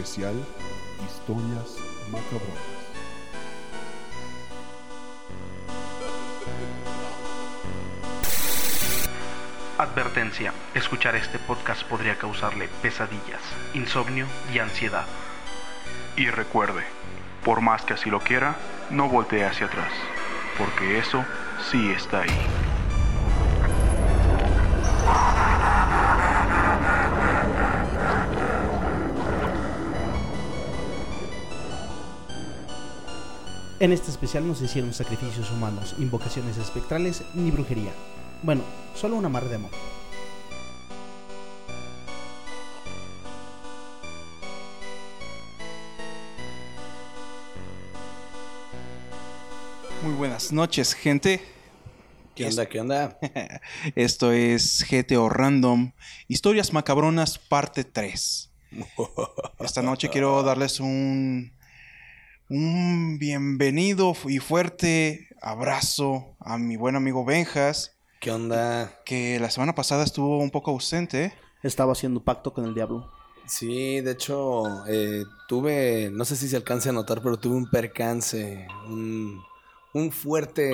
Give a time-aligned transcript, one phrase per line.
[0.00, 0.34] Especial
[1.04, 1.76] Historias
[2.10, 2.56] Macabronas.
[9.76, 13.42] Advertencia, escuchar este podcast podría causarle pesadillas,
[13.74, 15.04] insomnio y ansiedad.
[16.16, 16.84] Y recuerde,
[17.44, 18.56] por más que así lo quiera,
[18.88, 19.92] no voltee hacia atrás,
[20.56, 21.26] porque eso
[21.70, 22.79] sí está ahí.
[33.80, 37.92] En este especial no se hicieron sacrificios humanos, invocaciones espectrales ni brujería.
[38.42, 38.62] Bueno,
[38.94, 39.70] solo un amarre de amor.
[50.02, 51.40] Muy buenas noches, gente.
[52.34, 52.66] ¿Qué onda?
[52.66, 53.18] ¿Qué onda?
[53.96, 55.92] Esto es GTO Random,
[56.28, 58.50] Historias Macabronas, parte 3.
[59.60, 61.54] Esta noche quiero darles un,
[62.50, 68.92] un bienvenido y fuerte abrazo a mi buen amigo Benjas, ¿Qué onda?
[69.04, 71.32] que la semana pasada estuvo un poco ausente.
[71.62, 73.10] Estaba haciendo pacto con el diablo.
[73.46, 77.70] Sí, de hecho, eh, tuve, no sé si se alcance a notar, pero tuve un
[77.70, 79.40] percance, un,
[79.94, 80.72] un fuerte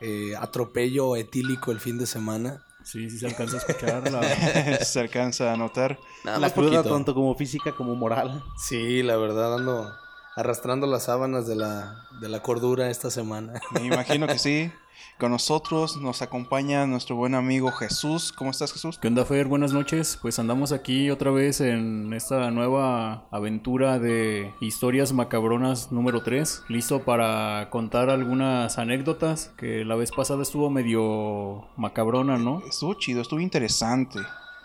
[0.00, 2.64] eh, atropello etílico el fin de semana.
[2.82, 4.22] Sí, sí se alcanza a escuchar la...
[4.84, 5.98] Se alcanza a notar.
[6.24, 6.94] Nada la más cruda poquito.
[6.94, 8.42] tanto como física como moral.
[8.56, 9.92] Sí, la verdad, ando
[10.36, 13.60] arrastrando las sábanas de la, de la cordura esta semana.
[13.72, 14.70] Me imagino que sí.
[15.18, 18.32] Con nosotros nos acompaña nuestro buen amigo Jesús.
[18.32, 18.98] ¿Cómo estás, Jesús?
[18.98, 19.46] ¿Qué onda, Fer?
[19.48, 20.18] Buenas noches.
[20.20, 26.64] Pues andamos aquí otra vez en esta nueva aventura de Historias Macabronas número 3.
[26.68, 32.62] Listo para contar algunas anécdotas que la vez pasada estuvo medio macabrona, ¿no?
[32.66, 34.20] Estuvo chido, estuvo interesante.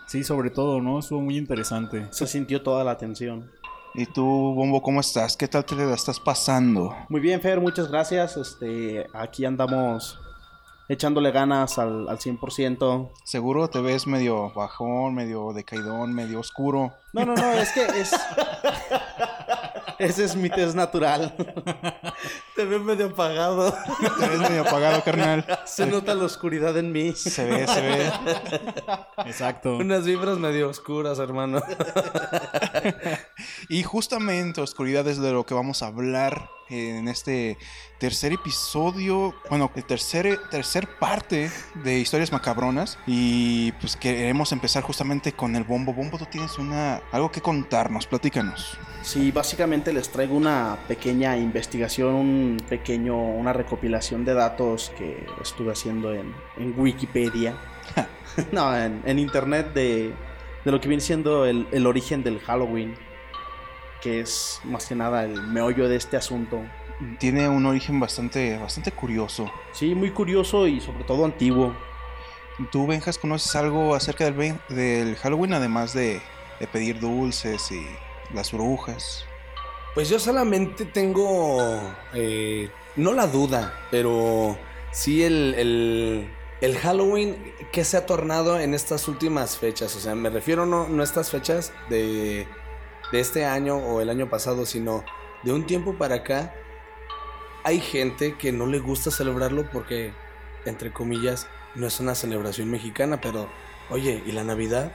[0.06, 1.00] Sí, sobre todo, ¿no?
[1.00, 2.06] Estuvo muy interesante.
[2.12, 3.50] Se sintió toda la atención.
[3.98, 5.38] ¿Y tú, Bombo, cómo estás?
[5.38, 6.94] ¿Qué tal te la estás pasando?
[7.08, 8.36] Muy bien, Fer, muchas gracias.
[8.36, 10.20] Este, aquí andamos
[10.86, 13.10] echándole ganas al, al 100%.
[13.24, 16.92] Seguro te ves medio bajón, medio decaidón, medio oscuro.
[17.14, 18.10] No, no, no, es que es...
[19.98, 21.34] Ese es mi test natural.
[22.54, 23.74] Te veo medio apagado.
[24.18, 25.46] Te ves medio apagado, carnal.
[25.64, 27.12] Se nota la oscuridad en mí.
[27.12, 28.12] Se ve, se ve.
[29.26, 29.76] Exacto.
[29.76, 31.60] Unas vibras medio oscuras, hermano.
[33.68, 37.56] Y justamente oscuridad es de lo que vamos a hablar en este
[37.98, 41.50] tercer episodio, bueno, el tercer, tercer parte
[41.82, 42.98] de Historias Macabronas.
[43.06, 45.92] Y pues queremos empezar justamente con el Bombo.
[45.92, 48.78] Bombo, tú tienes una algo que contarnos, platícanos.
[49.02, 55.72] Sí, básicamente les traigo una pequeña investigación, un pequeño, una recopilación de datos que estuve
[55.72, 57.54] haciendo en, en Wikipedia.
[58.52, 60.12] no, en, en internet de,
[60.64, 62.96] de lo que viene siendo el, el origen del Halloween,
[64.06, 66.60] que es más que nada el meollo de este asunto.
[67.18, 69.50] Tiene un origen bastante, bastante curioso.
[69.72, 71.74] Sí, muy curioso y sobre todo antiguo.
[72.70, 76.22] ¿Tú, Benjas, conoces algo acerca del, del Halloween, además de,
[76.60, 77.84] de pedir dulces y
[78.32, 79.24] las brujas?
[79.92, 81.80] Pues yo solamente tengo,
[82.14, 84.56] eh, no la duda, pero
[84.92, 86.30] sí el, el,
[86.60, 89.96] el Halloween que se ha tornado en estas últimas fechas.
[89.96, 92.46] O sea, me refiero no, no a estas fechas de,
[93.12, 95.04] de este año o el año pasado, sino
[95.42, 96.54] de un tiempo para acá.
[97.64, 100.12] Hay gente que no le gusta celebrarlo porque,
[100.64, 103.48] entre comillas, no es una celebración mexicana, pero,
[103.90, 104.92] oye, ¿y la Navidad?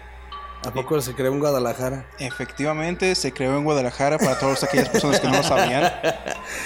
[0.63, 2.07] ¿A poco se creó en Guadalajara?
[2.19, 5.91] Efectivamente, se creó en Guadalajara para todas aquellas personas que no lo sabían.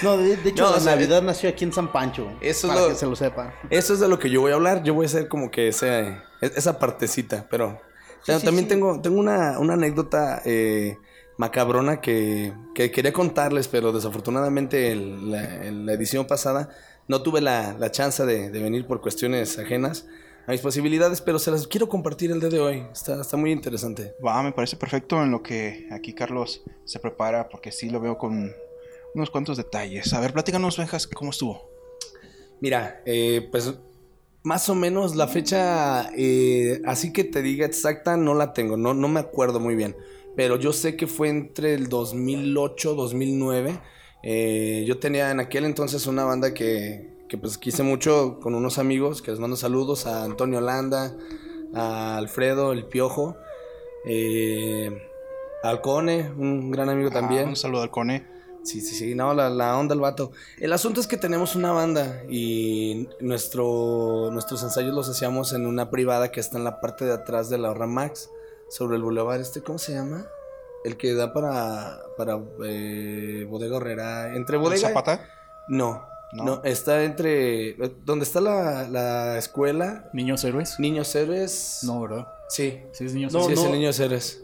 [0.02, 2.30] No, de, de hecho, No, la o sea, Navidad nació aquí en San Pancho.
[2.40, 3.54] Eso es para lo- que se lo sepa.
[3.70, 4.82] Eso es de lo que yo voy a hablar.
[4.82, 7.46] Yo voy a hacer como que ese, esa partecita.
[7.48, 7.80] Pero
[8.22, 8.68] sí, también sí.
[8.68, 10.98] tengo, tengo una, una anécdota eh,
[11.38, 16.70] macabrona que, que quería contarles, pero desafortunadamente la, en la edición pasada
[17.08, 20.06] no tuve la, la chance de, de venir por cuestiones ajenas
[20.46, 22.86] a mis posibilidades, pero se las quiero compartir el día de hoy.
[22.92, 24.14] Está, está muy interesante.
[24.24, 28.16] Va, me parece perfecto en lo que aquí Carlos se prepara, porque sí lo veo
[28.16, 28.52] con
[29.14, 30.12] unos cuantos detalles.
[30.12, 31.68] A ver, platícanos, Benjas, cómo estuvo.
[32.60, 33.74] Mira, eh, pues
[34.44, 38.94] más o menos la fecha, eh, así que te diga exacta, no la tengo, no,
[38.94, 39.96] no me acuerdo muy bien.
[40.36, 43.80] Pero yo sé que fue entre el 2008, 2009.
[44.22, 48.78] Eh, yo tenía en aquel entonces una banda que, que pues quise mucho con unos
[48.78, 51.16] amigos, que les mando saludos a Antonio Landa,
[51.74, 53.36] a Alfredo, el Piojo,
[54.04, 54.90] eh,
[55.62, 57.46] a Alcone, un gran amigo también.
[57.46, 58.36] Ah, un saludo al Cone.
[58.62, 60.32] Sí, sí, sí, no, la, la onda el vato.
[60.58, 65.88] El asunto es que tenemos una banda y nuestro, nuestros ensayos los hacíamos en una
[65.88, 68.28] privada que está en la parte de atrás de la Horra Max.
[68.68, 70.26] Sobre el bulevar este, ¿cómo se llama?
[70.84, 74.34] El que da para, para eh, Bodega Horrera.
[74.36, 74.88] Entre Bodega...
[74.88, 75.28] ¿Zapata?
[75.68, 76.44] No, No.
[76.44, 77.74] no, está entre...
[78.04, 80.78] Donde está la, la escuela, ¿Niños héroes?
[80.78, 81.80] Niños Héroes.
[81.82, 82.28] No, ¿verdad?
[82.48, 83.58] Sí, Sí, es niños No, sí héroes.
[83.58, 83.72] es no.
[83.72, 84.42] el Niños Héroes.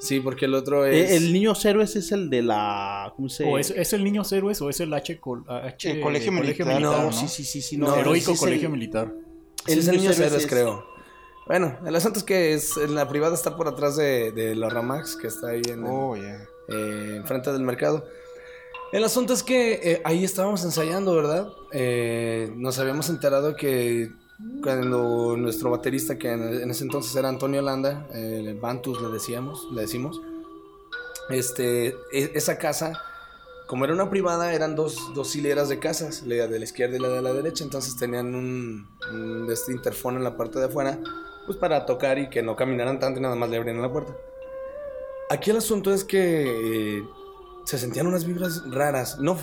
[0.00, 1.10] Sí, porque el otro es...
[1.12, 3.12] Eh, El niño héroes es el de la.
[3.14, 6.00] ¿Cómo se ¿O es, es el niños héroes o es el H, col- H El
[6.00, 6.80] colegio militar.
[6.80, 7.12] No, ¿no?
[7.12, 7.76] Sí, sí, sí, sí.
[7.76, 9.12] No, No, Heroico es colegio el- militar.
[9.64, 10.84] Sí, es el Niños Niños Héroes Héroes, es- creo.
[11.46, 14.68] Bueno, el asunto es que es, en la privada está por atrás de, de la
[14.68, 18.04] Ramax, que está ahí en el- Oh, eh, enfrente del mercado.
[18.92, 21.48] El asunto es que eh, ahí estábamos ensayando, ¿verdad?
[21.72, 24.10] Eh, nos habíamos enterado que
[24.62, 29.66] cuando nuestro baterista, que en, en ese entonces era Antonio Landa, eh, Bantus le decíamos,
[29.72, 30.20] le decimos,
[31.30, 33.00] este, e- esa casa,
[33.66, 37.00] como era una privada, eran dos, dos hileras de casas, la de la izquierda y
[37.00, 40.98] la de la derecha, entonces tenían un, un este interfono en la parte de afuera,
[41.46, 44.14] pues para tocar y que no caminaran tanto y nada más le abrían la puerta.
[45.30, 47.02] Aquí el asunto es que eh,
[47.64, 49.36] se sentían unas vibras raras, no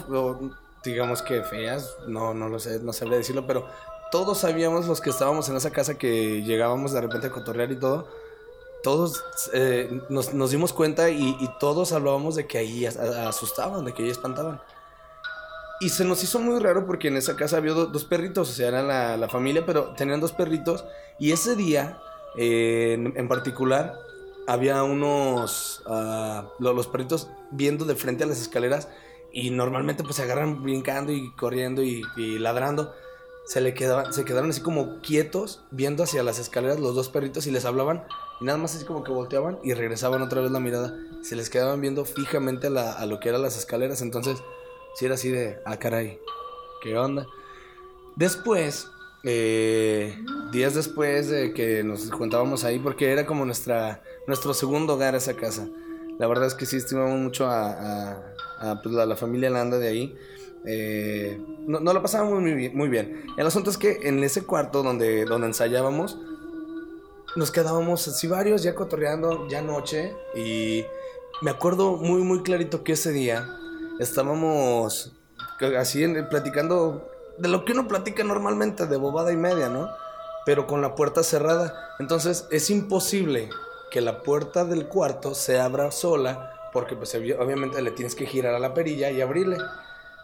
[0.84, 3.68] digamos que feas, no, no lo sé, no sabría decirlo, pero
[4.12, 7.76] todos sabíamos los que estábamos en esa casa que llegábamos de repente a cotorrear y
[7.76, 8.08] todo,
[8.84, 9.24] todos
[9.54, 14.10] eh, nos, dimos cuenta y, y todos hablábamos de que ahí asustaban, de que ahí
[14.10, 14.62] espantaban.
[15.80, 18.54] Y se nos hizo muy raro porque en esa casa había do- dos perritos, o
[18.54, 20.84] sea, era la, la familia, pero tenían dos perritos.
[21.20, 22.00] Y ese día,
[22.36, 23.98] en, particular,
[24.48, 28.90] había unos, ah, lo- los perritos viendo de frente a las escaleras
[29.32, 32.04] y normalmente pues se agarran brincando y corriendo y,
[32.40, 32.94] ladrando.
[33.46, 37.48] Se, le quedaban, se quedaron así como quietos viendo hacia las escaleras los dos perritos
[37.48, 38.04] y les hablaban
[38.40, 40.94] y nada más así como que volteaban y regresaban otra vez la mirada.
[41.24, 44.02] Se les quedaban viendo fijamente a, a lo que eran las escaleras.
[44.04, 44.38] Entonces,
[45.06, 46.20] era así de, ah, caray,
[46.82, 47.26] ¿qué onda?
[48.16, 48.90] Después,
[49.24, 50.18] eh,
[50.52, 55.36] días después de que nos juntábamos ahí, porque era como nuestra, nuestro segundo hogar esa
[55.36, 55.68] casa.
[56.18, 58.22] La verdad es que sí estimamos mucho a,
[58.84, 60.18] pues, la, familia Landa de ahí.
[60.66, 63.24] Eh, no, lo pasábamos muy bien, muy bien.
[63.38, 66.18] El asunto es que en ese cuarto donde, donde ensayábamos,
[67.38, 70.14] nos quedábamos así varios ya cotorreando, ya noche.
[70.36, 70.84] Y
[71.42, 73.56] me acuerdo muy, muy clarito que ese día
[74.00, 75.14] estábamos
[75.78, 79.90] así platicando de lo que uno platica normalmente, de bobada y media, ¿no?
[80.46, 81.74] Pero con la puerta cerrada.
[82.00, 83.50] Entonces es imposible
[83.92, 88.26] que la puerta del cuarto se abra sola, porque pues obvi- obviamente le tienes que
[88.26, 89.58] girar a la perilla y abrirle.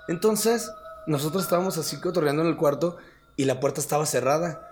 [0.08, 0.72] Entonces
[1.08, 2.98] nosotros estábamos así cotorreando en el cuarto
[3.36, 4.72] y la puerta estaba cerrada.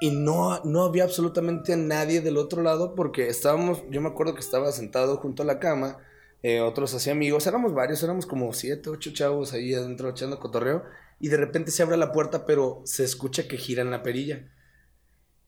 [0.00, 4.40] Y no, no había absolutamente nadie del otro lado porque estábamos, yo me acuerdo que
[4.40, 5.98] estaba sentado junto a la cama,
[6.42, 10.84] eh, otros así amigos, éramos varios, éramos como siete, ocho chavos ahí adentro echando cotorreo
[11.18, 14.48] y de repente se abre la puerta pero se escucha que gira en la perilla.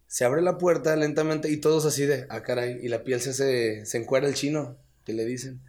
[0.06, 3.31] Se abre la puerta lentamente y todos así de, ah caray, y la piel se
[3.31, 5.61] hace, se encuera el chino, que le dicen.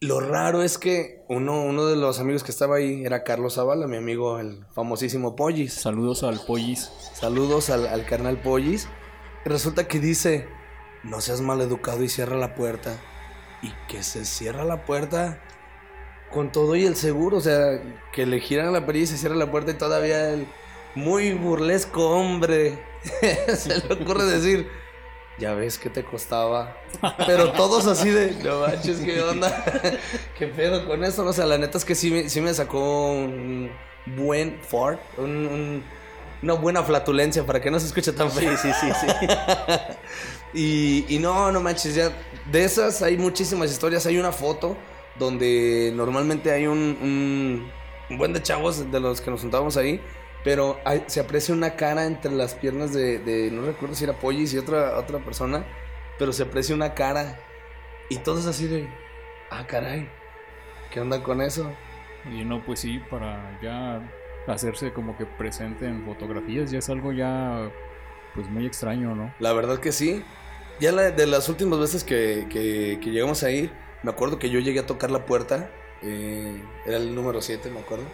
[0.00, 3.86] Lo raro es que uno, uno de los amigos que estaba ahí era Carlos Zavala,
[3.86, 5.72] mi amigo, el famosísimo Pollis.
[5.72, 6.90] Saludos al Pollis.
[7.14, 8.88] Saludos al, al carnal Pollis.
[9.44, 10.48] Resulta que dice,
[11.02, 13.00] no seas maleducado y cierra la puerta.
[13.62, 15.40] Y que se cierra la puerta
[16.30, 17.38] con todo y el seguro.
[17.38, 17.80] O sea,
[18.12, 20.46] que le giran la perilla y se cierra la puerta y todavía el
[20.94, 22.78] muy burlesco hombre
[23.56, 24.68] se le ocurre decir,
[25.38, 26.76] ya ves que te costaba.
[27.26, 29.64] Pero todos así de, no manches, ¿qué onda?
[30.38, 31.24] ¿Qué pedo con eso?
[31.26, 33.70] O sea, la neta es que sí, me- sí me sacó un
[34.16, 35.84] buen fart, un- un-
[36.42, 38.56] una buena flatulencia para que no se escuche tan feo.
[38.56, 39.26] Sí, sí, sí, sí.
[40.54, 42.10] Y, y no, no manches, ya
[42.50, 44.06] de esas hay muchísimas historias.
[44.06, 44.76] Hay una foto
[45.18, 47.70] donde normalmente hay un, un,
[48.10, 50.00] un buen de chavos de los que nos juntábamos ahí,
[50.44, 54.12] pero hay- se aprecia una cara entre las piernas de, de- no recuerdo si era
[54.14, 55.64] Pollis y otra, otra persona,
[56.18, 57.38] pero se aprecia una cara
[58.08, 58.88] y todos así de,
[59.50, 60.08] ah, caray,
[60.90, 61.72] ¿qué onda con eso?
[62.30, 64.00] Y no, pues sí, para ya
[64.46, 67.70] hacerse como que presente en fotografías ya es algo ya
[68.34, 69.34] pues muy extraño, ¿no?
[69.38, 70.22] La verdad que sí.
[70.80, 73.70] Ya la- de las últimas veces que, que- llegamos a ir,
[74.02, 75.70] me acuerdo que yo llegué a tocar la puerta.
[76.02, 78.04] eh, era el número 7, me acuerdo.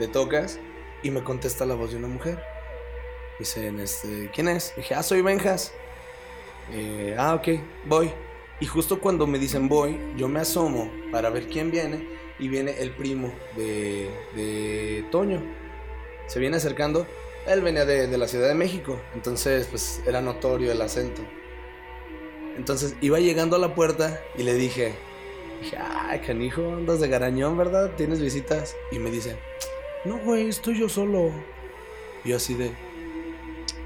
[0.00, 0.58] De tocas.
[1.04, 2.42] Y me contesta la voz de una mujer.
[3.38, 4.74] Dicen, este, ¿quién es?
[4.76, 5.72] Dije, ah, soy Benjas.
[6.72, 7.48] Eh, ah, ok,
[7.86, 8.10] voy.
[8.60, 12.08] Y justo cuando me dicen voy, yo me asomo para ver quién viene.
[12.38, 15.40] Y viene el primo de, de Toño.
[16.26, 17.06] Se viene acercando.
[17.46, 19.00] Él venía de, de la Ciudad de México.
[19.14, 21.22] Entonces, pues era notorio el acento.
[22.56, 24.94] Entonces iba llegando a la puerta y le dije,
[25.60, 27.92] dije, ay, canijo, andas de garañón, ¿verdad?
[27.96, 28.76] ¿Tienes visitas?
[28.92, 29.36] Y me dice,
[30.04, 31.32] no, güey, estoy yo solo.
[32.24, 32.72] Y yo así de,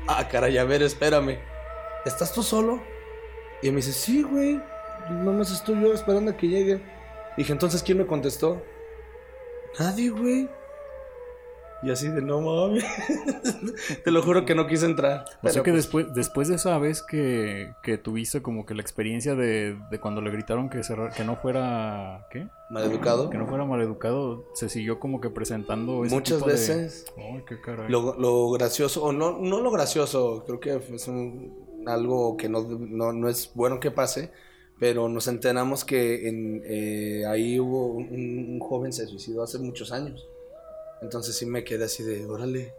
[0.06, 1.38] ah, caray, a ver, espérame.
[2.04, 2.82] ¿Estás tú solo?
[3.62, 4.60] Y me dice, sí, güey.
[5.10, 6.80] Nomás estoy yo esperando a que llegue.
[7.36, 8.62] Dije, entonces, ¿quién me contestó?
[9.78, 10.48] Nadie, güey.
[11.82, 12.84] Y así de no mames.
[14.04, 15.24] Te lo juro que no quise entrar.
[15.42, 18.82] O sea que pues, después, después de esa vez que, que tuviste como que la
[18.82, 22.26] experiencia de, de cuando le gritaron que, cerra- que no fuera...
[22.30, 22.48] ¿Qué?
[22.70, 23.30] maleducado.
[23.30, 27.06] Que no fuera maleducado, se siguió como que presentando ese Muchas tipo de- veces.
[27.16, 27.88] Ay, qué caray.
[27.88, 32.60] Lo, lo gracioso, o no, no lo gracioso, creo que es un- algo que no,
[32.62, 34.30] no, no es bueno que pase,
[34.78, 39.90] pero nos enteramos que en, eh, ahí hubo un, un joven se suicidó hace muchos
[39.92, 40.26] años.
[41.02, 42.72] Entonces sí me quedé así de, órale.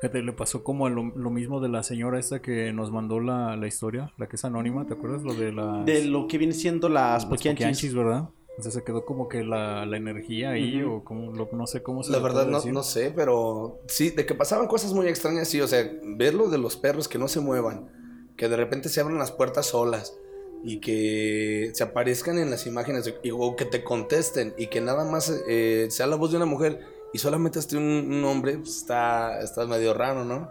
[0.00, 3.56] Fíjate, le pasó como lo, lo mismo de la señora esta que nos mandó la,
[3.56, 5.22] la historia, la que es anónima, ¿te acuerdas?
[5.22, 5.86] Lo de las...
[5.86, 7.56] De lo que viene siendo las las poquianchis.
[7.64, 8.28] poquianchis, ¿verdad?
[8.58, 11.82] O sea, se quedó como que la, la energía ahí, o como, lo- no sé
[11.82, 15.48] cómo se La verdad no, no sé, pero sí, de que pasaban cosas muy extrañas,
[15.48, 17.90] sí, o sea, ver lo de los perros que no se muevan,
[18.36, 20.16] que de repente se abran las puertas solas
[20.64, 25.04] y que se aparezcan en las imágenes y- o que te contesten y que nada
[25.10, 26.80] más eh, sea la voz de una mujer
[27.16, 30.50] y solamente esté un, un hombre, pues, está, está medio raro, ¿no?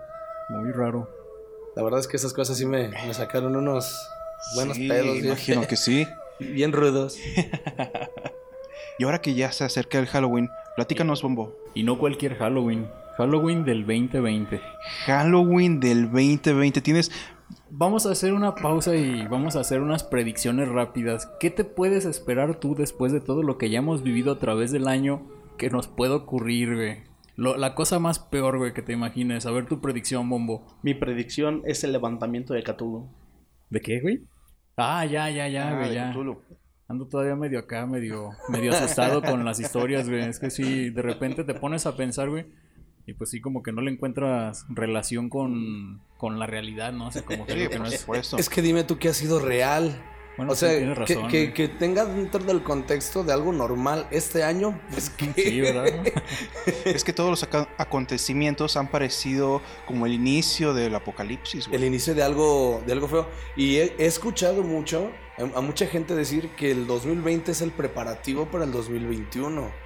[0.50, 1.08] Muy raro.
[1.76, 3.96] La verdad es que esas cosas sí me, me sacaron unos
[4.56, 6.08] buenos Sí, pedos, bien- imagino que sí.
[6.40, 7.18] bien rudos.
[8.98, 11.54] Y ahora que ya se acerca el Halloween, platícanos, Bombo.
[11.74, 12.90] Y no cualquier Halloween.
[13.18, 14.62] Halloween del 2020.
[15.06, 16.80] Halloween del 2020.
[16.82, 17.12] Tienes
[17.70, 21.30] Vamos a hacer una pausa y vamos a hacer unas predicciones rápidas.
[21.42, 24.72] ¿Qué te puedes esperar tú después de todo lo que ya hemos vivido a través
[24.72, 27.04] del año que nos puede ocurrir, güey?
[27.36, 29.46] Lo- la cosa más peor, güey, que te imagines.
[29.46, 30.66] A ver tu predicción, Bombo.
[30.84, 33.10] Mi predicción es el levantamiento de Cthulhu.
[33.70, 34.24] ¿De qué, güey?
[34.78, 36.12] Ah, ya, ya, ya, Ah, güey, de ya.
[36.12, 36.42] Cthulhu.
[36.88, 40.22] Ando todavía medio acá, medio, medio asustado con las historias, güey.
[40.22, 42.46] Es que sí, de repente te pones a pensar, güey.
[43.08, 47.08] Y pues sí, como que no le encuentras relación con, con la realidad, ¿no?
[47.08, 48.00] O sea, como que, Sí, lo que por no es...
[48.02, 48.38] supuesto.
[48.38, 49.96] Es que dime tú qué ha sido real.
[50.38, 51.54] Bueno, o sea, razón, que, güey.
[51.54, 55.32] que tenga dentro del contexto de algo normal este año, pues que...
[55.34, 55.86] Sí, ¿verdad?
[56.86, 61.80] Es que todos los acontecimientos han parecido como el inicio del apocalipsis, güey.
[61.80, 63.28] el inicio de algo, de algo feo.
[63.56, 67.72] Y he, he escuchado mucho, a, a mucha gente decir que el 2020 es el
[67.72, 69.86] preparativo para el 2021.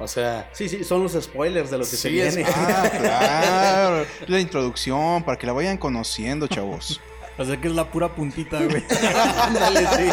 [0.00, 2.50] O sea, Sí, sí, son los spoilers de lo que se Sí, es- viene.
[2.56, 4.06] Ah, claro.
[4.26, 7.00] La introducción, para que la vayan conociendo, chavos.
[7.36, 8.84] O sea que es la pura puntita, güey.
[9.42, 10.08] Ándale, sí.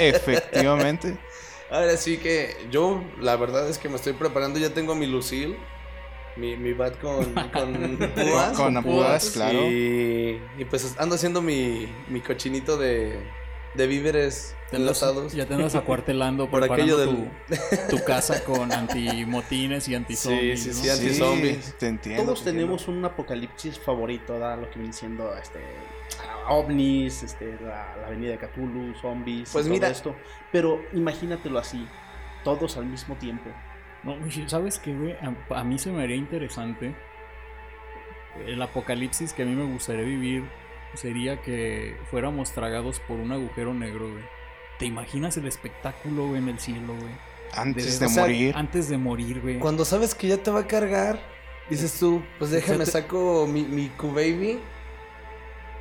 [0.00, 1.16] Efectivamente.
[1.70, 5.56] ahora sí que yo, la verdad es que me estoy preparando, ya tengo mi Lucille,
[6.36, 8.56] mi, mi bat con, con púas.
[8.56, 9.58] Con púas, claro.
[9.70, 13.20] Y, y pues ando haciendo mi, mi cochinito de,
[13.74, 15.32] de víveres enlatados.
[15.32, 17.26] ya te andas acuartelando Por aquello tu,
[17.90, 20.84] tu casa con antimotines y antizombies, Sí, sí, ¿no?
[20.84, 21.64] sí, anti-zombies.
[21.64, 22.24] Sí, te entiendo.
[22.24, 22.76] Todos te entiendo.
[22.76, 24.58] tenemos un apocalipsis favorito, ¿verdad?
[24.60, 25.60] Lo que viene siendo este,
[26.48, 30.16] ovnis, este, la, la avenida de Cthulhu, zombies, y Pues todo esto.
[30.52, 31.86] Pero imagínatelo así,
[32.44, 33.50] todos al mismo tiempo.
[34.02, 34.16] No,
[34.48, 35.12] ¿sabes qué, güey?
[35.12, 36.94] A, a mí se me haría interesante.
[38.46, 40.44] El apocalipsis que a mí me gustaría vivir
[40.94, 44.24] sería que fuéramos tragados por un agujero negro, güey.
[44.78, 47.12] ¿Te imaginas el espectáculo, güey, en el cielo, güey?
[47.52, 48.54] Antes De- de o sea, morir.
[48.56, 49.58] Antes de morir, güey.
[49.58, 51.20] Cuando sabes que ya te va a cargar,
[51.68, 54.58] dices tú, pues déjame te- saco mi, mi Q-Baby,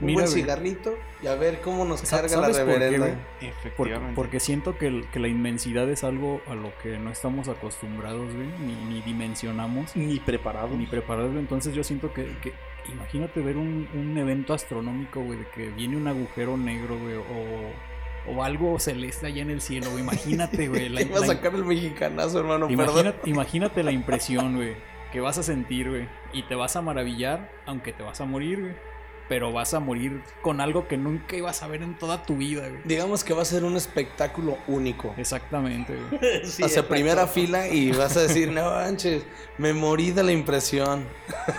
[0.02, 3.08] un buen cigarrito y a ver cómo nos carga la ¿sabes por qué, reverenda.
[3.40, 4.16] Porque, Efectivamente.
[4.16, 8.34] porque siento que, el- que la inmensidad es algo a lo que no estamos acostumbrados,
[8.34, 10.76] güey, ni, ni dimensionamos, Ni preparado.
[10.78, 11.32] ni preparados.
[11.32, 11.42] güey.
[11.42, 12.54] Entonces yo siento que, que-
[12.92, 18.34] imagínate ver un, un evento astronómico, güey, de que viene un agujero negro, güey, o,
[18.36, 20.04] o algo celeste allá en el cielo, güey.
[20.04, 20.90] Imagínate, güey.
[20.90, 22.84] la- iba a sacar el mexicanazo, hermano, perdón.
[22.86, 24.76] imagínate, imagínate la impresión, güey,
[25.12, 26.08] que vas a sentir, güey.
[26.34, 28.90] Y te vas a maravillar, aunque te vas a morir, güey.
[29.28, 32.68] Pero vas a morir con algo que nunca ibas a ver en toda tu vida,
[32.68, 32.82] güey.
[32.84, 35.14] Digamos que va a ser un espectáculo único.
[35.18, 36.20] Exactamente, güey.
[36.46, 36.90] Sí, exacto.
[36.90, 39.24] primera fila y vas a decir, no manches,
[39.60, 41.06] me morí de la impresión.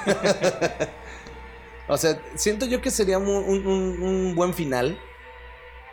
[1.90, 4.98] o sea, siento yo que sería un, un- buen final.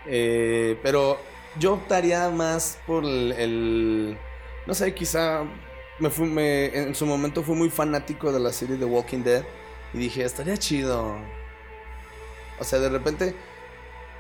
[0.06, 1.20] Eh, pero
[1.60, 4.18] yo optaría más por el,
[4.66, 5.44] no sé, quizá
[6.00, 9.44] me fui, me- en su momento fui muy fanático de la serie de Walking Dead
[9.94, 11.18] y dije, estaría chido.
[12.60, 13.36] O sea, de repente,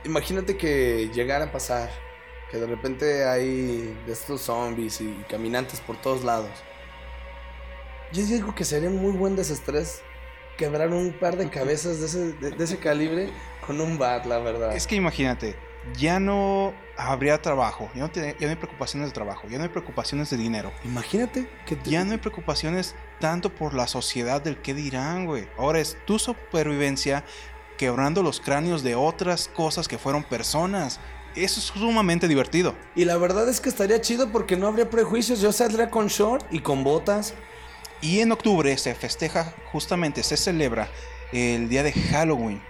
[0.05, 1.89] imagínate que llegara a pasar
[2.51, 6.51] que de repente hay de estos zombies y caminantes por todos lados.
[8.13, 10.01] Yo digo que sería un muy buen desestrés
[10.57, 13.29] quebrar un par de cabezas de ese, de, de ese calibre
[13.65, 14.75] con un bat, la verdad.
[14.75, 15.55] Es que imagínate,
[15.97, 19.63] ya no habría trabajo, ya no, tiene- ya no hay preocupaciones de trabajo, ya no
[19.63, 24.41] hay preocupaciones de dinero, Imagínate que te- ya no hay preocupaciones tanto por la sociedad
[24.41, 25.47] del qué dirán, güey.
[25.57, 27.23] Ahora es tu supervivencia
[27.77, 30.99] quebrando los cráneos de otras cosas que fueron personas.
[31.35, 32.73] Eso es sumamente divertido.
[32.95, 35.39] Y la verdad es que estaría chido porque no habría prejuicios.
[35.39, 37.35] Yo saldría con short y con botas.
[38.01, 40.87] Y en octubre se festeja, justamente se celebra
[41.31, 42.61] el día de Halloween.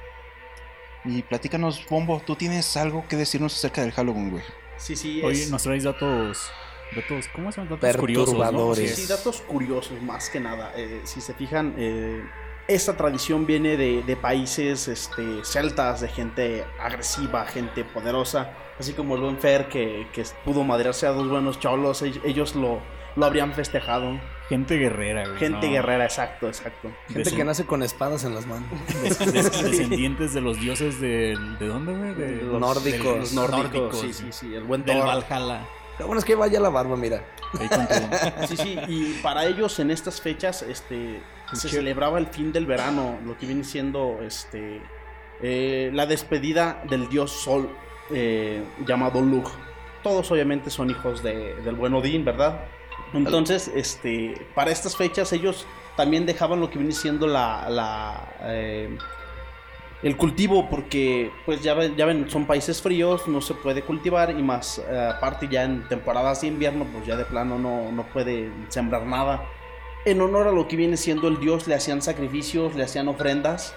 [1.06, 4.44] Y platícanos, Bombo, ¿tú tienes algo que decirnos acerca del Halloween, güey?
[4.78, 5.22] Sí, sí.
[5.24, 6.52] Oye, es- nos traes datos.
[6.96, 7.70] Datos, ¿cómo se llaman?
[7.80, 8.78] Datos curiosos.
[8.96, 10.72] Sí, datos curiosos más que nada.
[10.76, 12.24] Eh, si se fijan, eh,
[12.70, 18.54] esta tradición viene de, de países este, celtas, de gente agresiva, gente poderosa.
[18.80, 22.56] Así como el buen Fer que, que pudo madrearse a dos buenos cholos, ell- ellos
[22.56, 22.80] lo,
[23.18, 24.20] lo habrían festejado.
[24.48, 25.38] Gente guerrera, güey.
[25.40, 25.74] Gente no.
[25.74, 26.90] guerrera, exacto, exacto.
[27.12, 28.70] Gente que nace con espadas en las manos.
[29.04, 31.58] des- des- descendientes de los dioses del.
[31.60, 32.14] ¿De dónde, güey?
[32.14, 33.18] De Los nórdicos.
[33.18, 34.56] Los nórdicos, nórdicos, sí, sí, sí.
[34.56, 35.08] El buen Del Thor.
[35.08, 35.66] Valhalla.
[36.00, 37.24] Lo bueno es que vaya la barba, mira.
[37.60, 37.68] Ahí
[38.48, 41.20] Sí, sí, y para ellos en estas fechas este,
[41.54, 44.80] se celebraba el fin del verano, lo que viene siendo este,
[45.42, 47.68] eh, la despedida del dios Sol
[48.12, 49.50] eh, llamado Lug.
[50.04, 52.62] Todos obviamente son hijos de- del buen Odín, ¿verdad?
[53.13, 58.98] Entonces, este, para estas fechas ellos también dejaban lo que viene siendo la, la, eh,
[60.04, 64.44] el cultivo porque pues ya ya ven, son países fríos, no se puede cultivar y
[64.44, 68.51] más eh, aparte ya en temporadas de invierno pues ya de plano no, no puede
[68.70, 69.44] sembrar nada.
[70.06, 73.74] En honor a lo que viene siendo el dios le hacían sacrificios, le hacían ofrendas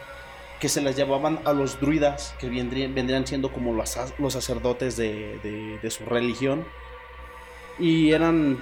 [0.60, 4.96] que se las llevaban a los druidas que vendrían, vendrían siendo como los, los sacerdotes
[4.98, 6.66] de, de- de su religión
[7.78, 8.58] y eran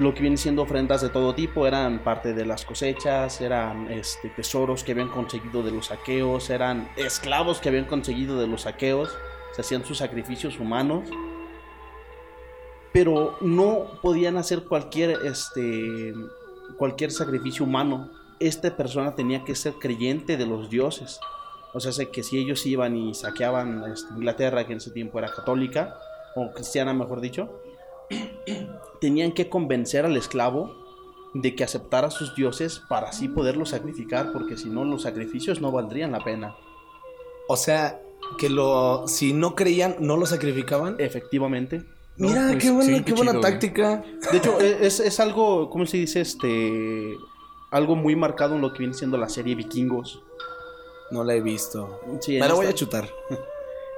[0.00, 4.30] lo que viene siendo ofrendas de todo tipo, eran parte de las cosechas, eran este,
[4.30, 9.14] tesoros que habían conseguido de los saqueos, eran esclavos que habían conseguido de los saqueos,
[9.52, 11.10] se hacían sus sacrificios humanos,
[12.94, 16.14] pero no podían hacer cualquier, este,
[16.78, 18.10] cualquier sacrificio humano.
[18.40, 21.20] Esta persona tenía que ser creyente de los dioses.
[21.74, 25.30] O sea, que si ellos iban y saqueaban este, Inglaterra, que en ese tiempo era
[25.30, 25.98] católica,
[26.34, 27.60] o cristiana mejor dicho,
[29.00, 30.74] tenían que convencer al esclavo
[31.34, 35.60] de que aceptara a sus dioses para así poderlos sacrificar, porque si no los sacrificios
[35.60, 36.56] no valdrían la pena.
[37.48, 38.00] O sea,
[38.38, 40.96] que lo si no creían, no lo sacrificaban.
[40.98, 41.84] Efectivamente.
[42.16, 44.04] Mira, pues, qué, buena, sí, qué buena chido, táctica.
[44.30, 46.20] De hecho, e- es, es algo, ¿cómo se dice?
[46.20, 47.14] Este,
[47.70, 50.22] algo muy marcado en lo que viene siendo la serie Vikingos.
[51.10, 52.00] No la he visto.
[52.20, 53.08] Sí, Me la voy a chutar.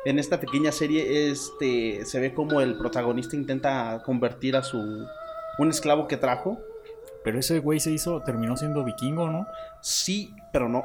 [0.04, 5.06] En esta pequeña serie este se ve como el protagonista intenta convertir a su
[5.58, 6.58] un esclavo que trajo
[7.24, 9.46] Pero ese güey se hizo, terminó siendo vikingo, ¿no?
[9.80, 10.84] sí pero no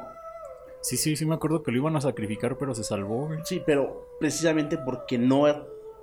[0.80, 3.40] Sí, sí, sí me acuerdo que lo iban a sacrificar, pero se salvó, güey.
[3.42, 5.46] sí pero precisamente porque no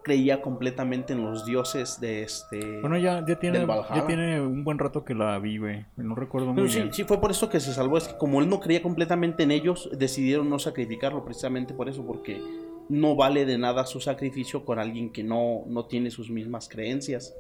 [0.04, 4.78] creía completamente en los dioses de este Bueno, ya, ya tiene, ya tiene un buen
[4.78, 5.86] rato que la vi, güey.
[5.98, 6.94] No recuerdo muy sí, bien.
[6.94, 7.98] sí, fue por eso que se salvó.
[7.98, 12.06] Es que como él no creía completamente en ellos, decidieron no sacrificarlo precisamente por eso,
[12.06, 12.40] porque
[12.90, 17.36] no vale de nada su sacrificio con alguien que no, no tiene sus mismas creencias.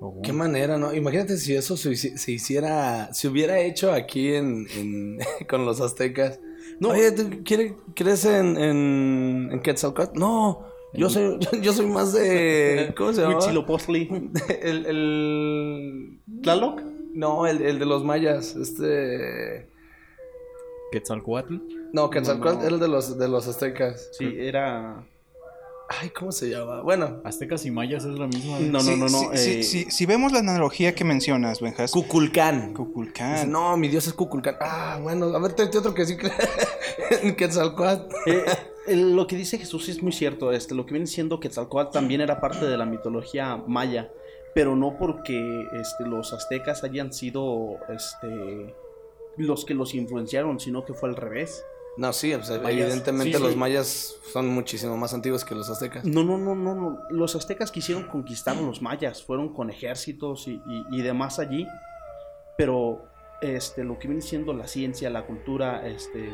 [0.00, 0.20] Oh.
[0.22, 0.92] Qué manera, ¿no?
[0.94, 6.38] Imagínate si eso se, se hiciera, se hubiera hecho aquí en, en- con los aztecas.
[6.78, 6.90] No.
[6.90, 10.18] Oye, ¿tú quiere- crees en, en, en Quetzalcóatl?
[10.18, 13.34] No, yo soy, yo soy más de, ¿cómo se llama?
[13.36, 14.30] Huitzilopochtli.
[14.62, 16.82] El, el, ¿Tlaloc?
[17.14, 19.68] no, el, el de los mayas, este,
[20.92, 21.56] Quetzalcoatl.
[21.92, 22.64] no, Quetzalcóatl No.
[22.64, 24.08] era el de los, de los aztecas.
[24.12, 25.04] Sí, era...
[25.90, 26.82] Ay, ¿cómo se llama?
[26.82, 28.58] Bueno, Aztecas y mayas es la misma.
[28.58, 28.68] güey.
[28.68, 29.08] No, no, Sí, no, no.
[29.08, 31.92] sí, eh, sí, sí, si vemos la analogía que mencionas, Benjas.
[31.92, 32.74] Kukulcán.
[32.74, 33.50] Kukulcán.
[33.50, 34.56] No, mi dios es Kukulcán.
[34.60, 36.16] Ah, bueno, a ver, tráete otro que sí
[37.36, 38.14] Quetzalcóatl.
[38.26, 38.44] Eh,
[38.86, 40.52] el- lo que dice Jesús es muy cierto.
[40.52, 44.10] Este, lo que viene siendo Quetzalcóatl también era parte de la mitología maya,
[44.54, 48.74] pero no porque este, los aztecas hayan sido este,
[49.38, 51.64] los que los influenciaron, sino que fue al revés.
[51.96, 52.82] No, sí, o sea, Mayas.
[52.82, 56.04] evidentemente Sí, los mayas son muchísimo más antiguos que los aztecas.
[56.04, 56.98] No, no, no, no, no.
[57.10, 61.66] Los aztecas quisieron conquistar a los mayas, fueron con ejércitos y, y- y demás allí,
[62.56, 63.04] pero
[63.40, 66.30] este, lo que viene siendo la ciencia, la cultura, este,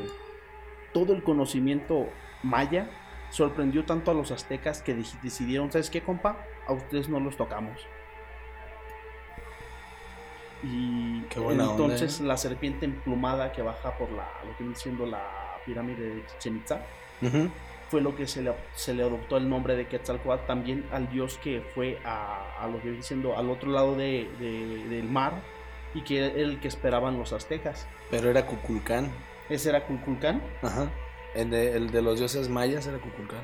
[0.93, 2.09] todo el conocimiento
[2.43, 2.91] maya
[3.31, 6.39] sorprendió tanto a los aztecas que decidieron, ¿sabes qué, compa?
[6.69, 7.81] A ustedes no los tocamos.
[10.65, 12.25] Y onda, entonces ¿eh?
[12.25, 15.23] la serpiente emplumada que baja por la, lo que viene siendo la
[15.67, 16.81] pirámide de Chichen Itza,
[17.91, 21.39] fue lo que se le, se le adoptó el nombre de Quetzalcóatl también al dios
[21.43, 25.35] que fue a, a lo que viene siendo al otro lado de- de- del mar
[25.95, 27.87] y que era el que esperaban los aztecas.
[28.11, 29.11] Pero era Kukulcán.
[29.49, 30.43] Ese era Kulkulcán.
[30.63, 30.89] Ajá.
[31.35, 33.41] El de, el de los dioses mayas era Kukulcán.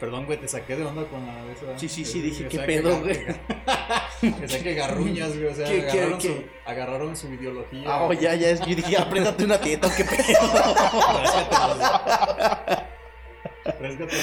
[0.00, 1.76] Perdón, güey, te saqué de onda con la esa.
[1.78, 3.18] Sí, sí, sí, dije, ¿qué pedo, güey?
[4.40, 5.46] Que saque garruñas, güey.
[5.46, 6.28] O sea, ¿Qué- agarraron, qué?
[6.28, 7.82] Su, agarraron su ideología.
[7.86, 8.54] Ah, oh, ya, ya.
[8.54, 10.18] Yo dije, apriétate una teta, qué pedo.
[13.80, 14.16] Réscate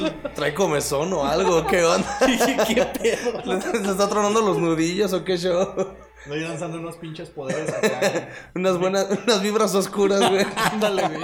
[0.00, 1.66] los ¿Trae comezón o algo?
[1.66, 2.06] ¿Qué onda?
[2.26, 3.60] Dije, qué pedo.
[3.60, 5.74] ¿Se está tronando los nudillos o qué show?
[6.24, 8.28] Estoy lanzando unos pinches poderes acá.
[8.54, 10.46] Unas buenas, unas vibras oscuras, güey.
[10.56, 11.20] Ándale, güey.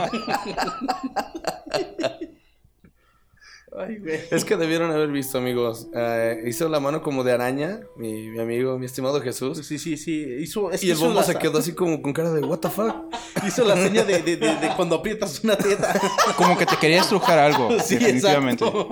[3.87, 4.21] Ay, güey.
[4.31, 5.89] Es que debieron haber visto, amigos.
[5.95, 9.67] Eh, hizo la mano como de araña, mi, mi amigo, mi estimado Jesús.
[9.67, 10.23] Sí, sí, sí.
[10.41, 12.41] Hizo, es que Y el hizo bombo la- se quedó así como con cara de,
[12.43, 12.95] ¿What the fuck?
[13.47, 15.99] Hizo la seña de, de, de, de cuando aprietas una teta.
[16.37, 18.65] Como que te quería estrujar algo, Sí, definitivamente.
[18.65, 18.89] exacto.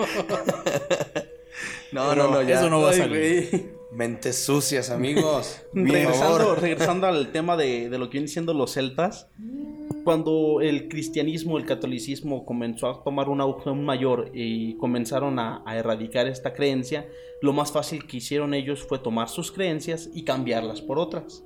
[1.92, 2.58] No, no, no, ya.
[2.60, 3.48] Eso no va a Ay, salir.
[3.50, 3.66] güey.
[3.92, 5.60] Mentes sucias, amigos.
[5.72, 9.28] Regresando, regresando al tema de, de lo que vienen siendo los celtas,
[10.04, 15.76] cuando el cristianismo, el catolicismo comenzó a tomar un auge mayor y comenzaron a, a
[15.76, 17.06] erradicar esta creencia,
[17.42, 21.44] lo más fácil que hicieron ellos fue tomar sus creencias y cambiarlas por otras.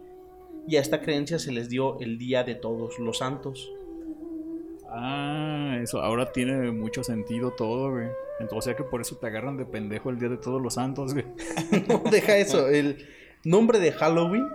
[0.69, 3.73] Y a esta creencia se les dio el Día de Todos los Santos.
[4.95, 8.09] Ah, eso ahora tiene mucho sentido todo, güey.
[8.41, 10.75] Entonces, o sea que por eso te agarran de pendejo el día de todos los
[10.75, 11.25] santos, güey.
[11.89, 12.69] No, deja eso.
[12.69, 13.07] El
[13.45, 14.47] nombre de Halloween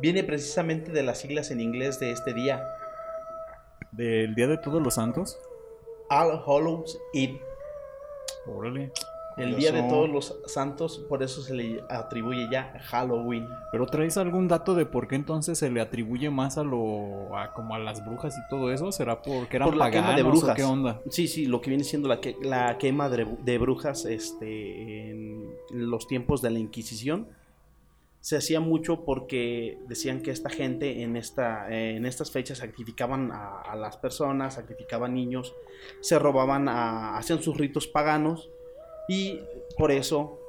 [0.00, 2.64] viene precisamente de las siglas en inglés de este día.
[3.96, 5.38] ¿Del día de todos los santos?
[6.10, 7.40] All Hallows Eve.
[8.46, 8.92] Órale.
[9.36, 9.56] El.
[9.56, 13.48] Día de Todos los Santos, por eso se le atribuye ya Halloween.
[13.72, 17.52] Pero traes algún dato de por qué entonces se le atribuye más a lo a
[17.52, 18.92] como a las brujas y todo eso?
[18.92, 20.54] ¿Será porque eran Por la quema de o brujas.
[20.54, 21.00] qué onda?
[21.10, 25.52] Sí, sí, lo que viene siendo la, que- la quema de, de brujas este, en
[25.72, 27.26] los tiempos de la Inquisición.
[28.24, 33.30] Se hacía mucho porque decían que esta gente en, esta, eh, en estas fechas sacrificaban
[33.30, 35.54] a, las personas, sacrificaban niños,
[36.00, 38.50] se robaban, a, hacían sus ritos paganos
[39.10, 39.40] y
[39.76, 40.40] por eso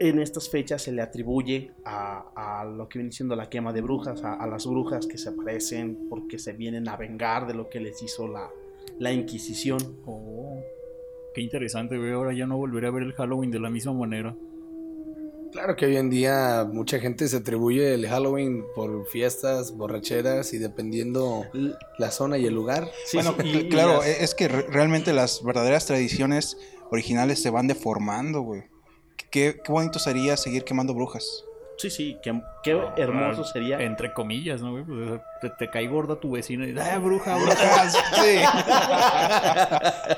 [0.00, 3.82] en estas fechas se le atribuye a, a lo que viene siendo la quema de
[3.82, 7.68] brujas, a, a las brujas que se aparecen porque se vienen a vengar de lo
[7.68, 8.50] que les hizo la,
[8.98, 10.00] la Inquisición.
[10.06, 10.58] Oh,
[11.34, 12.12] qué interesante, güey.
[12.12, 14.34] Ahora ya no volveré a ver el Halloween de la misma manera.
[15.52, 20.58] Claro que hoy en día mucha gente se atribuye el Halloween por fiestas, borracheras y
[20.58, 21.46] dependiendo
[21.98, 22.88] la zona y el lugar.
[23.04, 26.56] sí, bueno, sí, y- y claro, las- e- es que re- realmente las verdaderas tradiciones
[26.90, 28.62] originales se van deformando, güey.
[29.30, 31.44] Qué, qué bonito sería seguir quemando brujas.
[31.78, 33.78] sí, sí, qué, qué hermoso sería.
[33.82, 34.84] Entre comillas, ¿no, güey?
[34.84, 37.54] Pues, te, te cae gorda tu vecino y ¡ah, bruja, bruja!
[37.54, 38.38] Brujas, sí.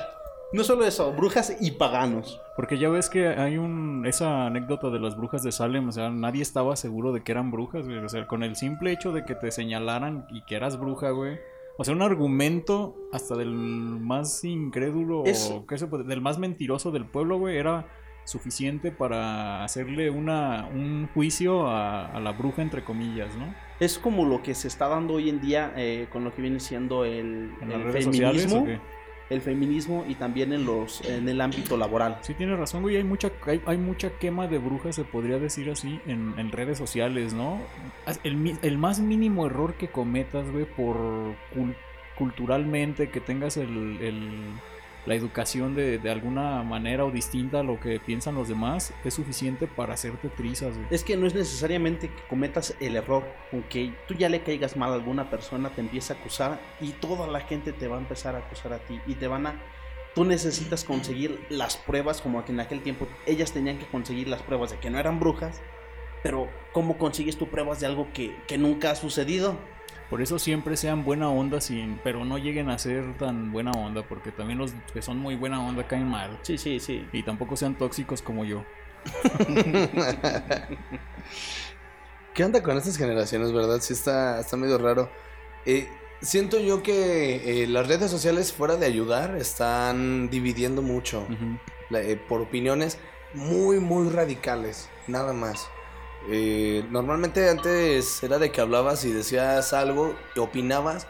[0.55, 2.41] No solo eso, brujas y paganos.
[2.55, 6.09] Porque ya ves que hay un esa anécdota de las brujas de Salem, o sea,
[6.09, 7.97] nadie estaba seguro de que eran brujas, güey.
[7.97, 11.37] O sea, con el simple hecho de que te señalaran y que eras bruja, güey.
[11.77, 16.39] O sea, un argumento hasta del más incrédulo Es- o qué se puede- del más
[16.39, 17.85] mentiroso del pueblo, güey, era
[18.23, 23.53] suficiente para hacerle una, un juicio a, a la bruja, entre comillas, ¿no?
[23.79, 26.59] Es como lo que se está dando hoy en día eh, con lo que viene
[26.59, 28.61] siendo el, En las el redes sociales, feminismo.
[28.61, 28.79] ¿o qué?
[29.29, 32.19] El feminismo y también en los en el ámbito laboral.
[32.21, 32.97] Sí, tienes razón, güey.
[32.97, 36.77] Hay mucha, hay, hay mucha quema de brujas, se podría decir así, en, en redes
[36.77, 37.59] sociales, ¿no?
[38.23, 40.97] El, el más mínimo error que cometas, güey, por
[41.55, 41.75] cul-
[42.17, 43.97] culturalmente, que tengas el-
[45.05, 49.13] la educación de, de alguna manera o distinta a lo que piensan los demás, es
[49.13, 50.87] suficiente para hacerte trizas, güey.
[50.89, 54.91] Es que no es necesariamente que cometas el error, aunque tú ya le caigas mal
[54.91, 58.35] a alguna persona, te empieza a acusar y toda la gente te va a empezar
[58.35, 59.61] a acusar a ti y te van a...
[60.15, 64.41] Tú necesitas conseguir las pruebas, como que en aquel tiempo ellas tenían que conseguir las
[64.41, 65.61] pruebas de que no eran brujas,
[66.23, 69.57] pero ¿cómo consigues tú pruebas de algo que, que nunca ha sucedido?
[70.09, 74.03] Por eso siempre sean buena onda, sin, pero no lleguen a ser tan buena onda,
[74.03, 76.37] porque también los que son muy buena onda caen mal.
[76.43, 77.07] Sí, sí, sí.
[77.11, 78.63] Y tampoco sean tóxicos como yo.
[82.33, 83.79] ¿Qué onda con estas generaciones, verdad?
[83.81, 85.09] Sí está, está medio raro.
[85.65, 85.87] Eh,
[86.21, 91.25] siento yo que eh, las redes sociales, fuera de ayudar, están dividiendo mucho
[91.89, 92.97] la- eh, por opiniones
[93.33, 95.67] muy, muy radicales, nada más.
[96.29, 101.07] Eh, normalmente antes era de que hablabas y decías algo, y opinabas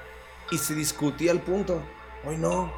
[0.52, 1.82] y se discutía el punto.
[2.26, 2.72] Hoy no.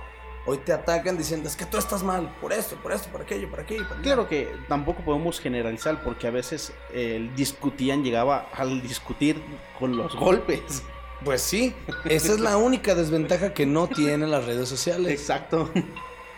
[0.45, 3.49] Hoy te atacan diciendo, es que tú estás mal, por esto, por esto, por aquello,
[3.49, 4.03] por aquello, por aquello".
[4.03, 9.41] Claro que tampoco podemos generalizar porque a veces el discutían llegaba al discutir
[9.77, 10.83] con los golpes.
[11.25, 15.11] Pues sí, esa es la única desventaja que no tienen las redes sociales.
[15.11, 15.69] Exacto.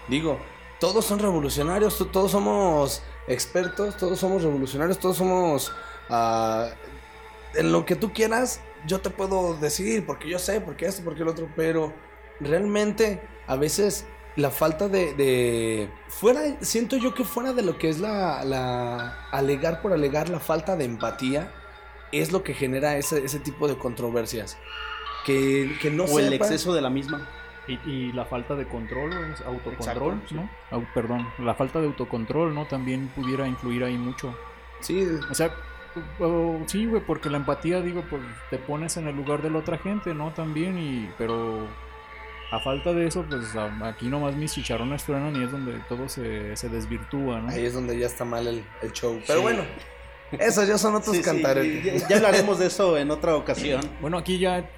[0.08, 0.40] Digo,
[0.80, 5.72] todos son revolucionarios, to- todos somos expertos, todos somos revolucionarios, todos somos...
[6.10, 6.70] ah,
[7.56, 11.24] en lo que tú quieras, yo te puedo decir, porque yo sé, porque esto, porque
[11.24, 11.94] el otro, pero
[12.40, 17.90] realmente a veces la falta de, de- fuera, siento yo que fuera de lo que
[17.90, 21.52] es la, la alegar por alegar, la falta de empatía
[22.12, 24.58] es lo que genera ese, ese tipo de controversias.
[25.26, 27.28] Que, que no o el exceso de la misma.
[27.68, 30.36] Y, y la falta de control, es autocontrol, Exacto, sí.
[30.36, 30.88] ¿no?
[30.94, 32.66] Perdón, la falta de autocontrol, ¿no?
[32.66, 34.36] También pudiera influir ahí mucho.
[34.80, 35.54] Sí, O sea,
[36.68, 39.78] sí, güey, porque la empatía, digo, pues te pones en el lugar de la otra
[39.78, 40.32] gente, ¿no?
[40.32, 41.68] También, y pero
[42.52, 46.56] a falta de eso, pues aquí nomás mis chicharrones truenan y es donde todo se,
[46.56, 47.50] se desvirtúa, ¿no?
[47.50, 49.20] ahí es donde ya está mal el, el show.
[49.28, 49.44] Pero Sí.
[49.44, 49.64] bueno,
[50.32, 51.84] esos ya son otros Sí, sí, cantares.
[51.84, 53.82] ya, ya hablaremos de eso en otra ocasión.
[54.02, 54.70] Bueno, aquí ya,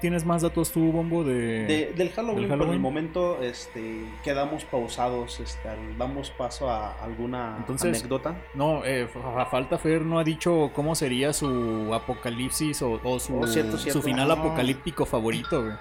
[0.00, 1.66] tienes más datos tú, Bombo, de...
[1.66, 5.38] De- del Halloween, ¿Del por el momento este, quedamos pausados.
[5.40, 8.36] Este, damos paso a alguna Entonces- anécdota.
[8.54, 13.38] No, eh, fa- falta Fer no ha dicho cómo sería su apocalipsis o, o su,
[13.38, 14.00] Oh, cierto, cierto.
[14.00, 14.34] su final Ah.
[14.34, 15.74] apocalíptico favorito, güey.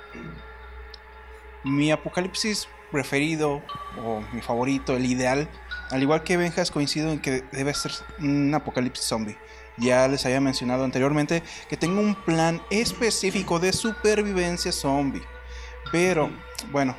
[1.63, 3.61] Mi apocalipsis preferido,
[4.01, 5.49] o mi favorito, el ideal,
[5.89, 9.37] al igual que Benjas, coincido en que debe ser un apocalipsis zombie.
[9.77, 15.21] Ya les había mencionado anteriormente que tengo un plan específico de supervivencia zombie.
[15.91, 16.31] Pero,
[16.71, 16.95] bueno,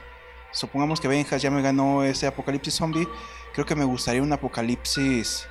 [0.53, 3.09] supongamos que Benjas ya me ganó ese apocalipsis zombie.
[3.53, 5.47] Creo que me gustaría un apocalipsis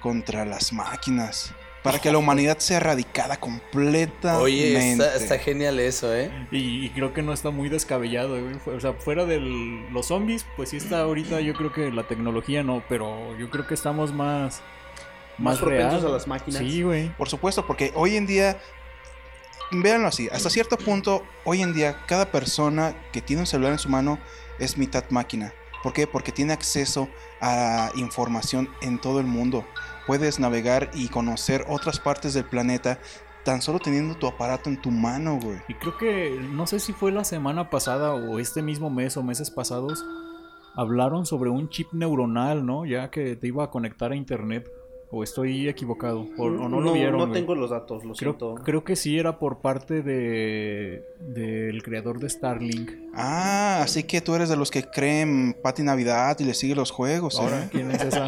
[0.00, 1.54] contra las máquinas.
[1.86, 4.42] Para que la humanidad sea erradicada completamente.
[4.42, 6.30] Oye, está, está genial eso, ¿eh?
[6.50, 8.36] Y, y creo que no está muy descabellado.
[8.64, 12.06] Fu- O sea, fuera de los zombies, pues sí está ahorita, yo creo que la
[12.08, 14.62] tecnología no, pero yo creo que estamos más...
[15.38, 15.82] Más real.
[15.88, 16.62] propensos a las máquinas.
[16.62, 17.08] Sí, güey.
[17.16, 18.58] Por supuesto, porque hoy en día,
[19.70, 23.78] véanlo así, hasta cierto punto, hoy en día cada persona que tiene un celular en
[23.78, 24.18] su mano
[24.58, 25.52] es mitad máquina.
[25.82, 26.06] ¿Por qué?
[26.06, 27.08] Porque tiene acceso
[27.42, 29.66] a información en todo el mundo.
[30.06, 32.98] Puedes navegar y conocer otras partes del planeta
[33.44, 35.58] tan solo teniendo tu aparato en tu mano, güey.
[35.68, 39.22] Y creo que, no sé si fue la semana pasada o este mismo mes o
[39.22, 40.04] meses pasados,
[40.74, 42.84] hablaron sobre un chip neuronal, ¿no?
[42.84, 44.68] Ya que te iba a conectar a internet.
[45.08, 46.26] O estoy equivocado.
[46.36, 47.18] O, o no, lo vieron.
[47.18, 48.54] No tengo los datos, lo Creo, siento.
[48.56, 52.90] creo que sí era por parte de del creador de Starlink.
[53.14, 56.90] Ah, así que tú eres de los que creen Pati Navidad y le sigue los
[56.90, 57.68] juegos, Ahora, ¿eh?
[57.70, 58.26] ¿quién es esa?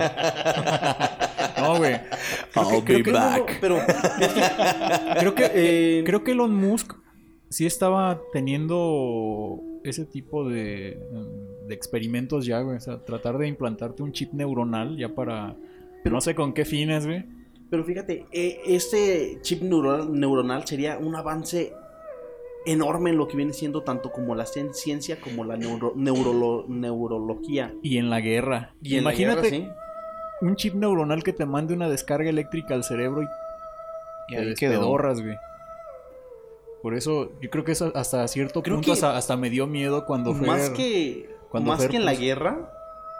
[1.58, 1.94] no, güey.
[2.54, 3.58] Que- I'll creo be que- back.
[3.60, 3.78] Pero
[5.18, 6.92] Creo que, Eh, creo que Elon Musk
[7.50, 10.98] sí estaba teniendo ese tipo de,
[11.66, 12.76] de experimentos ya, güey.
[12.76, 15.56] O sea, tratar de implantarte un chip neuronal ya para...
[16.04, 17.24] no sé con qué fines, güey.
[17.70, 21.72] Pero fíjate, eh, este chip neuronal, neuronal sería un avance
[22.66, 26.66] enorme en lo que viene siendo tanto como la cien- ciencia como la neuro- neurolo-
[26.68, 27.74] neurología.
[27.82, 28.74] Y en la guerra.
[28.82, 29.72] Y en la Imagínate
[30.40, 33.26] un chip neuronal que te mande una descarga eléctrica al cerebro y
[34.28, 34.70] Y te ahí quedó.
[34.72, 35.36] despedorras, güey.
[36.82, 40.06] Por eso, yo creo que eso hasta cierto Creo punto hasta, hasta me dio miedo
[40.06, 40.32] cuando.
[40.32, 42.72] Más que, cuando más Fer que en la guerra,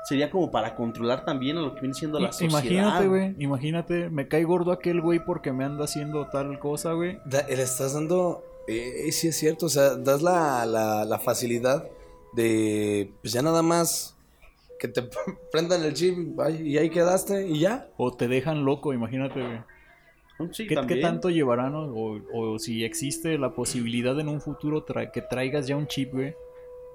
[0.04, 2.50] sería como para controlar también a lo que viene siendo la sociedad.
[2.64, 7.18] Imagínate, güey, imagínate, me cae gordo aquel güey porque me anda haciendo tal cosa, güey.
[7.30, 11.86] Le estás dando, eh, sí es cierto, o sea, das la, la, la facilidad
[12.34, 14.16] de, pues ya nada más
[14.78, 15.02] que te
[15.52, 17.88] prendan el chip y ahí quedaste y ya.
[17.96, 19.58] O te dejan loco, imagínate, güey.
[20.52, 21.74] Sí, ¿Qué, tanto llevarán?
[21.74, 25.88] o, o- o si existe la posibilidad en un futuro tra- que traigas ya un
[25.88, 26.32] chip, güey.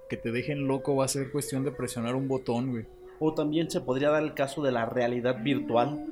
[0.09, 2.85] Que te dejen loco va a ser cuestión de presionar un botón, güey.
[3.19, 6.05] O también se podría dar el caso de la realidad virtual,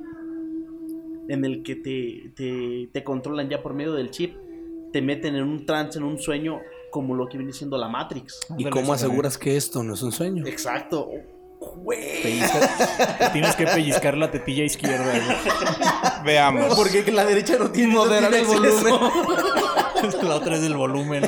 [1.28, 4.36] en el que te, te, te controlan ya por medio del chip,
[4.92, 8.40] te meten en un trance, en un sueño, como lo que viene siendo la Matrix.
[8.58, 10.46] ¿Y cómo aseguras que esto no es un sueño?
[10.46, 11.10] Exacto.
[11.76, 12.22] Güey.
[12.22, 15.36] Pellizca- te tienes que pellizcar la tetilla izquierda, güey.
[16.24, 16.74] Veamos.
[16.74, 18.94] Porque la derecha no tiene, no Moderar tiene el volumen.
[20.28, 21.22] la otra es el volumen,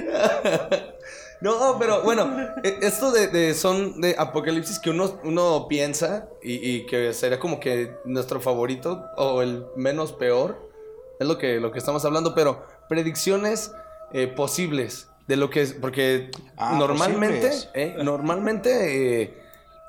[1.42, 6.54] No, pero bueno, eh, esto de, de- son de apocalipsis que uno, uno piensa y,
[6.76, 10.70] y que sería como que nuestro favorito o el menos peor.
[11.20, 13.70] Es lo que, lo que estamos hablando, pero predicciones
[14.14, 15.74] eh, posibles de lo que es.
[15.74, 19.34] Porque Ah, normalmente, eh, normalmente eh,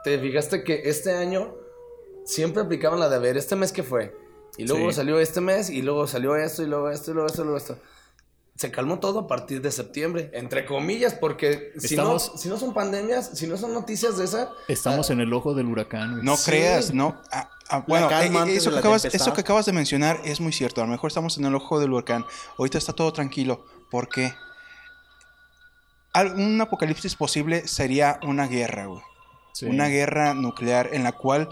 [0.03, 1.55] te fijaste que este año
[2.25, 4.13] siempre aplicaban la de a ver, este mes que fue.
[4.57, 4.97] Y luego Sí.
[4.97, 7.57] salió este mes, y luego salió esto, y luego esto, y luego esto, y luego
[7.57, 7.77] esto
[8.57, 12.57] se calmó todo a partir de septiembre, entre comillas, porque si, Estamos- no, si no
[12.57, 16.23] son pandemias, si no son noticias de esa, Estamos en el ojo del huracán.
[16.23, 16.49] No Sí.
[16.51, 17.21] creas, no.
[17.31, 20.51] Ah, ah, bueno, eh, antes eso, que acabas, eso que acabas de mencionar es muy
[20.53, 20.81] cierto.
[20.81, 22.25] A lo mejor estamos en el ojo del huracán.
[22.57, 23.63] Ahorita está todo tranquilo.
[23.91, 24.33] ¿Por qué?
[26.35, 29.03] Un apocalipsis posible sería una guerra, güey.
[29.53, 29.65] Sí.
[29.67, 31.47] Una guerra nuclear en la cual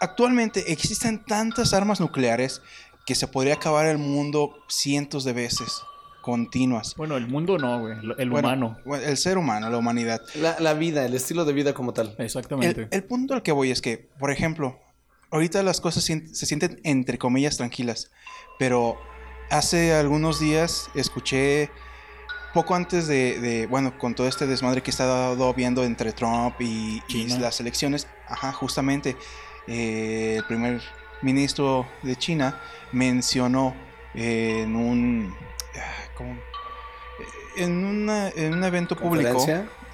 [0.00, 2.62] actualmente existen tantas armas nucleares
[3.06, 5.82] que se podría acabar el mundo cientos de veces.
[6.22, 6.94] continuas.
[6.96, 7.94] Bueno, el mundo no, güey.
[8.16, 8.78] El Bueno, humano.
[8.84, 10.20] bueno, el ser humano, la humanidad.
[10.36, 12.14] La, la vida, el estilo de vida como tal.
[12.18, 12.82] Exactamente.
[12.82, 14.78] El, el punto al que voy es que, por ejemplo,
[15.32, 18.12] ahorita las cosas se sienten entre comillas tranquilas,
[18.56, 18.96] pero
[19.50, 21.70] hace algunos días escuché,
[22.54, 26.54] poco antes de, de, bueno, con todo este desmadre que está dado viendo entre Trump
[26.60, 27.02] y,
[27.40, 29.16] las elecciones, ajá, justamente
[29.66, 30.80] eh, el primer
[31.22, 32.60] ministro de China
[32.92, 33.74] mencionó
[34.14, 35.34] eh, en un,
[36.14, 36.36] ¿cómo?
[37.56, 39.30] En, una- en un evento público,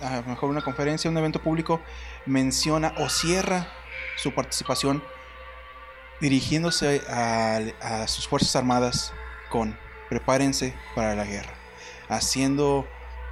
[0.00, 1.80] a lo mejor una conferencia, un evento público,
[2.26, 3.68] menciona o cierra
[4.16, 5.02] su participación
[6.20, 9.12] dirigiéndose a, a sus Fuerzas Armadas
[9.48, 11.52] con prepárense para la guerra,
[12.08, 12.86] haciendo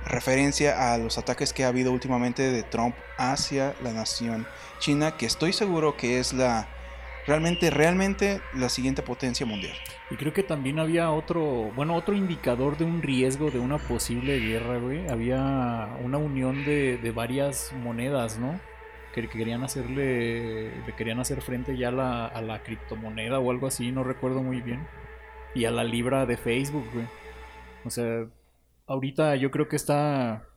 [0.05, 4.47] referencia a los ataques que ha habido últimamente de Trump hacia la nación
[4.79, 6.69] china, que estoy seguro que es la
[7.27, 9.75] realmente, realmente la siguiente potencia mundial.
[10.11, 14.39] Y creo que también había otro, bueno, otro indicador de un riesgo de una posible
[14.39, 15.09] guerra, güey.
[15.09, 18.61] Había una unión de, varias monedas, ¿no?
[19.15, 23.91] Que, que querían hacerle, le querían hacer frente ya a la criptomoneda o algo así,
[23.91, 24.87] no recuerdo muy bien.
[25.55, 27.07] Y a la libra de Facebook, güey.
[27.85, 28.27] O sea,
[28.87, 30.49] ahorita yo creo que está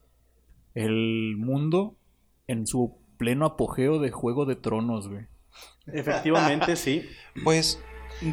[0.75, 1.95] el mundo
[2.47, 5.25] en su pleno apogeo de Juego de Tronos, güey.
[5.93, 7.10] Efectivamente, sí.
[7.43, 7.80] Pues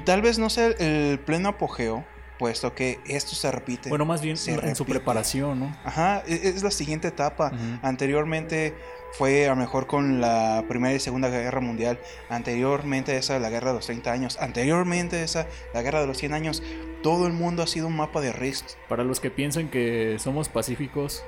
[0.05, 2.05] tal vez no sea el pleno apogeo,
[2.38, 3.88] puesto que esto se repite.
[3.88, 4.99] Bueno, más bien Se en su repite.
[4.99, 5.77] preparación, ¿no?
[5.85, 7.53] Ajá, e- es la siguiente etapa.
[7.55, 7.79] Ujú.
[7.83, 8.75] Anteriormente
[9.12, 11.99] fue a lo mejor con la Primera y Segunda Guerra Mundial.
[12.29, 14.37] Anteriormente esa la Guerra de los 30 años.
[14.40, 16.62] Anteriormente esa la Guerra de los 100 años.
[17.03, 18.66] Todo el mundo ha sido un mapa de Risk.
[18.88, 21.25] Para los que piensan que somos pacíficos,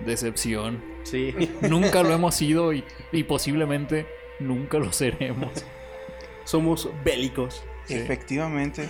[0.00, 0.82] decepción.
[1.04, 1.34] Sí.
[1.60, 4.06] Nunca lo hemos sido y, y posiblemente
[4.40, 5.64] nunca lo seremos.
[6.44, 7.64] Somos bélicos.
[7.84, 7.94] Sí.
[7.94, 8.88] Efectivamente.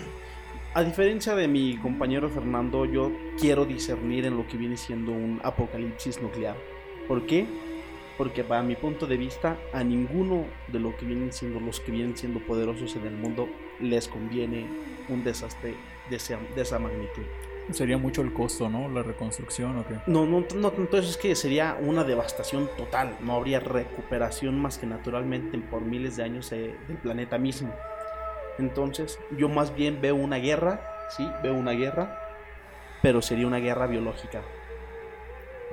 [0.73, 3.11] A diferencia de mi compañero Fernando, yo
[3.41, 6.57] quiero discernir en lo que viene siendo un apocalipsis nuclear.
[7.09, 7.47] ¿Por qué?
[8.17, 11.91] Porque para mi punto de vista, a ninguno de lo que vienen siendo los que
[11.91, 13.49] vienen siendo poderosos en el mundo
[13.81, 14.67] les conviene
[15.09, 15.75] un desastre
[16.09, 17.25] de esa, de esa magnitud.
[17.73, 18.88] Sería mucho el costo, ¿no?
[18.88, 19.94] La reconstrucción o qué.
[20.07, 23.16] No, no, no, entonces es que sería una devastación total.
[23.20, 27.73] No habría recuperación más que naturalmente por miles de años eh, del planeta mismo.
[28.59, 30.81] Entonces, yo más bien veo una guerra,
[31.16, 32.18] sí, veo una guerra,
[33.03, 34.42] pero sería una guerra biológica.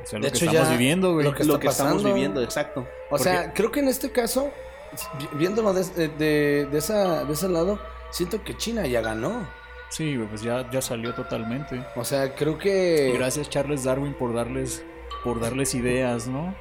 [0.03, 1.25] O sea, De lo que hecho, estamos ya viviendo, güey.
[1.25, 2.81] lo que lo está que estamos viviendo, exacto.
[2.81, 4.51] O Porque- sea, creo que en este caso,
[5.19, 7.79] vi- viéndolo de, de- de esa, de ese lado,
[8.11, 9.47] siento que China ya ganó.
[9.89, 11.83] Sí, pues ya, ya salió totalmente.
[11.95, 13.13] O sea, creo que...
[13.17, 14.83] Gracias Charles Darwin por darles
[15.23, 16.55] por darles ideas, ¿no?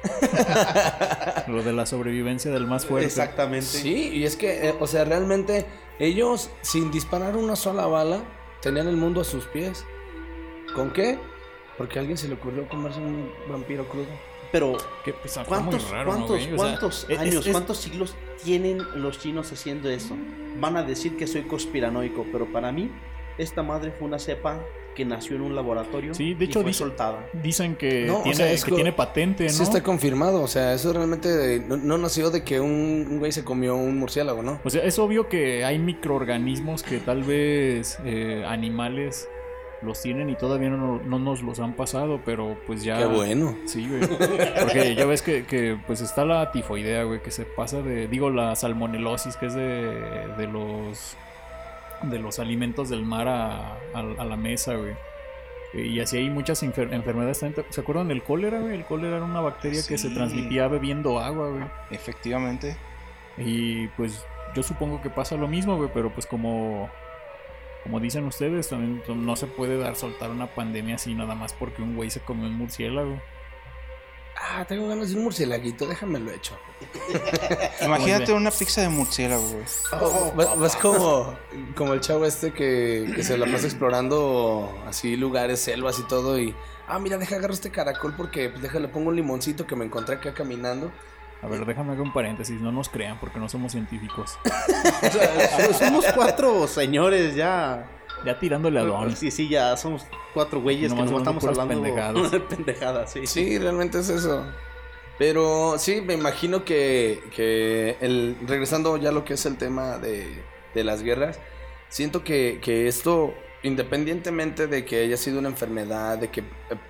[1.47, 3.05] Lo de la sobrevivencia del más fuerte.
[3.07, 3.65] Exactamente.
[3.65, 5.65] Sí, y es que, eh, o sea, realmente
[5.99, 8.19] ellos, sin disparar una sola bala,
[8.61, 9.85] tenían el mundo a sus pies.
[10.75, 11.17] ¿Con qué?
[11.77, 14.07] Porque a alguien se le ocurrió comerse un vampiro crudo.
[14.51, 16.53] Pero, pues, está ¿cuántos, muy raro, ¿no, cuántos, güey?
[16.53, 20.15] O sea, cuántos es- años, es- cuántos siglos tienen los chinos haciendo eso?
[20.59, 22.89] Van a decir que soy conspiranoico, pero para mí,
[23.37, 24.59] esta madre fue una cepa
[24.95, 27.29] que nació en un laboratorio Sí, de y hecho fue dice- soltada.
[27.43, 29.49] Dicen que, No, o tiene, sea, es que tiene patente, ¿no?
[29.51, 33.31] Sí está confirmado, o sea, eso realmente no, no nació de que un, un güey
[33.31, 34.59] se comió un murciélago, ¿no?
[34.63, 39.29] O sea, es obvio que hay microorganismos que tal vez eh, animales
[39.83, 42.97] los tienen y todavía no, no nos los han pasado, pero pues ya...
[42.97, 43.55] Qué bueno.
[43.67, 44.01] Sí, güey.
[44.59, 48.07] Porque ya ves que, que, pues está la tifoidea, güey, que se pasa de...
[48.07, 51.15] Digo, la salmonelosis, que es de, de los...
[52.03, 54.93] De los alimentos del mar a, a, a la mesa, güey.
[55.73, 57.39] Y así hay muchas enfer- enfermedades.
[57.39, 57.65] también.
[57.69, 58.73] ¿Se acuerdan del cólera, güey?
[58.75, 61.63] El cólera era una bacteria que se transmitía bebiendo agua, güey.
[61.91, 62.77] Efectivamente.
[63.37, 66.89] Y pues yo supongo que pasa lo mismo, güey, pero pues como
[67.83, 71.81] como dicen ustedes, también no se puede dar soltar una pandemia así nada más porque
[71.81, 73.19] un güey se comió un murciélago.
[74.39, 76.57] Ah, tengo ganas de un murciélaguito, déjamelo hecho.
[77.81, 80.35] Imagínate una pizza de murciélago, güey.
[80.35, 81.35] Vas, vas como,
[81.75, 86.39] como el chavo este que, que se la pasa explorando así lugares, selvas y todo
[86.39, 86.55] y...
[86.87, 90.15] Ah, mira, deja agarrar este caracol porque pues, déjale pongo un limoncito que me encontré
[90.15, 90.91] acá caminando.
[91.41, 94.37] A ver, déjame hacer un paréntesis, no nos crean porque no somos científicos.
[95.03, 97.87] O sea, somos cuatro señores ya.
[98.25, 99.15] Ya tirándole a Don.
[99.15, 102.31] Sí, sí, ya somos cuatro güeyes que Nomás estamos hablando pendejadas.
[102.31, 103.27] de pendejadas, sí.
[103.27, 104.45] Sí, realmente es eso.
[105.17, 109.97] Pero sí, me imagino que, que el, regresando ya a lo que es el tema
[109.97, 110.43] de,
[110.75, 111.39] de las guerras,
[111.89, 116.43] siento que, que esto, independientemente de que haya sido una enfermedad, de que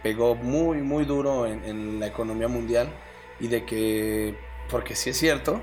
[0.03, 2.89] pegó muy, muy duro en, en la economía mundial
[3.39, 4.35] y de que,
[4.69, 5.61] porque sí es cierto,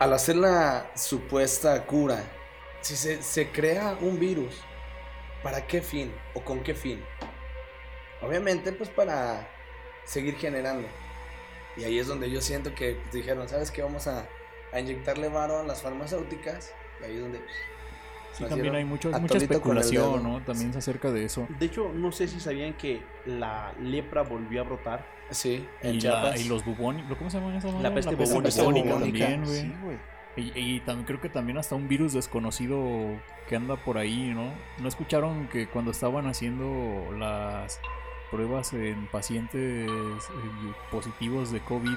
[0.00, 2.24] al hacer la supuesta cura,
[2.80, 4.54] si se, se crea un virus,
[5.42, 7.02] ¿para qué fin o con qué fin?
[8.22, 9.48] Obviamente, pues para
[10.04, 10.86] seguir generando.
[11.76, 13.82] Y ahí es donde yo siento que pues, dijeron, ¿sabes qué?
[13.82, 14.26] Vamos a,
[14.72, 16.72] a inyectarle varo a las farmacéuticas.
[17.00, 17.38] Y ahí es donde...
[17.38, 20.22] Sí, nacieron también hay mucho, a mucha especulación.
[20.22, 20.40] ¿no?
[20.42, 21.46] También acerca de eso.
[21.58, 25.06] De hecho, no sé si sabían que la lepra volvió a brotar.
[25.30, 27.92] Sí, en Y, la- y los bubónicos, ¿cómo se llaman esas madres?
[28.06, 28.62] peste peste bubónica.
[28.62, 29.60] bubónica Bubónica, también, güey.
[29.60, 29.98] sí, güey.
[30.36, 33.20] Y, y también creo que también hasta un virus desconocido
[33.50, 34.50] que anda por ahí, ¿no?
[34.78, 37.80] ¿No escucharon que cuando estaban haciendo las
[38.30, 41.96] pruebas en pacientes eh, positivos de COVID,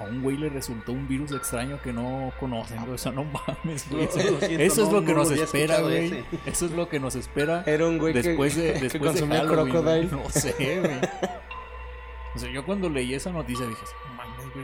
[0.00, 2.78] a un güey le resultó un virus extraño que no conocen?
[2.88, 4.04] O sea, no mames, güey.
[4.04, 6.06] Eso, Lo siento, eso es lo que no nos lo espera, güey.
[6.06, 6.24] ese.
[6.46, 9.26] Eso es lo que nos espera Era un güey que- después de, que después de
[9.26, 10.06] Halloween, crocodile.
[10.06, 10.22] güey.
[10.22, 11.00] No sé, güey.
[12.34, 13.80] O sea, yo cuando leí esa noticia dije,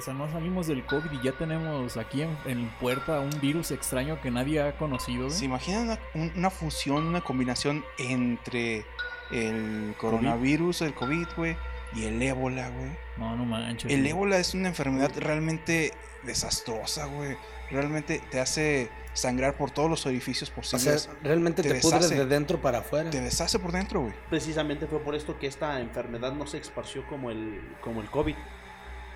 [0.01, 4.21] sea, no salimos del COVID y ya tenemos aquí en, en puerta un virus extraño
[4.21, 5.31] que nadie ha conocido.
[5.31, 8.85] ¿Se imaginan una, un- una fusión, una combinación entre
[9.33, 11.57] el coronavirus, el COVID, güey,
[11.95, 12.91] y el ébola, güey?
[13.17, 13.91] No, no manches.
[13.91, 14.11] El güey.
[14.11, 17.37] ébola es una enfermedad realmente desastrosa, güey.
[17.71, 21.11] Realmente te hace sangrar por todos los orificios O sea, posibles.
[21.23, 22.17] realmente te te, pudres deshace.
[22.17, 23.11] de dentro para afuera.
[23.11, 24.13] te deshace por dentro, güey.
[24.29, 28.35] Precisamente fue por esto que esta enfermedad no se esparció como el, como el COVID.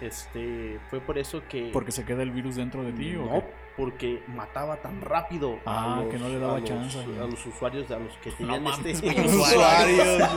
[0.01, 1.71] Este, fue por eso que...
[1.73, 3.65] Porque se queda el virus dentro de ti, ¿o No, qué?
[3.77, 7.27] porque mataba tan rápido Ah, a los, que no le daba a los- chance, a
[7.27, 9.21] los usuarios, a los que No tenían mames, este...
[9.27, 10.29] usuarios.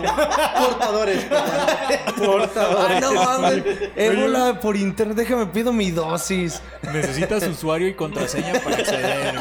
[0.60, 1.26] Portadores.
[2.18, 2.90] Portadores.
[2.96, 3.64] Ay, no mames.
[3.96, 6.62] Ébola por internet, déjame pido mi dosis.
[6.94, 9.36] Necesitas usuario y contraseña para acceder,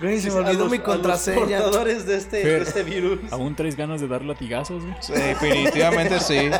[0.00, 1.38] güey, se me A olvidó los- mi a los contraseña.
[1.62, 2.58] portadores de este, Fer.
[2.64, 3.20] de este virus.
[3.32, 4.94] ¿Aún traes ganas de dar latigazos, güey?
[5.22, 6.50] Definitivamente sí.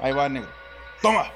[0.00, 0.48] Ahí va, negro.
[1.02, 1.30] ¡Toma!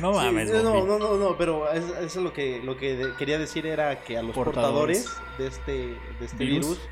[0.00, 3.12] No Sí, mames, no, no, no, no, pero es- eso es lo que, lo que
[3.18, 5.04] quería decir era que a los Portadores.
[5.04, 5.72] portadores, de este,
[6.18, 6.68] de este Virus.
[6.68, 6.88] virus.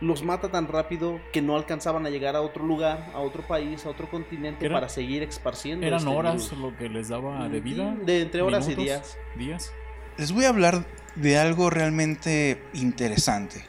[0.00, 3.86] Los mata tan rápido que no alcanzaban a llegar a otro lugar, a otro país,
[3.86, 5.86] a otro continente Era- para seguir esparciendo.
[5.86, 6.58] Eran este horas virus.
[6.58, 7.94] lo que les daba de vida.
[8.04, 9.16] De entre horas y días.
[9.36, 9.72] Días.
[10.18, 10.84] Les voy a hablar
[11.14, 13.64] de algo realmente interesante.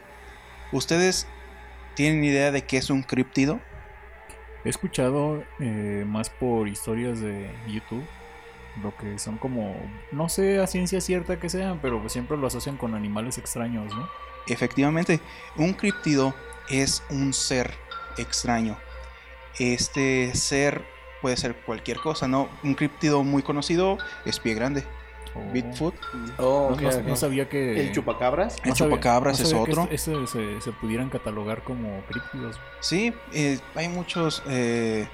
[0.71, 1.27] ¿Ustedes
[1.95, 3.59] tienen idea de qué es un críptido?
[4.63, 8.03] He escuchado eh, más por historias de YouTube.
[8.83, 9.75] Lo que son como.
[10.11, 14.09] No sé a ciencia cierta que sean, pero siempre lo asocian con animales extraños, ¿no?
[14.47, 15.19] Efectivamente,
[15.55, 16.33] un críptido
[16.69, 17.73] es un ser
[18.17, 18.77] extraño.
[19.59, 20.85] Este ser
[21.21, 22.49] puede ser cualquier cosa, ¿no?
[22.63, 24.83] Un críptido muy conocido es pie grande.
[25.33, 25.95] O- Bigfoot.
[26.37, 27.79] Oh, No, sabía que.
[27.79, 28.57] El chupacabras.
[28.63, 29.87] El no sabía- chupacabras es sabía que otro.
[29.91, 32.59] este- este se, se pudieran catalogar como críptidos.
[32.79, 35.07] Sí, eh, hay muchos, eh,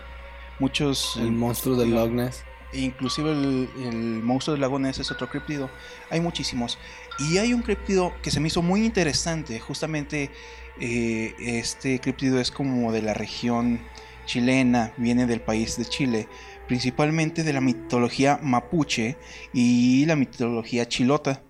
[0.59, 1.15] muchos...
[1.17, 2.43] El monstruo del Loch Ness.
[2.73, 5.69] Inclusive el, el monstruo del lago Ness es otro críptido.
[6.09, 6.77] Hay muchísimos.
[7.19, 9.59] Y hay un críptido que se me hizo muy interesante.
[9.59, 10.31] Justamente
[10.79, 13.81] eh, este críptido es como de la región
[14.25, 16.27] chilena, viene del país de Chile,
[16.67, 19.17] principalmente de la mitología mapuche
[19.53, 21.43] y la mitología chilota.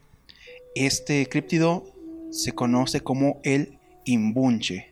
[0.75, 1.85] Este críptido
[2.31, 4.89] se conoce como el imbunche.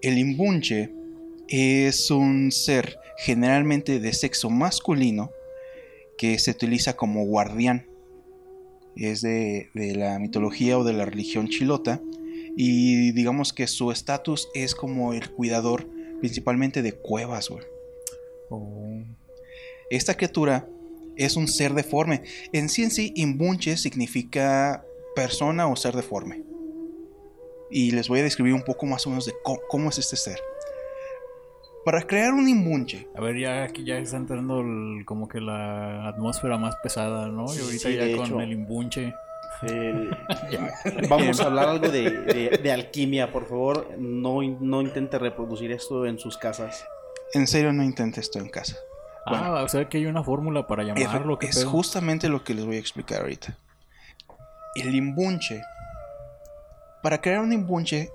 [0.00, 0.90] El imbunche
[1.48, 5.30] es un ser generalmente de sexo masculino
[6.18, 7.86] que se utiliza como guardián.
[8.96, 12.00] Es de, de la mitología o de la religión chilota
[12.56, 15.88] y digamos que su estatus es como el cuidador
[16.20, 17.48] principalmente de cuevas.
[17.48, 17.64] güey.
[18.50, 19.02] O-
[19.90, 20.68] Esta criatura
[21.16, 22.22] es un ser deforme.
[22.52, 24.84] En sí en sí, imbunche significa
[25.16, 26.42] persona o ser deforme.
[27.70, 30.16] Y les voy a describir un poco más o menos de cómo, cómo es este
[30.16, 30.38] ser.
[31.84, 36.08] Para crear un imbunche, A ver, ya aquí ya está entrando el- como que la
[36.08, 37.44] atmósfera más pesada, ¿no?
[37.54, 38.40] Y ahorita sí, ya con hecho.
[38.40, 39.14] el imbunche.
[39.62, 40.16] El-
[41.10, 43.90] Vamos a hablar algo de, de- de alquimia, por favor.
[43.98, 46.86] No, no intente reproducir esto en sus casas.
[47.34, 48.76] en serio no intente esto en casa.
[49.26, 49.56] Bueno.
[49.56, 51.38] Ah, o sea que hay una fórmula para Es, llamarlo.
[51.38, 51.70] ¿qué es pedo?
[51.70, 53.56] justamente lo que les voy a explicar ahorita.
[54.76, 55.62] El imbunche.
[57.02, 58.10] Para crear un imbunche,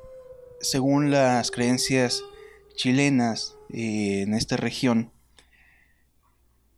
[0.60, 2.24] según las creencias
[2.80, 5.12] chilenas eh, en esta región,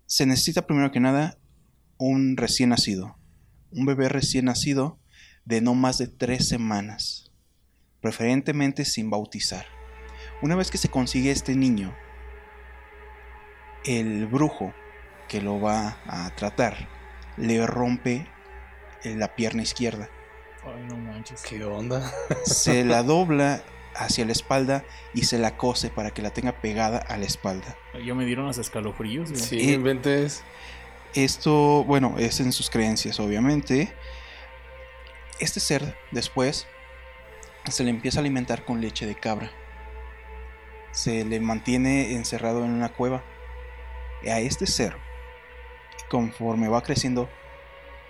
[0.07, 1.37] se necesita primero que nada
[1.99, 3.19] un recién nacido.
[3.69, 4.99] Un bebé recién nacido
[5.45, 7.31] de no más de tres semanas.
[8.01, 9.67] Preferentemente sin bautizar.
[10.41, 11.95] Una vez que se consigue este niño,
[13.85, 14.73] el brujo
[15.27, 16.89] que lo va a tratar
[17.37, 18.27] le rompe
[19.03, 20.09] la pierna izquierda.
[20.63, 21.43] Ay, no manches.
[21.43, 22.11] ¿Qué onda?
[22.43, 23.63] Se la dobla
[23.95, 24.83] hacia la espalda
[25.13, 27.77] y se la cose para que la tenga pegada a la espalda.
[28.05, 29.29] Ya me dieron los escalofríos.
[29.31, 29.41] güey.
[29.41, 30.43] Sí, Eh, inventes.
[31.13, 33.93] Esto, bueno, es en sus creencias, obviamente.
[35.39, 36.67] Este ser después
[37.69, 39.51] se le empieza a alimentar con leche de cabra.
[40.91, 43.23] Se le mantiene encerrado en una cueva.
[44.29, 44.95] A este ser,
[46.09, 47.29] conforme va creciendo,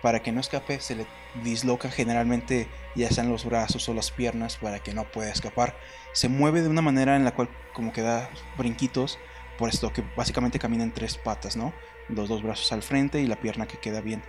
[0.01, 1.05] para que no escape, se le
[1.43, 5.77] disloca generalmente ya sean los brazos o las piernas para que no pueda escapar.
[6.13, 9.19] Se mueve de una manera en la cual como que da brinquitos,
[9.57, 11.73] por esto que básicamente camina en tres patas, ¿no?
[12.09, 14.23] Los dos brazos al frente y la pierna que queda bien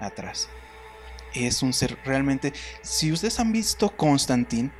[0.00, 0.48] atrás.
[1.34, 2.52] Es un ser realmente...
[2.82, 4.70] Si ustedes han visto Constantine,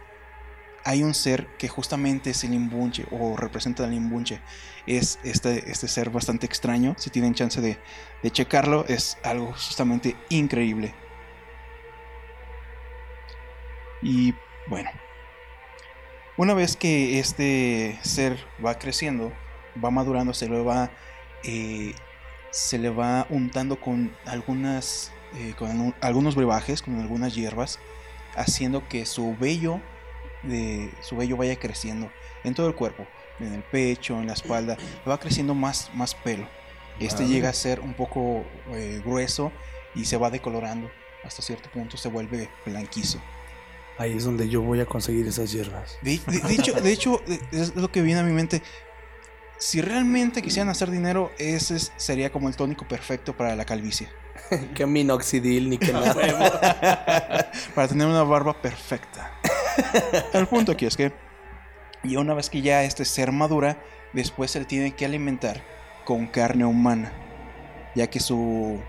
[0.84, 4.40] hay un ser que justamente es el imbunche o representa al imbunche.
[4.86, 6.94] Es este, este ser bastante extraño.
[6.96, 7.78] Si tienen chance de,
[8.22, 10.94] de checarlo, es algo justamente increíble.
[14.02, 14.34] Y
[14.68, 14.90] bueno,
[16.36, 19.32] una vez que este ser va creciendo,
[19.82, 20.90] va madurando, se le va,
[21.42, 21.94] eh,
[22.50, 27.80] se le va untando con algunas, eh, con algunos brebajes, con algunas hierbas,
[28.36, 29.80] haciendo que su vello,
[30.44, 32.10] de, su vello vaya creciendo
[32.44, 33.06] en todo el cuerpo,
[33.40, 34.76] en el pecho, en la espalda,
[35.08, 36.46] va creciendo más, más pelo.
[37.00, 39.52] Este llega a ser un poco eh, grueso
[39.94, 40.90] y se va decolorando.
[41.24, 43.20] Hasta cierto punto se vuelve blanquizo.
[43.98, 45.98] Ahí es donde yo voy a conseguir esas hierbas.
[46.02, 46.20] De,
[46.50, 47.20] hecho, de hecho,
[47.50, 48.62] es lo que viene a mi mente.
[49.58, 54.08] Si realmente quisieran hacer dinero, ese sería como el tónico perfecto para la calvicie.
[54.74, 56.14] que minoxidil ni que nada.
[57.74, 59.32] para tener una barba perfecta.
[60.32, 61.12] El punto aquí es que,
[62.04, 63.82] y una vez que ya este ser madura,
[64.12, 65.62] después se le tiene que alimentar
[66.04, 67.12] con carne humana,
[67.96, 68.80] ya que su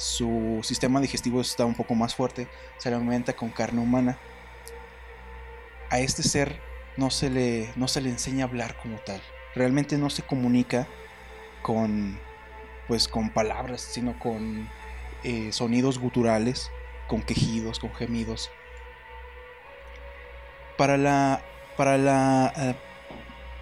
[0.00, 2.48] su sistema digestivo está un poco más fuerte,
[2.78, 4.18] se alimenta con carne humana.
[5.90, 6.60] A este ser
[6.96, 9.20] no se le, no se le enseña a hablar como tal.
[9.54, 10.86] Realmente no se comunica
[11.62, 12.18] con,
[12.88, 14.68] pues, con palabras, sino con
[15.22, 16.70] eh, sonidos guturales,
[17.06, 18.50] con quejidos, con gemidos.
[20.78, 21.42] Para la,
[21.76, 22.74] para la, eh,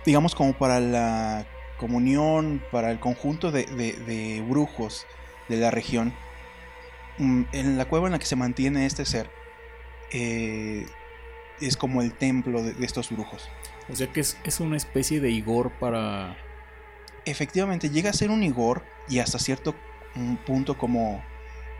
[0.05, 1.47] digamos como para la
[1.78, 5.07] comunión, para el conjunto de, brujos
[5.49, 6.12] de la región,
[7.19, 9.31] en la cueva en la que se mantiene este ser
[10.12, 10.87] eh,
[11.61, 13.49] es como el templo de, estos brujos.
[13.91, 16.37] O sea que es, una especie de Igor para...
[17.25, 19.75] Efectivamente, llega a ser un Igor y hasta cierto
[20.14, 21.23] mm, punto como,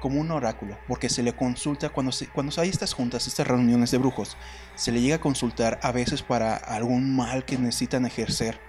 [0.01, 3.99] como un oráculo, porque se le consulta cuando, cuando hay estas juntas, estas reuniones de
[3.99, 4.37] brujos,
[4.75, 8.61] se le llega a consultar a veces para algún mal que necesitan ejercer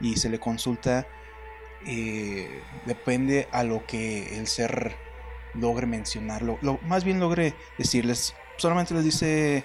[0.00, 1.06] y se le consulta,
[1.86, 4.96] eh, depende a lo que el ser
[5.54, 6.58] logre mencionarlo.
[6.62, 9.64] Lo, más bien logre decirles, solamente les dice,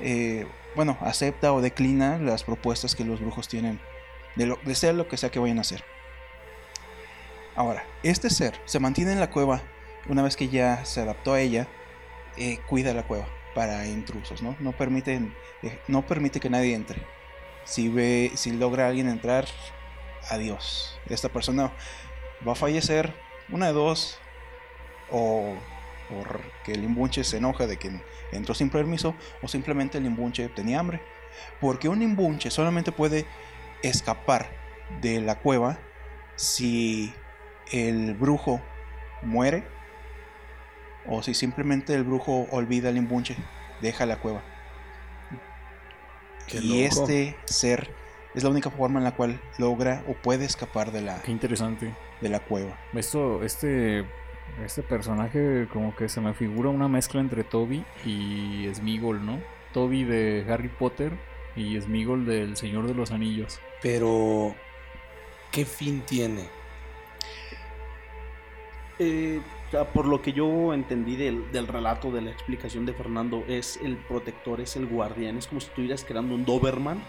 [0.00, 3.80] eh, bueno, acepta o declina las propuestas que los brujos tienen
[4.36, 4.58] de, lo,
[4.92, 5.84] lo que sea que vayan a hacer.
[7.56, 9.62] Ahora, este ser se mantiene en la cueva
[10.08, 11.68] una vez que ya se adaptó a ella,
[12.36, 14.56] eh, cuida la cueva para intrusos, ¿no?
[14.58, 17.02] No, permiten, eh, no permite que nadie entre.
[17.64, 19.46] Si ve, si logra alguien entrar,
[20.28, 20.98] adiós.
[21.08, 21.72] Esta persona
[22.46, 23.14] va a fallecer.
[23.50, 24.18] Una de dos,
[25.10, 25.54] o
[26.08, 28.00] porque el imbunche se enoja de que
[28.32, 31.00] entró sin permiso o simplemente el imbunche tenía hambre.
[31.60, 33.26] Porque un imbunche solamente puede
[33.82, 34.48] escapar
[35.00, 35.78] de la cueva
[36.36, 37.12] si
[37.72, 38.60] el brujo
[39.22, 39.64] muere
[41.06, 43.36] o si simplemente el brujo olvida el imbunche,
[43.80, 44.42] deja la cueva.
[46.52, 47.90] y este ser
[48.34, 51.94] es la única forma en la cual logra o puede escapar de la Qué interesante.
[52.20, 52.78] de la cueva.
[52.94, 54.04] Esto este
[54.64, 59.40] este personaje como que se me figura una mezcla entre Toby y Smigol, ¿no?
[59.72, 61.12] Toby de Harry Potter
[61.56, 63.60] y Smigol del Señor de los Anillos.
[63.82, 64.54] Pero,
[65.50, 66.48] ¿qué fin tiene?
[68.98, 69.40] Eh,
[69.92, 73.96] por lo que yo entendí del, del, relato, de la explicación de Fernando, es el
[73.96, 77.02] protector, es el guardián, es como si estuvieras creando un Doberman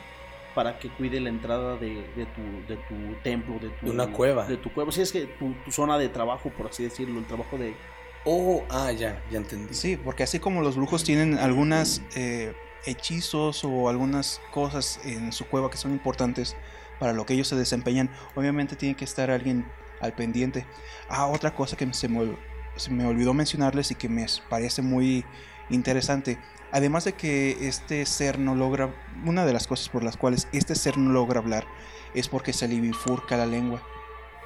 [0.55, 3.91] para que cuide la entrada de, tu, de tu templo, de tu...
[3.91, 4.47] una cueva.
[4.47, 4.91] De tu cueva.
[4.91, 7.75] Sí, es que tu, zona de trabajo, por así decirlo, el trabajo de...
[8.23, 9.73] Oh, ah, ya, ya entendí.
[9.73, 15.45] Sí, porque así como los brujos tienen algunas eh, hechizos o algunas cosas en su
[15.45, 16.55] cueva que son importantes
[16.99, 20.65] para lo que ellos se desempeñan, obviamente tiene que estar alguien al pendiente.
[21.09, 22.35] Ah, otra cosa que se me,
[22.77, 25.25] se me olvidó mencionarles y que me parece muy
[25.69, 26.39] interesante
[26.75, 28.93] Además de que este ser no logra,
[29.25, 31.65] una de las cosas por las cuales este ser no logra hablar
[32.13, 33.81] es porque se le bifurca la lengua,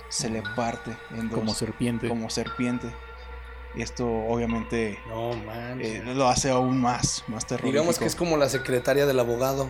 [0.09, 2.07] se le parte en dos, como serpiente.
[2.07, 2.87] Como serpiente.
[3.75, 5.31] Esto obviamente no,
[5.79, 7.71] eh, lo hace aún más, más terrorífico.
[7.71, 9.67] Digamos que es como la secretaria del abogado.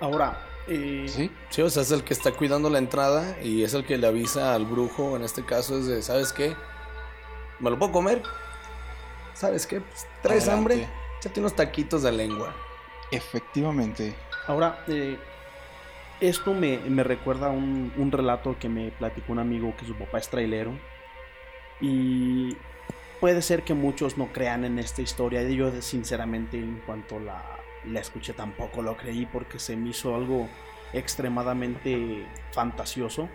[0.00, 1.30] Ahora, eh, ¿Sí?
[1.50, 4.06] sí, o sea, es el que está cuidando la entrada y es el que le
[4.06, 6.56] avisa al brujo, en este caso es de, ¿sabes qué?
[7.60, 8.22] ¿Me lo puedo comer?
[9.34, 9.80] ¿sabes qué?
[9.82, 10.74] Pues, ¿Traes Adelante.
[10.74, 11.03] hambre?
[11.24, 12.54] Échate unos taquitos de lengua.
[13.10, 14.14] Efectivamente.
[14.46, 15.16] Ahora, eh,
[16.20, 19.94] esto me, me recuerda a un, un relato que me platicó un amigo que su
[19.94, 20.78] papá es trailero.
[21.80, 22.54] Y
[23.20, 25.42] puede ser que muchos no crean en esta historia.
[25.48, 27.42] Yo, sinceramente, en cuanto la,
[27.86, 30.46] la escuché, tampoco lo creí porque se me hizo algo
[30.92, 33.30] extremadamente fantasioso.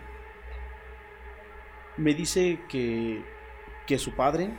[1.96, 3.24] Me dice que,
[3.84, 4.50] que su padre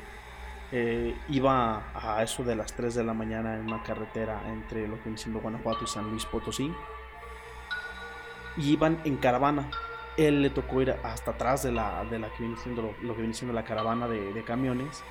[0.72, 4.96] eh, iba a eso de las 3 de la mañana en una carretera entre lo
[4.98, 6.74] que viene siendo Guanajuato y San Luis Potosí.
[8.58, 9.70] Y iban en caravana.
[10.18, 13.22] Él le tocó ir hasta atrás de la, de la que viene siendo lo, que
[13.22, 15.04] viene siendo la caravana de, camiones.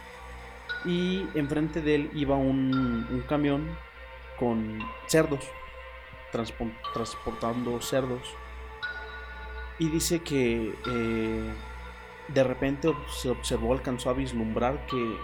[0.85, 3.67] Y enfrente de él iba un, camión
[4.39, 5.47] con cerdos,
[6.33, 8.35] transpo- transportando cerdos.
[9.79, 11.55] Y dice que eh,
[12.29, 15.17] de repente se observó, alcanzó a vislumbrar que,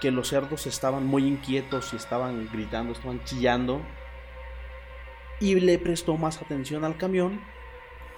[0.00, 3.80] que los cerdos estaban muy inquietos y estaban gritando, estaban chillando.
[5.40, 7.40] Y le prestó más atención al camión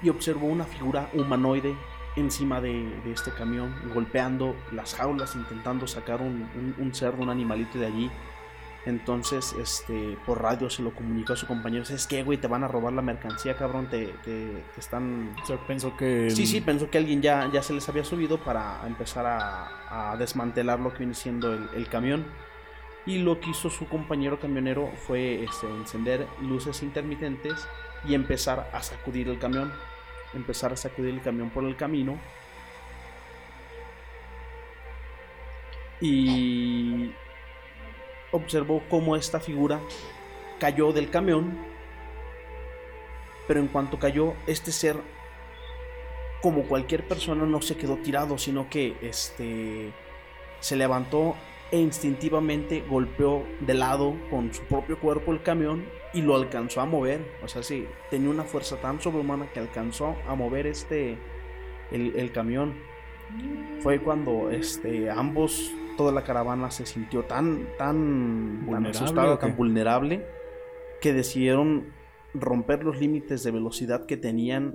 [0.02, 1.76] y observó una figura humanoide
[2.16, 7.86] encima de, este camión, golpeando las jaulas, intentando sacar un- un cerdo, un animalito de
[7.86, 8.10] allí.
[8.88, 12.64] Entonces, este, por radio se lo comunicó a su compañero, es que, güey, te van
[12.64, 15.36] a robar la mercancía, cabrón, te, te- te están...
[15.42, 16.30] O sea, pensó que...
[16.30, 20.16] Sí, sí, pensó que alguien ya, ya se les había subido para empezar a, a
[20.16, 22.24] desmantelar lo que viene siendo el, el camión.
[23.04, 27.68] Y lo que hizo su compañero camionero fue este, encender luces intermitentes
[28.06, 29.70] y empezar a sacudir el camión.
[30.32, 32.18] Empezar a sacudir el camión por el camino.
[36.00, 37.12] Y
[38.32, 39.80] observó cómo esta figura
[40.58, 41.58] cayó del camión.
[43.46, 44.96] Pero en cuanto cayó, este ser
[46.42, 49.92] como cualquier persona no se quedó tirado, sino que este
[50.60, 51.34] se levantó
[51.70, 56.86] e instintivamente golpeó de lado con su propio cuerpo el camión y lo alcanzó a
[56.86, 57.20] mover.
[57.42, 61.18] O sea, sí, tenía una fuerza tan sobrehumana que alcanzó a mover este
[61.90, 62.74] el, el camión.
[63.80, 69.56] Fue cuando este ambos, toda la caravana se sintió tan tan, tan ¿Vulnerable asustada, tan
[69.56, 70.26] vulnerable
[71.00, 71.92] que decidieron
[72.34, 74.74] romper los límites de velocidad que tenían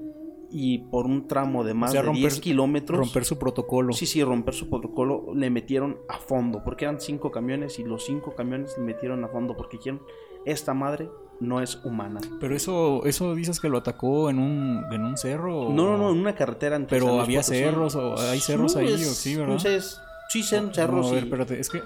[0.50, 3.00] y por un tramo de más sea, de romper- 10 kilómetros.
[3.00, 3.92] Romper su protocolo.
[3.94, 8.06] Sí, sí, romper su protocolo le metieron a fondo, porque eran cinco camiones y los
[8.06, 10.02] cinco camiones le metieron a fondo porque dijeron,
[10.46, 12.22] esta madre no es humana.
[12.40, 15.62] Pero eso, eso dices que lo atacó en un, en un cerro.
[15.68, 16.76] o- No, no, no, en una carretera.
[16.76, 17.58] entre Pero había Potosí.
[17.60, 19.56] cerros o hay cerros No, ahí, es- o sí, ¿verdad?
[19.58, 21.08] Entonces, sí, son No, cerros.
[21.12, 21.82] a ver, espérate, es que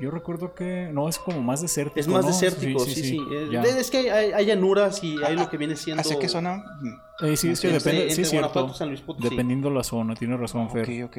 [0.00, 2.00] yo recuerdo que no es como más desértico.
[2.00, 2.28] es más ¿no?
[2.30, 3.18] desértico, sí, sí.
[3.30, 3.62] Eh, ya.
[3.62, 6.00] Es que hay, hay llanuras y hay lo que viene siendo...
[6.00, 6.64] ¿Hacia qué zona?
[7.20, 8.70] Eh, sí, es que entre- depende, sí entre cierto.
[8.72, 9.28] Y San Luis Potosí.
[9.28, 11.04] Dependiendo la zona, tiene razón, Ok, Fer.
[11.04, 11.18] ok.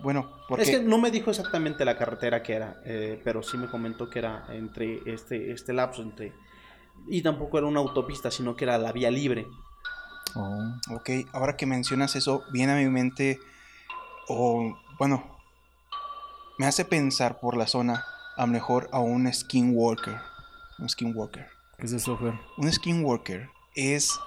[0.00, 0.62] Bueno, porque...
[0.64, 4.08] Es que no me dijo exactamente la carretera que era, eh, pero sí me comentó
[4.10, 6.32] que era entre este, este lapso entre...
[7.06, 9.46] Y tampoco era una autopista, sino que era la vía libre.
[10.34, 10.74] Oh.
[10.90, 13.40] Ok, ahora que mencionas eso, viene a mi mente,
[14.28, 15.38] o bueno,
[16.58, 18.04] me hace pensar por la zona,
[18.36, 20.20] a lo mejor a un skinwalker.
[20.78, 21.46] Un skinwalker.
[21.78, 22.34] ¿Qué es eso, Fer?
[22.56, 24.18] Un skinwalker es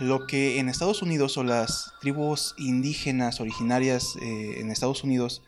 [0.00, 5.42] lo que en Estados Unidos o las tribus indígenas originarias eh, en Estados Unidos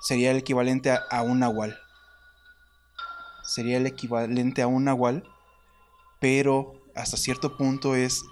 [0.00, 1.78] sería el equivalente a, a un nahual.
[3.46, 5.24] Sería el equivalente a un nahual,
[6.20, 8.24] pero hasta cierto punto es,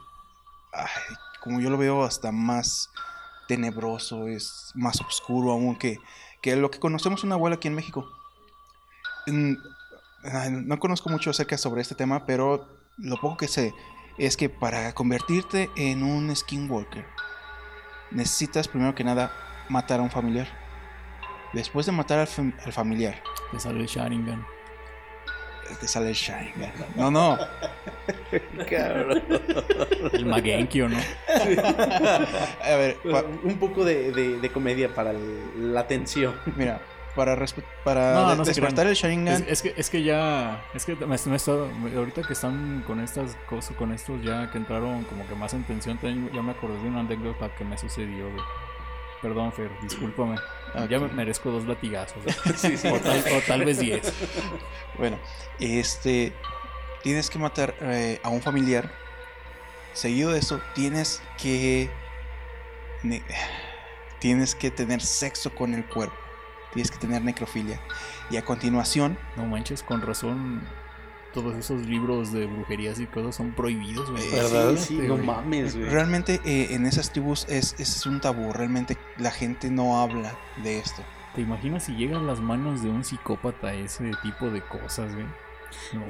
[1.41, 2.91] como yo lo veo, hasta más
[3.47, 5.99] tenebroso, es más oscuro aún que,
[6.43, 8.07] que lo que conocemos un nahual aquí en México.
[9.27, 13.75] No conozco mucho acerca sobre este tema, pero lo poco que sé
[14.19, 17.07] es que para convertirte en un skinwalker
[18.11, 19.33] necesitas primero que nada
[19.69, 20.49] matar a un familiar.
[21.53, 24.45] Después de matar al, al familiar, Te sale el Sharingan.
[25.81, 26.73] Te sale el Sharingan.
[26.97, 27.39] No, no.
[30.12, 30.99] El Magenki, ¿o no?
[32.62, 32.99] A ver,
[33.43, 36.35] Un poco de, de- de comedia para el- la tensión.
[36.57, 36.81] mira,
[37.15, 37.37] para,
[37.85, 40.62] para No, de- no se despertar el Sharingan, Es, es que, es que ya.
[40.75, 45.05] Es que me, me ahorita que están con estas cosas, con estos ya que entraron
[45.05, 48.43] como que más en tensión, ya me acordé de una anécdota que me sucedió, güey.
[49.25, 50.37] Perdón, Fer, discúlpame.
[50.91, 52.22] Ya me merezco dos latigazos.
[52.93, 54.12] O, tal, o tal vez diez.
[54.99, 55.18] Bueno,
[55.59, 56.35] este.
[57.03, 58.93] Tienes que matar eh, a un familiar.
[59.95, 61.89] Seguido de eso, tienes que.
[63.03, 63.22] ne-
[64.18, 66.14] tienes que tener sexo con el cuerpo.
[66.75, 67.81] Tienes que tener necrofilia.
[68.29, 70.68] Y a continuación, No manches, con razón.
[71.35, 74.30] Todos esos libros de brujerías y cosas son prohibidos, güey.
[74.30, 74.76] ¿Verdad?
[74.76, 75.91] Sí, sí, no mames, güey.
[75.91, 78.53] realmente eh, en esas tribus es, es un tabú.
[78.53, 81.03] Realmente la gente no habla de esto.
[81.35, 85.26] ¿Te imaginas si llegan las manos de un psicópata a ese tipo de cosas, güey?
[85.93, 86.03] No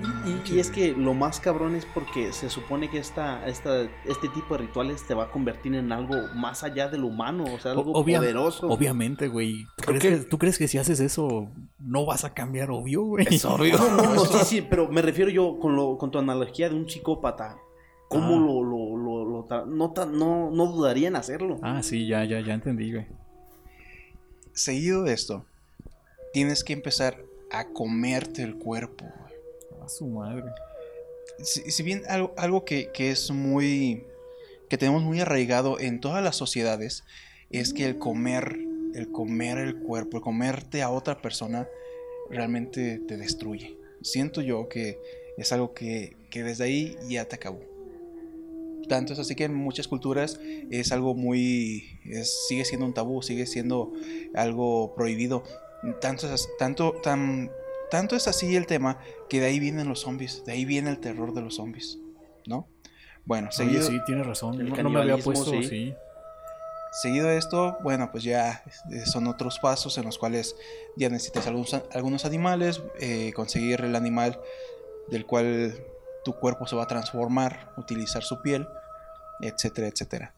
[0.46, 4.54] Y- es que lo más cabrón es porque se supone que esta, esta, este tipo
[4.54, 7.72] de rituales te va a convertir en algo más allá de lo humano, o sea,
[7.72, 8.68] algo obvia- poderoso.
[8.68, 9.66] Obviamente, güey.
[9.76, 10.16] ¿Tú, crees que- que...
[10.24, 11.48] ¿Tú crees que si haces eso
[11.78, 12.70] no vas a cambiar?
[12.70, 13.26] Obvio, güey.
[13.30, 13.76] Es obvio.
[13.78, 16.74] No, no, no, sí, sí, pero me refiero yo con, lo, con tu analogía de
[16.76, 17.56] un psicópata.
[18.08, 18.38] ¿Cómo Ah.
[18.38, 21.58] lo, lo, lo, lo tra- no, no, no dudaría en hacerlo?
[21.62, 23.06] Ah, sí, ya, ya, ya entendí, güey.
[24.52, 25.44] Seguido de esto,
[26.32, 27.18] tienes que empezar
[27.50, 29.04] a comerte el cuerpo.
[29.88, 30.44] Su madre.
[31.42, 34.04] Si, bien algo, algo que, que es muy...
[34.68, 37.04] que tenemos muy arraigado en todas las sociedades,
[37.50, 38.58] es que el comer,
[38.94, 41.68] el comer el cuerpo, el comerte a otra persona,
[42.30, 43.76] realmente te destruye.
[44.02, 44.98] Siento yo que
[45.36, 47.60] es algo que, que desde ahí ya te acabó.
[48.88, 50.38] Tanto es así que en muchas culturas
[50.70, 51.98] es algo muy...
[52.48, 53.92] sigue siendo un tabú, sigue siendo
[54.34, 55.42] algo prohibido.
[56.00, 56.26] Tanto
[56.58, 57.50] tanto, tan,
[57.90, 60.98] tanto es así el tema que de ahí vienen los zombies, de ahí viene el
[60.98, 61.98] terror de los zombies,
[62.46, 62.68] ¿no?
[63.24, 64.60] Bueno, Oye, seguido, sí, tienes razón.
[64.60, 65.64] El No, no me había puesto, sí.
[65.64, 65.94] sí.
[67.02, 70.56] seguido de esto, bueno, pues ya eh, son otros pasos en los cuales
[70.96, 74.40] ya necesitas algunos, algunos animales, eh, conseguir el animal
[75.08, 75.74] del cual
[76.24, 78.68] tu cuerpo se va a transformar, utilizar su piel,
[79.40, 80.34] etcétera, etcétera.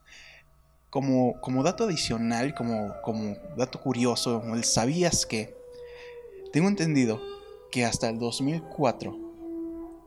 [0.90, 5.56] Como, como dato adicional, como, como dato curioso, el sabías que,
[6.56, 7.20] tengo entendido
[7.76, 9.14] que hasta el 2004,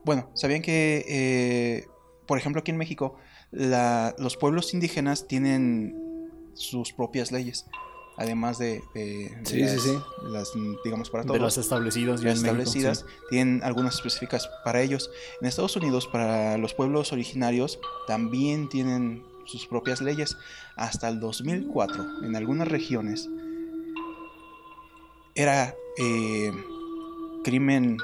[0.04, 1.88] bueno, sabían que, eh,
[2.26, 3.16] por ejemplo, aquí en México,
[3.52, 5.96] la- los pueblos indígenas tienen
[6.56, 7.68] sus propias leyes,
[8.18, 9.98] además de, de- de Sí, sí, las, sí.
[10.24, 10.52] las,
[10.84, 13.06] digamos, para De todos las establecidas las México, establecidas sí.
[13.30, 15.12] tienen algunas específicas para ellos.
[15.40, 20.36] En Estados Unidos, para los pueblos originarios, también tienen sus propias leyes.
[20.76, 23.30] Hasta el 2004, en algunas regiones,
[25.36, 26.52] era eh,
[27.44, 27.98] crimen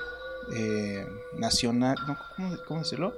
[0.56, 1.06] eh,
[1.38, 3.14] nacional, no, ¿cómo, cómo decirlo?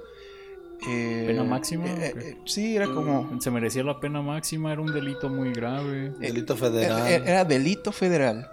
[0.88, 2.28] Eh, ¿Pena máxima eh, qué?
[2.30, 3.40] eh, sí, era como...
[3.40, 6.10] Se merecía la pena máxima, era un delito muy grave.
[6.20, 7.08] Delito Era, federal.
[7.08, 8.48] era- era delito federal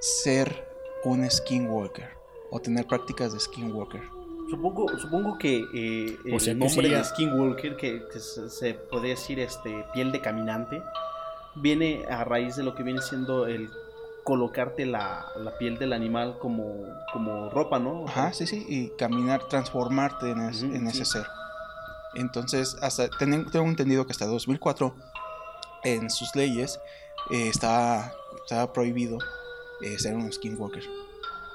[0.00, 0.66] ser
[1.04, 2.08] un skinwalker
[2.50, 4.00] o tener prácticas de skinwalker.
[4.48, 8.48] Supongo, supongo que eh, O el que nombre sí, de ya- Skinwalker, que, que se,
[8.48, 10.80] se podría decir este piel de caminante,
[11.56, 13.68] viene a raíz de lo que viene siendo el
[14.26, 18.02] colocarte la, la piel del animal como, como ropa, ¿no?
[18.02, 21.00] O sea, Ajá, sí, sí, y caminar, transformarte en, es- Ujú, en sí.
[21.00, 21.26] ese ser.
[22.14, 24.94] Entonces, hasta ten- tengo entendido que hasta 2004,
[25.84, 26.80] en sus leyes,
[27.30, 28.12] eh, estaba,
[28.44, 29.18] estaba prohibido
[29.80, 30.82] eh, ser un skinwalker.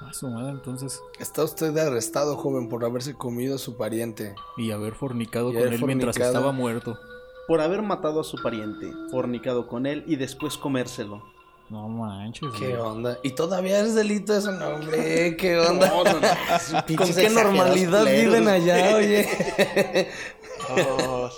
[0.08, 1.00] A su madre, entonces.
[1.20, 4.34] Está usted arrestado, joven, por haberse comido a su pariente.
[4.56, 6.98] Y haber fornicado Y con haber él mientras estaba muerto.
[7.46, 11.22] Por haber matado a su pariente, fornicado con él y después comérselo.
[11.72, 12.50] No manches.
[12.58, 12.72] ¿Qué güey.
[12.74, 13.18] onda?
[13.22, 14.52] ¿Y todavía es delito eso?
[14.52, 15.88] No, hombre, ¿qué onda?
[15.88, 19.26] No, no, no, ¿Con qué normalidad viven allá, oye?
[20.76, 21.30] No,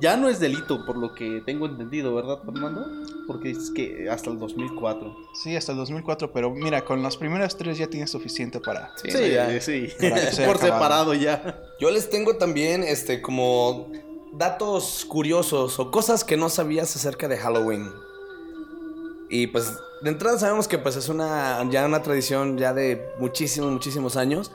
[0.00, 2.86] ya no es delito, por lo que tengo entendido, ¿verdad, Fernando?
[3.26, 5.14] Porque es que hasta el 2004.
[5.34, 8.92] Sí, hasta el 2004, pero mira, con las primeras tres ya tienes suficiente para...
[8.96, 9.60] Sí, ya.
[9.60, 9.88] sí.
[10.00, 10.78] Para que sea por acabado.
[10.78, 11.60] separado ya.
[11.78, 13.92] Yo les tengo también, este, como
[14.32, 18.07] datos curiosos o cosas que no sabías acerca de Halloween.
[19.28, 23.70] Y pues, de entrada sabemos que pues es una, ya una tradición ya de muchísimos,
[23.70, 24.50] muchísimos años.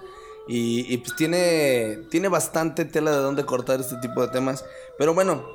[0.46, 4.66] Y, pues tiene, tiene bastante tela de dónde cortar este tipo de temas.
[4.98, 5.46] Pero bueno,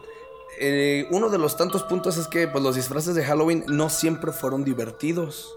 [0.61, 4.33] eh, uno de los tantos puntos es que pues los disfraces de Halloween no siempre
[4.33, 5.55] fueron divertidos.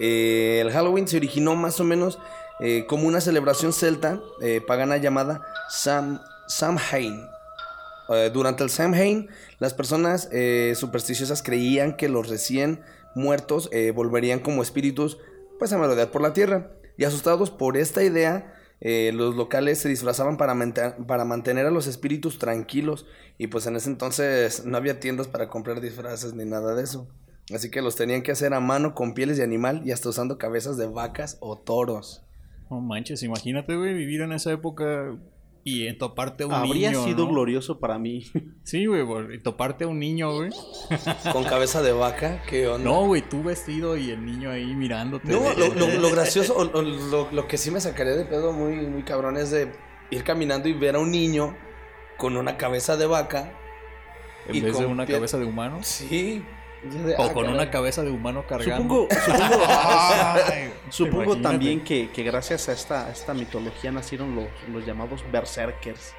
[0.00, 2.18] Eh, el Halloween se originó más o menos
[2.58, 4.20] eh, como una celebración celta
[4.66, 7.35] pagana llamada Sam, Samhain.
[8.08, 9.28] Eh, durante el Samhain,
[9.58, 12.80] las personas eh, supersticiosas creían que los recién
[13.14, 15.18] muertos eh, volverían como espíritus
[15.58, 16.70] pues a merodear por la tierra.
[16.98, 22.38] Y asustados por esta idea, eh, los locales se disfrazaban para, mantener a los espíritus
[22.38, 23.06] tranquilos.
[23.38, 27.08] Y pues en ese entonces no había tiendas para comprar disfraces ni nada de eso.
[27.54, 30.36] Así que los tenían que hacer a mano con pieles de animal y hasta usando
[30.38, 32.22] cabezas de vacas o toros.
[32.70, 35.16] No manches, imagínate, güey, vivir en esa época
[35.66, 37.04] y en toparte a un Habría niño.
[37.04, 37.30] sido ¿no?
[37.32, 38.24] glorioso para mí.
[38.62, 39.02] Sí, güey,
[39.34, 40.50] y toparte a un niño, güey.
[41.32, 42.88] Con cabeza de vaca, ¿qué onda?
[42.88, 45.26] No, güey, tú vestido y el niño ahí mirándote.
[45.28, 48.52] No, lo, lo- lo gracioso, o- o lo, lo que sí me sacaría de pedo
[48.52, 49.72] muy, muy cabrón es de
[50.10, 51.56] ir caminando y ver a un niño
[52.16, 53.52] con una cabeza de vaca.
[54.52, 55.80] y En vez de una cabeza de humano.
[55.82, 56.44] Sí.
[57.18, 57.54] O ah, con caray.
[57.54, 59.06] una cabeza de humano cargando.
[59.08, 61.42] Supongo, supongo, Ay, supongo Imagínate.
[61.42, 66.14] también que, que gracias a esta, a esta mitología nacieron los, los llamados berserkers.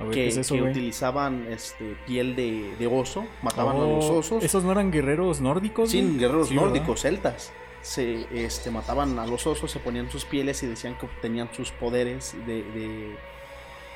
[0.00, 3.96] Ver, que, ¿qué es eso, que utilizaban este, piel de, de oso, mataban a Oh,
[3.96, 4.44] los osos.
[4.44, 5.90] ¿Esos no eran guerreros nórdicos?
[5.90, 6.18] Sí, güey?
[6.18, 6.68] guerreros Sí, ¿verdad?
[6.70, 7.52] nórdicos, celtas.
[7.82, 11.70] Se este, mataban a los osos, se ponían sus pieles y decían que obtenían sus
[11.72, 13.16] poderes de, de,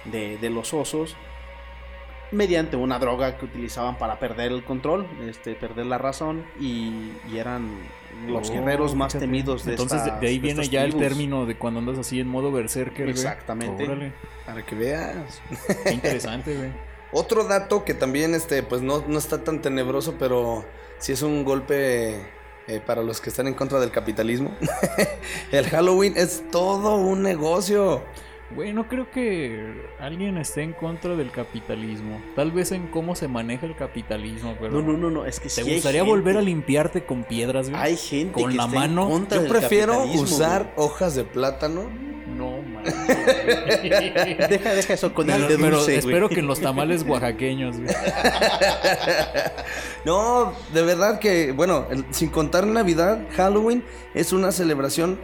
[0.06, 1.14] de- de los osos
[2.32, 7.38] mediante una droga que utilizaban para perder el control, este, perder la razón y, y
[7.38, 7.70] eran
[8.26, 11.44] los Oh, guerreros más temidos de Entonces, de- estas- de ahí viene ya el término
[11.46, 13.08] de cuando andas así en modo berserker.
[13.08, 13.84] Exactamente.
[13.84, 14.12] Órale,
[14.46, 15.40] Para que veas.
[15.84, 16.70] qué interesante, güey.
[17.12, 20.64] Otro dato que también, este, pues no, no está tan tenebroso, pero
[20.98, 22.14] sí es un golpe
[22.68, 24.50] eh, para los que están en contra del capitalismo.
[25.52, 28.02] el Halloween es todo un negocio.
[28.54, 32.20] Güey, no creo que alguien esté en contra del capitalismo.
[32.36, 34.72] Tal vez en cómo se maneja el capitalismo, pero...
[34.72, 37.70] No, no, no, no, es que ¿Te sí gustaría gente- volver a limpiarte con piedras,
[37.70, 37.82] güey?
[37.82, 39.08] Hay gente con que la está en mano?
[39.08, 41.84] contra Yo del prefiero usar hojas de plátano.
[42.36, 42.82] No, man.
[44.48, 45.98] Deja, deja eso con el Pero, de pero dulce, güey.
[45.98, 47.94] espero que en los tamales oaxaqueños, güey.
[50.04, 53.84] No, de verdad que, bueno, el- sin contar Navidad, Halloween
[54.14, 55.18] es una celebración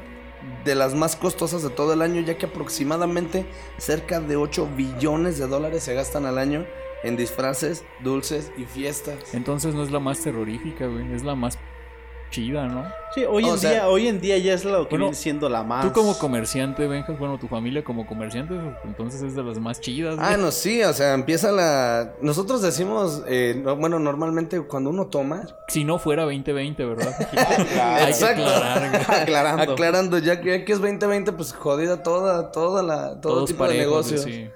[0.65, 3.47] de las más costosas de todo el año, ya que aproximadamente
[3.79, 6.67] cerca de 8 billones de dólares se gastan al año
[7.03, 9.35] en disfraces, dulces y fiestas.
[9.35, 11.13] Entonces no es la más terrorífica, güey.
[11.13, 11.59] Es la más
[12.31, 12.85] chida, ¿no?
[13.15, 15.15] Sí, hoy O en sea- día, hoy en día ya es lo que Bueno, viene
[15.17, 15.85] siendo la más.
[15.85, 18.55] Tú como comerciante, Benjas, bueno, tu familia como comerciante,
[18.85, 20.27] entonces es de las más chidas, güey.
[20.29, 22.13] Ah, no, sí, o sea, empieza la...
[22.21, 25.43] Nosotros decimos, eh, no, bueno, normalmente cuando uno toma...
[25.69, 27.15] Si no fuera 2020, ¿verdad?
[27.39, 28.43] Hay que Exacto.
[28.47, 29.21] aclarar, güey.
[29.23, 29.73] aclarando.
[29.73, 33.65] Aclarando, ya que, ya que es 2020, pues jodida toda, toda la, todo Todos tipo
[33.65, 34.23] de parejos, negocios.
[34.23, 34.49] sí.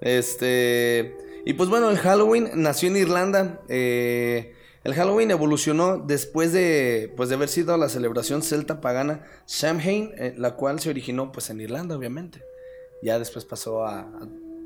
[0.00, 1.16] Este.
[1.46, 3.60] Y pues bueno, el Halloween nació en Irlanda.
[3.68, 4.54] eh,
[4.84, 10.34] el Halloween evolucionó después de, pues, de haber sido la celebración celta pagana Samhain, eh,
[10.36, 12.42] la cual se originó pues en Irlanda, obviamente.
[13.02, 14.00] Ya después pasó a,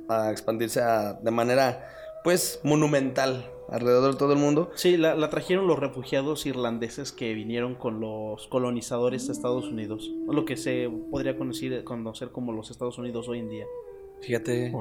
[0.08, 1.94] a- a expandirse a- de manera
[2.24, 4.70] pues monumental alrededor de todo el mundo.
[4.74, 10.10] Sí, la, la trajeron los refugiados irlandeses que vinieron con los colonizadores de Estados Unidos.
[10.26, 13.66] o Lo que se podría conocer, conocer como los Estados Unidos hoy en día.
[14.20, 14.72] Fíjate,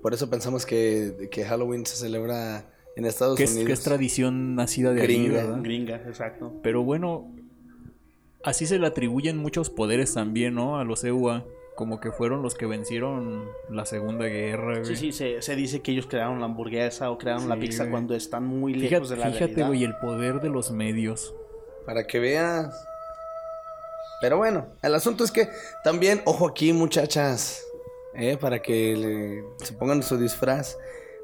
[0.00, 3.66] por eso pensamos que, que Halloween se celebra en Estados Que es, Unidos.
[3.66, 5.32] que es tradición nacida de Gringa.
[5.44, 5.58] ¿verdad?
[5.62, 6.52] Gringa, exacto.
[6.62, 7.32] Pero bueno,
[8.44, 10.78] así se le atribuyen muchos poderes también, ¿no?
[10.78, 11.44] A los EUA.
[11.76, 14.84] Como que fueron los que vencieron la Segunda Guerra, güey.
[14.84, 17.92] Sí, sí, se, se dice que ellos crearon la hamburguesa o crearon la pizza güey.
[17.92, 19.66] cuando están muy lejos Fíjate, de la fíjate, realidad.
[19.68, 21.32] güey, el poder de los medios.
[21.86, 22.74] Para que veas.
[24.20, 25.48] Pero bueno, el asunto es que
[25.84, 27.62] también, ojo aquí, muchachas,
[28.14, 30.76] eh, para que le- se pongan su disfraz.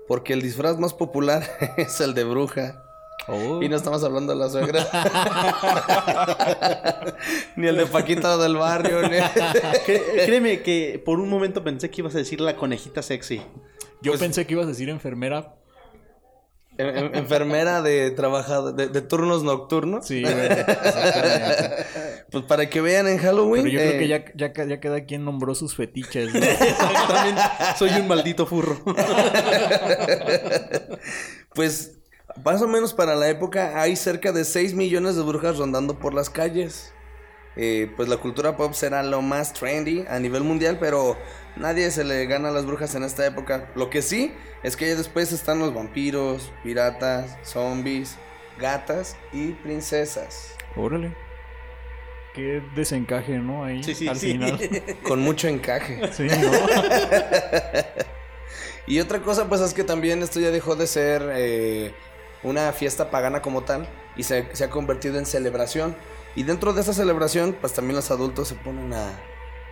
[0.09, 1.43] Porque el disfraz más popular
[1.77, 2.81] es el de bruja.
[3.27, 3.63] Oh.
[3.63, 4.87] Y no estamos hablando de la suegra.
[7.57, 9.03] ni el de Paquita del barrio.
[9.09, 9.17] ni-
[10.27, 13.39] Créeme que por un momento pensé que ibas a decir la conejita sexy.
[14.03, 15.55] Yo Pues- pensé que ibas a decir enfermera.
[16.79, 20.07] En- en- enfermera de trabajador, de, de turnos nocturnos.
[20.07, 20.23] Sí.
[22.31, 23.63] Pues para que vean en Halloween.
[23.65, 26.41] Pero yo creo eh, que ya, ya, ca- ya cada quien nombró sus fetiches, ¿no?
[27.07, 27.37] También
[27.79, 28.77] soy un maldito furro.
[31.55, 31.99] Pues
[32.45, 36.15] más o menos para la época hay cerca de 6 millones de brujas rondando por
[36.15, 36.93] las calles.
[37.57, 41.17] Eh, pues la cultura pop será lo más trendy a nivel mundial, pero
[41.57, 43.71] nadie se le gana a las brujas en esta época.
[43.75, 48.17] Lo que sí es que ya después están los vampiros, piratas, zombies,
[48.59, 50.55] gatas y princesas.
[50.77, 51.15] Órale.
[52.35, 53.65] Qué desencaje, ¿no?
[53.65, 54.33] Ahí Sí, sí, al sí.
[54.33, 54.59] final.
[55.05, 56.01] Con mucho encaje.
[56.13, 56.51] Sí, ¿no?
[58.87, 61.95] Y otra cosa, pues es que también esto ya dejó de ser eh,
[62.43, 65.97] una fiesta pagana como tal y se, se ha convertido en celebración.
[66.37, 69.09] Y dentro de esa celebración, pues también los adultos se ponen a,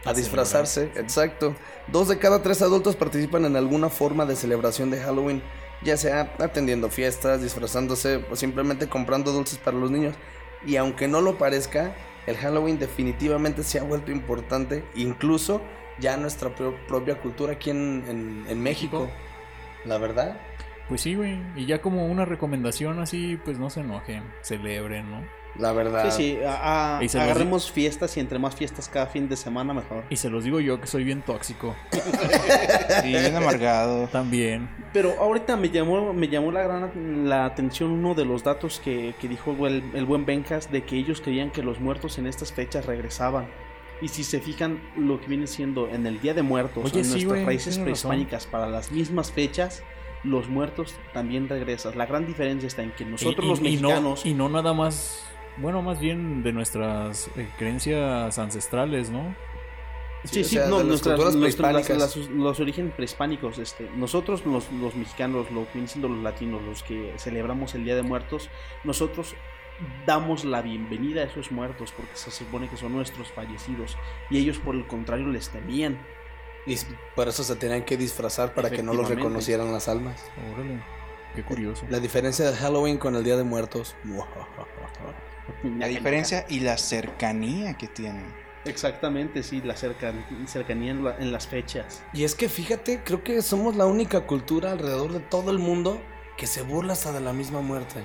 [0.04, 0.92] a A disfrazarse.
[0.96, 1.54] Exacto.
[1.88, 5.42] Dos de cada tres adultos participan en alguna forma de celebración de Halloween,
[5.82, 10.14] ya sea atendiendo fiestas, disfrazándose o simplemente comprando dulces para los niños.
[10.64, 11.94] Y aunque no lo parezca,
[12.26, 15.60] el Halloween definitivamente se ha vuelto importante, incluso
[15.98, 19.10] ya nuestra pro- propia cultura aquí en, en- en México.
[19.84, 20.40] La verdad.
[20.88, 21.40] Pues sí, güey.
[21.56, 25.24] Y ya como una recomendación así, pues no se enojen, celebren, ¿no?
[25.58, 26.10] La verdad.
[26.10, 29.28] Sí, sí, a- a- Y se los agarremos fiestas y entre más fiestas cada fin
[29.28, 30.04] de semana mejor.
[30.08, 31.76] Y se los digo yo que soy bien tóxico.
[33.02, 34.06] Sí, bien amargado.
[34.08, 34.68] También.
[34.92, 39.14] Pero ahorita me llamó, me llamó la gran la atención uno de los datos que,
[39.20, 42.52] que dijo el, el buen Benjas de que ellos creían que los muertos en estas
[42.52, 43.46] fechas regresaban.
[44.00, 47.04] Y si se fijan lo que viene siendo en el Día de Muertos, Oye, en
[47.04, 49.82] sí, nuestras raíces prehispánicas, para las mismas fechas,
[50.24, 51.96] los muertos también regresan.
[51.96, 54.26] La gran diferencia está en que nosotros Y- y- los y no- mexicanos...
[54.26, 55.24] Y no, nada más.
[55.58, 59.34] Bueno, más bien de nuestras eh, creencias ancestrales, ¿no?
[60.24, 64.70] Sí, o sí, sea, no, nuestras- culturas nuestras- las- los orígenes prehispánicos, este, nosotros los,
[64.72, 68.48] los mexicanos, lo que siendo los latinos, los que celebramos el Día de Muertos,
[68.84, 69.34] nosotros
[70.06, 73.96] damos la bienvenida a esos muertos porque se supone que son nuestros fallecidos
[74.30, 75.98] y ellos por el contrario les temían.
[76.66, 76.76] Y
[77.16, 80.24] por eso se tenían que disfrazar para que no los reconocieran las almas.
[80.54, 80.80] Órale,
[81.34, 81.84] qué curioso.
[81.90, 83.96] La diferencia de Halloween con el Día de Muertos.
[85.78, 88.24] La diferencia y la cercanía que tienen.
[88.64, 92.02] Exactamente, sí, la cercan- cercanía en, la- en las fechas.
[92.12, 96.00] Y es que fíjate, creo que somos la única cultura alrededor de todo el mundo
[96.36, 98.04] que se burla hasta de la misma muerte.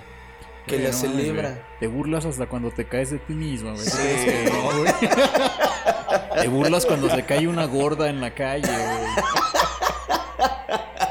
[0.66, 1.50] Que la no celebra.
[1.52, 1.62] güey.
[1.80, 3.84] Te burlas hasta cuando te caes de ti mismo, güey.
[3.86, 3.90] Sí.
[3.92, 4.94] ¿Sabes qué, no, güey?
[6.42, 9.08] Te burlas cuando se cae una gorda en la calle, güey.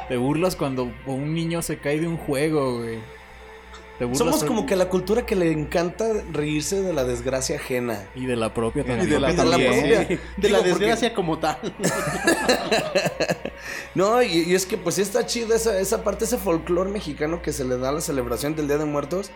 [0.09, 2.99] Te burlas cuando un niño se cae de un juego, güey.
[3.99, 8.09] Te burlas Somos como que la cultura que le encanta reírse de la desgracia ajena.
[8.15, 9.23] Y de la propia Y de también.
[9.23, 9.99] la- de la propia.
[10.01, 11.59] De Digo, la porque- desgracia como tal.
[13.95, 17.41] No, y, y es que pues sí está chido esa, esa parte, ese folclore mexicano
[17.41, 19.31] que se le da a la celebración del Día de Muertos,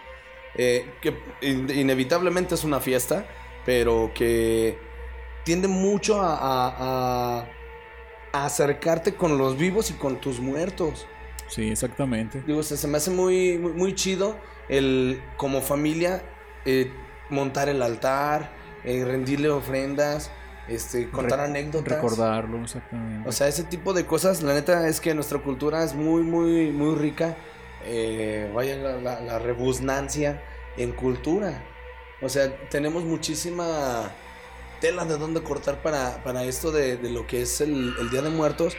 [0.56, 3.24] eh, que in- inevitablemente es una fiesta,
[3.64, 4.78] pero que
[5.44, 7.46] tiende mucho a, a- a-
[8.32, 11.06] a acercarte con los vivos y con tus muertos.
[11.50, 12.42] Sí, exactamente.
[12.46, 14.36] Digo, se, se me hace muy, muy, muy chido
[14.68, 16.22] el, como familia,
[16.64, 16.90] eh,
[17.28, 18.52] montar el altar,
[18.84, 20.30] eh, rendirle ofrendas,
[20.68, 21.94] este, contar Re- anécdotas.
[21.94, 23.28] Recordarlo, exactamente.
[23.28, 26.70] O sea, ese tipo de cosas, la neta es que nuestra cultura es muy, muy,
[26.70, 27.36] muy rica.
[27.84, 30.42] Eh, vaya la, la, la rebusnancia
[30.76, 31.64] en cultura.
[32.22, 34.12] O sea, tenemos muchísima
[34.80, 38.22] tela de dónde cortar para, para esto de, de lo que es el, el Día
[38.22, 38.76] de Muertos.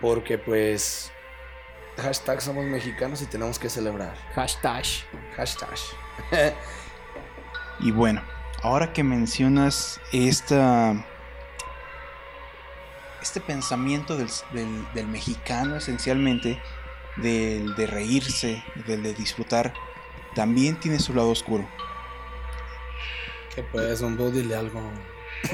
[0.00, 1.12] Porque pues,
[2.00, 4.14] hashtag somos mexicanos y tenemos que celebrar.
[4.34, 4.84] Hashtag.
[5.36, 5.70] Hashtag.
[7.82, 8.20] Y bueno,
[8.62, 11.02] ahora que mencionas esta,
[13.22, 16.60] este pensamiento del, del- del mexicano esencialmente,
[17.16, 19.72] del de reírse, del de disfrutar,
[20.34, 21.66] también tiene su lado oscuro.
[23.54, 24.82] que pues, un dile algo.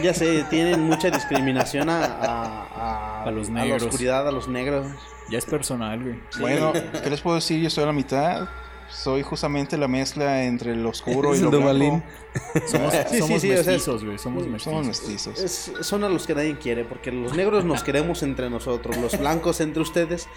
[0.03, 3.83] Ya sé, tienen mucha discriminación a, a, a- A los a negros.
[3.83, 4.89] la oscuridad, a los negros.
[5.31, 6.21] Ya es personal, güey.
[6.39, 7.61] Bueno, ¿qué les puedo decir?
[7.61, 8.49] Yo soy a la mitad.
[8.89, 12.05] Soy justamente la mezcla entre lo oscuro y lo el blanco.
[12.71, 14.19] Somos, Sí, somos sí, sí, o sea, mestizos, güey.
[14.19, 14.63] Somos mestizos.
[14.63, 15.39] Somos mestizos.
[15.41, 19.19] Es- son a los que nadie quiere, porque los negros nos queremos entre nosotros, los
[19.19, 20.29] blancos entre ustedes.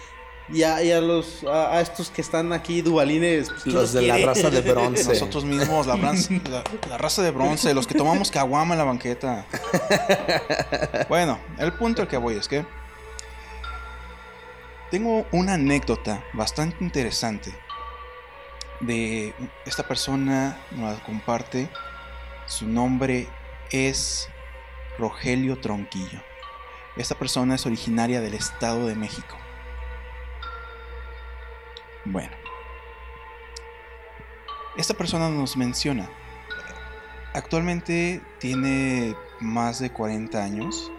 [0.52, 3.92] Y a, y a los a, a estos que están aquí dualines, pues, ¿quién Los
[3.92, 5.04] de la raza de bronce.
[5.10, 5.94] Nosotros mismos, la-
[6.88, 9.46] la raza de bronce, los que tomamos caguama en la banqueta.
[11.08, 12.64] Bueno, el punto al que voy es que
[14.90, 17.54] tengo una anécdota bastante interesante
[18.80, 19.34] de
[19.66, 21.68] esta persona, nos la comparte.
[22.46, 23.28] Su nombre
[23.70, 24.28] es
[24.98, 26.20] Rogelio Tronquillo.
[26.96, 29.36] Esta persona es originaria del Estado de México.
[32.04, 32.34] Bueno.
[34.76, 36.10] Esta persona nos menciona.
[37.34, 40.90] Actualmente tiene más de 40 años.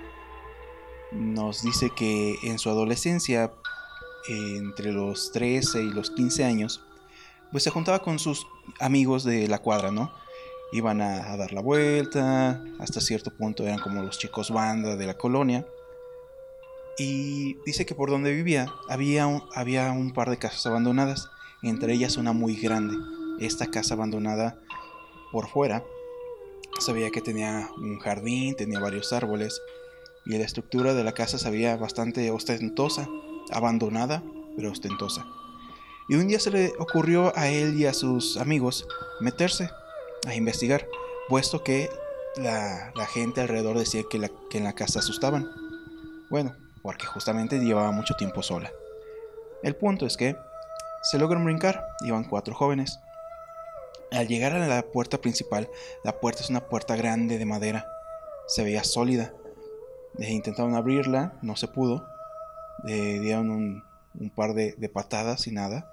[1.11, 3.51] Nos dice que en su adolescencia,
[4.27, 6.81] entre los 13 y los 15 años,
[7.51, 8.45] pues se juntaba con sus
[8.79, 10.11] amigos de la cuadra, ¿no?
[10.71, 15.17] Iban a, dar la vuelta, hasta cierto punto eran como los chicos banda de la
[15.17, 15.65] colonia.
[16.97, 21.29] Y dice que por donde vivía había un, había un par de casas abandonadas,
[21.61, 22.95] entre ellas una muy grande.
[23.39, 24.59] Esta casa abandonada
[25.31, 25.83] por fuera
[26.79, 29.61] se veía que tenía un jardín, tenía varios árboles
[30.25, 33.07] y la estructura de la casa se bastante ostentosa,
[33.51, 34.23] abandonada,
[34.55, 35.25] pero ostentosa.
[36.09, 38.87] Y un día se le ocurrió a él y a sus amigos
[39.19, 39.69] meterse
[40.27, 40.87] a investigar,
[41.29, 41.89] puesto que
[42.35, 45.49] la, gente alrededor decía que, que en la casa asustaban.
[46.29, 48.71] Bueno, porque justamente llevaba mucho tiempo sola.
[49.63, 50.35] El punto es que
[51.01, 52.99] se logran brincar, iban cuatro jóvenes.
[54.11, 55.69] Al llegar a la puerta principal,
[56.03, 57.87] la puerta es una puerta grande de madera,
[58.47, 59.33] se veía sólida.
[60.19, 62.05] Eh, intentaron abrirla, no se pudo.
[62.87, 63.83] Eh, dieron un,
[64.19, 65.91] un par de, de patadas y nada.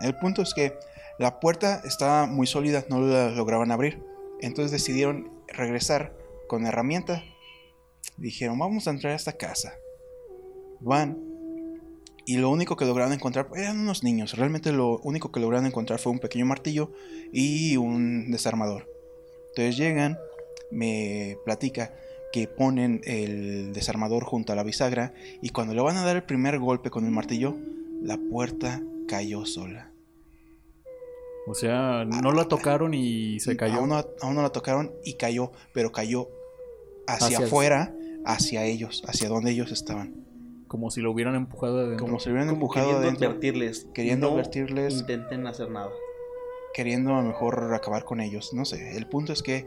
[0.00, 0.78] El punto es que
[1.18, 4.02] la puerta estaba muy sólida, no la lograban abrir.
[4.40, 6.12] Entonces decidieron regresar
[6.48, 7.22] con herramienta.
[8.16, 9.72] Dijeron, vamos a entrar a esta casa.
[10.80, 11.18] Van.
[12.26, 14.36] Y lo único que lograron encontrar eran unos niños.
[14.36, 16.92] Realmente lo único que lograron encontrar fue un pequeño martillo
[17.32, 18.90] y un desarmador.
[19.50, 20.18] Entonces llegan,
[20.70, 21.94] me platica
[22.32, 26.22] que ponen el desarmador junto a la bisagra y cuando le van a dar el
[26.24, 27.56] primer golpe con el martillo,
[28.02, 29.90] la puerta cayó sola.
[31.48, 33.76] O sea, no la tocaron y se cayó.
[33.76, 36.28] Aún no, aún no la tocaron y cayó, pero cayó
[37.06, 40.24] hacia, Hacia el- afuera, hacia ellos, hacia donde ellos estaban.
[40.66, 42.04] Como si lo hubieran empujado de adentro.
[42.06, 43.86] Como si lo hubieran Como empujado queriendo adentro, advertirles.
[43.94, 44.94] queriendo no advertirles.
[45.00, 45.90] Intenten hacer nada.
[46.74, 48.52] queriendo a lo mejor acabar con ellos.
[48.52, 49.66] No sé, el punto es que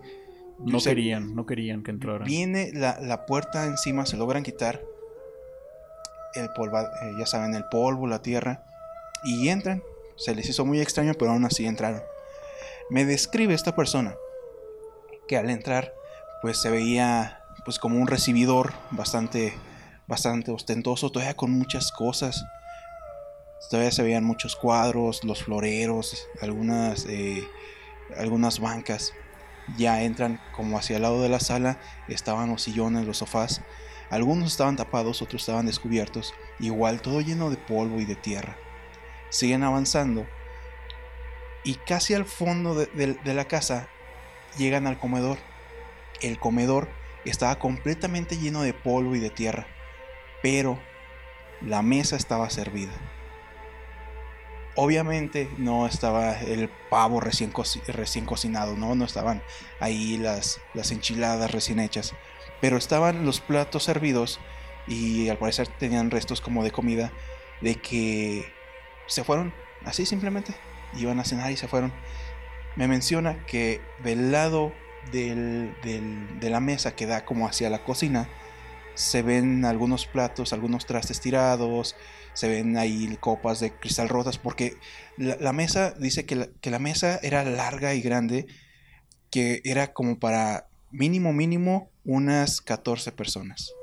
[0.59, 2.27] No querían, no querían que entraran.
[2.27, 4.81] viene la, la puerta encima, se logran quitar
[6.35, 8.63] el polvo, eh, ya saben, el polvo, la tierra,
[9.23, 9.83] y entran.
[10.15, 12.01] Se les hizo muy extraño, pero aún así entraron.
[12.89, 14.15] Me describe esta persona
[15.27, 15.93] que al entrar,
[16.41, 19.53] pues se veía pues como un recibidor bastante,
[20.07, 22.45] bastante ostentoso, todavía con muchas cosas.
[23.69, 27.43] Todavía se veían muchos cuadros, los floreros, algunas, eh,
[28.17, 29.13] algunas bancas.
[29.77, 33.61] Ya entran como hacia el lado de la sala, estaban los sillones, los sofás.
[34.09, 36.33] Algunos estaban tapados, otros estaban descubiertos.
[36.59, 38.57] Igual todo lleno de polvo y de tierra.
[39.29, 40.25] Siguen avanzando.
[41.63, 43.87] Y casi al fondo de, de- de la casa
[44.57, 45.37] llegan al comedor.
[46.21, 46.89] El comedor
[47.25, 49.67] estaba completamente lleno de polvo y de tierra.
[50.41, 50.79] Pero
[51.61, 52.93] la mesa estaba servida.
[54.81, 57.51] Obviamente no estaba el pavo recién,
[57.87, 58.95] recién cocinado, ¿no?
[58.95, 59.43] No estaban
[59.81, 62.13] ahí las, las enchiladas recién hechas.
[62.61, 64.39] Pero estaban los platos servidos
[64.87, 67.11] y al parecer tenían restos como de comida
[67.59, 68.53] de que
[69.05, 69.53] se fueron
[69.83, 70.55] así simplemente.
[70.95, 71.91] Iban a cenar y se fueron.
[72.77, 74.71] Me menciona que del lado
[75.11, 78.29] del- del- de la mesa que da como hacia la cocina
[78.93, 81.97] se ven algunos platos, algunos trastes tirados,
[82.33, 84.77] se ven ahí copas de cristal rotas, porque
[85.17, 88.47] la, la mesa dice que la, que la mesa era larga y grande,
[89.29, 93.73] que era como para mínimo, mínimo unas 14 personas.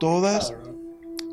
[0.00, 0.54] Todas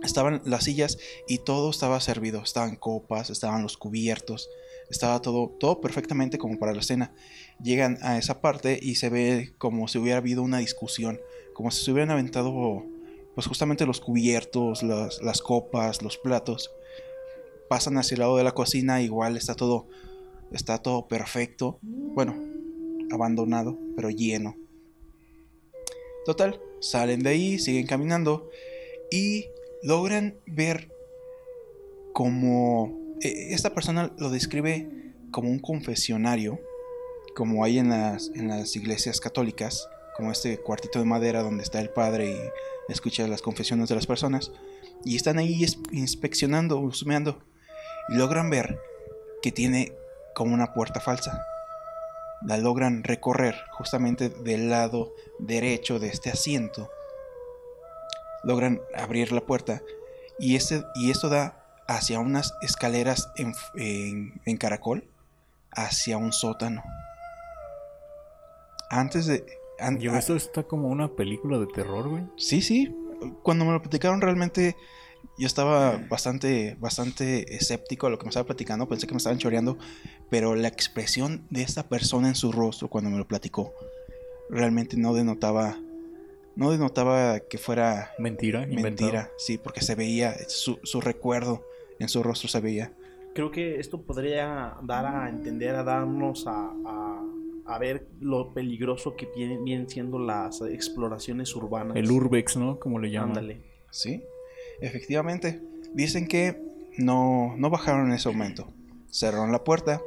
[0.03, 0.97] estaban las sillas
[1.27, 4.49] y todo estaba servido, estaban copas, estaban los cubiertos,
[4.89, 7.13] estaba todo, todo perfectamente como para la cena.
[7.61, 11.19] Llegan a esa parte y se ve como si hubiera habido una discusión,
[11.53, 12.85] como si se hubieran aventado
[13.35, 16.71] pues justamente los cubiertos, las, las copas, los platos.
[17.69, 19.87] Pasan hacia el lado de la cocina, igual está todo,
[20.51, 21.79] está todo perfecto.
[21.81, 22.35] Bueno,
[23.11, 24.55] abandonado, pero lleno.
[26.25, 28.49] Total, salen de ahí, siguen caminando
[29.11, 29.45] y
[29.81, 30.91] logran ver
[32.13, 36.59] como eh, esta persona lo describe como un confesionario,
[37.35, 41.81] como hay en las, en las iglesias católicas, como este cuartito de madera donde está
[41.81, 42.37] el padre y
[42.89, 44.51] escucha las confesiones de las personas.
[45.05, 47.43] Y están ahí inspeccionando, husmeando.
[48.09, 48.79] Y logran ver
[49.41, 49.93] que tiene
[50.35, 51.45] como una puerta falsa.
[52.45, 56.89] La logran recorrer justamente del lado derecho de este asiento.
[58.43, 59.81] Logran abrir la puerta.
[60.39, 65.05] Y, este, y esto da hacia unas escaleras en- en caracol.
[65.71, 66.83] Hacia un sótano.
[68.89, 69.45] Antes de...
[69.99, 72.23] Yo, esto está como una película de terror, güey.
[72.37, 72.95] Sí, sí.
[73.41, 74.75] Cuando me lo platicaron realmente
[75.37, 78.87] yo estaba bastante, bastante escéptico a lo que me estaba platicando.
[78.87, 79.77] Pensé que me estaban choreando.
[80.29, 83.73] Pero la expresión de esta persona en su rostro cuando me lo platicó
[84.49, 85.77] realmente no denotaba,
[86.55, 88.83] no denotaba que fuera Mentira, inventado.
[89.11, 89.31] mentira.
[89.37, 91.63] Sí, porque se veía su, su recuerdo
[91.99, 92.91] en su rostro se veía.
[93.33, 97.23] Creo que esto podría dar a entender, a darnos a, a-
[97.65, 101.95] a ver lo peligroso que vienen, siendo las exploraciones urbanas.
[101.95, 102.79] El urbex, ¿no?
[102.79, 103.29] Como le llaman.
[103.29, 103.61] Ándale.
[103.89, 104.23] Sí,
[104.81, 105.61] efectivamente.
[105.93, 106.59] Dicen que
[106.97, 108.67] no, no bajaron en ese momento.
[109.09, 110.01] Cerraron la puerta.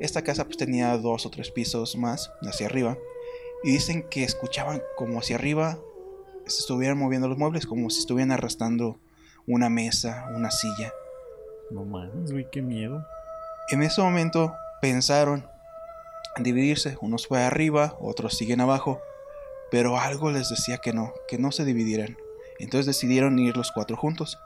[0.00, 2.96] Esta casa pues tenía dos o tres pisos más hacia arriba.
[3.62, 5.78] Y dicen que escuchaban como hacia arriba
[6.46, 8.98] se estuvieran moviendo los muebles, como si estuvieran arrastrando
[9.46, 10.92] una mesa, una silla.
[11.70, 13.04] No mames, güey, qué miedo.
[13.70, 15.49] En ese momento pensaron en
[16.38, 16.96] dividirse.
[17.00, 19.00] Unos fue arriba, otros siguen abajo.
[19.70, 22.16] Pero algo les decía que no, que no se dividieran.
[22.58, 24.38] Entonces decidieron ir los cuatro juntos.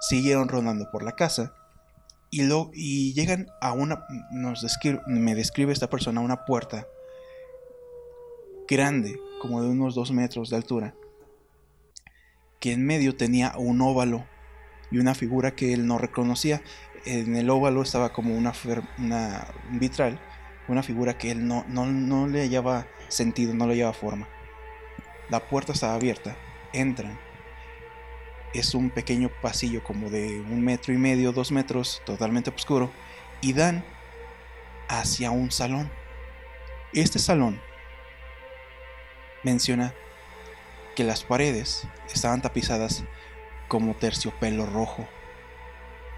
[0.00, 1.54] Siguieron rondando por la casa.
[2.30, 4.06] Y, lo, y llegan a una...
[4.30, 4.64] Nos
[5.06, 6.86] me describe esta persona una puerta
[8.68, 10.94] grande, como de unos dos metros de altura.
[12.60, 14.26] Que en medio tenía un óvalo
[14.90, 16.62] y una figura que él no reconocía
[17.04, 18.52] en el óvalo estaba como una,
[18.98, 20.20] una un vitral,
[20.70, 24.28] una figura que él no, no, no le hallaba sentido, no le hallaba forma.
[25.28, 26.36] La puerta estaba abierta,
[26.72, 27.18] entran.
[28.54, 32.90] Es un pequeño pasillo como de un metro y medio, dos metros, totalmente oscuro,
[33.40, 33.84] y dan
[34.88, 35.90] hacia un salón.
[36.92, 37.60] Este salón
[39.44, 39.94] menciona
[40.96, 43.04] que las paredes estaban tapizadas
[43.68, 45.08] como terciopelo rojo.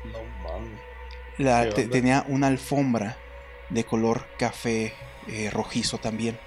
[0.04, 0.80] No mames.
[1.38, 3.16] La, tenía una alfombra
[3.72, 4.94] de color café
[5.26, 6.38] eh, rojizo también.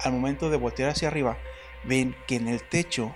[0.00, 1.38] Al momento de voltear hacia arriba,
[1.84, 3.14] ven que en el techo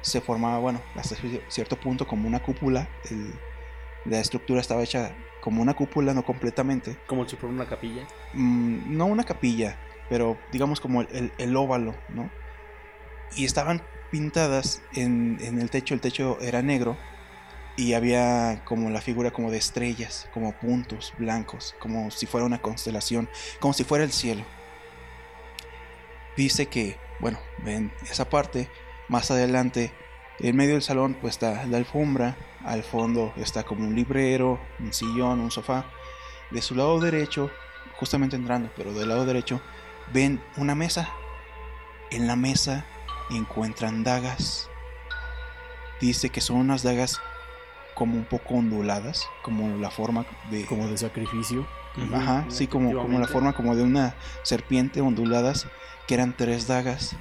[0.00, 1.16] se formaba, bueno, hasta
[1.48, 2.88] cierto punto como una cúpula.
[3.10, 3.34] el-
[4.06, 6.96] la estructura estaba hecha como una cúpula, no completamente.
[7.06, 8.06] Como si fuera una capilla.
[8.32, 9.78] Mm, no una capilla,
[10.08, 12.30] pero digamos como el, el- el óvalo, ¿no?
[13.36, 16.96] Y estaban pintadas en, en el techo, el techo era negro
[17.76, 22.60] y había como la figura como de estrellas, como puntos blancos, como si fuera una
[22.60, 23.28] constelación,
[23.58, 24.44] como si fuera el cielo.
[26.36, 28.68] Dice que, bueno, ven esa parte,
[29.08, 29.92] más adelante,
[30.38, 34.92] en medio del salón pues está la alfombra, al fondo está como un librero, un
[34.92, 35.84] sillón, un sofá.
[36.50, 37.50] De su lado derecho
[38.00, 39.60] justamente entrando, pero del lado derecho,
[40.10, 41.10] ven una mesa.
[42.10, 42.86] En la mesa
[43.28, 44.70] encuentran dagas.
[46.00, 47.20] Dice que son unas dagas
[48.00, 50.64] como un poco onduladas, como la forma de...
[50.64, 51.66] Como de sacrificio.
[52.14, 55.66] Ajá, sí, como, como la forma como de una serpiente onduladas,
[56.08, 57.14] que eran tres dagas.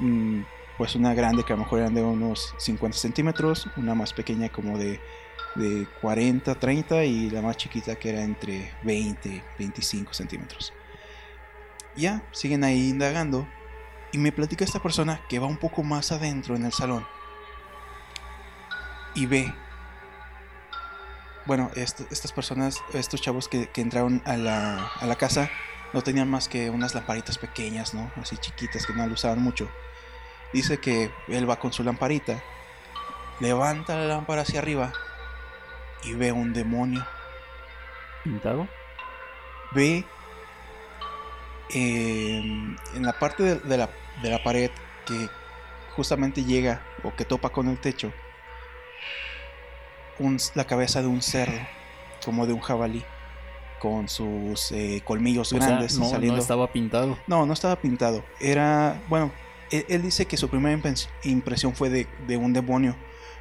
[0.00, 0.40] Mm,
[0.76, 4.48] pues una grande que a lo mejor eran de unos 50 centímetros, una más pequeña
[4.48, 5.00] como de,
[5.54, 10.72] de 40, 30 y la más chiquita que era entre 20, 25 centímetros.
[11.94, 13.46] Ya, siguen ahí indagando
[14.10, 17.06] y me platica esta persona que va un poco más adentro en el salón
[19.14, 19.54] y ve
[21.46, 25.50] bueno, est- estas personas, estos chavos que, que entraron a la, a la casa,
[25.92, 28.10] no tenían más que unas lamparitas pequeñas, ¿no?
[28.16, 29.70] Así chiquitas que no la usaban mucho.
[30.52, 32.42] Dice que él va con su lamparita,
[33.40, 34.92] levanta la lámpara hacia arriba
[36.04, 37.06] y ve un demonio.
[38.24, 38.68] ¿Pintado?
[39.72, 40.04] Ve
[41.70, 42.38] eh,
[42.94, 43.88] en la parte de, de la,
[44.22, 44.70] de la pared
[45.06, 45.28] que
[45.96, 48.12] justamente llega o que topa con el techo
[50.18, 51.58] un- la cabeza de un cerdo,
[52.24, 53.04] como de un jabalí,
[53.80, 56.36] con sus eh, colmillos O sea, grandes no, saliendo.
[56.36, 57.18] no estaba pintado.
[57.26, 58.24] No, no estaba pintado.
[58.40, 59.32] Era, bueno,
[59.70, 60.78] él, él dice que su primera
[61.24, 62.96] impresión fue de, de un demonio,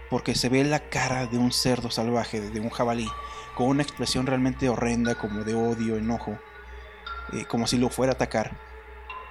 [0.10, 3.08] porque se ve la cara de un cerdo salvaje, de un jabalí,
[3.56, 6.38] con una expresión realmente horrenda, como de odio, enojo,
[7.34, 8.58] eh, como si lo fuera a atacar,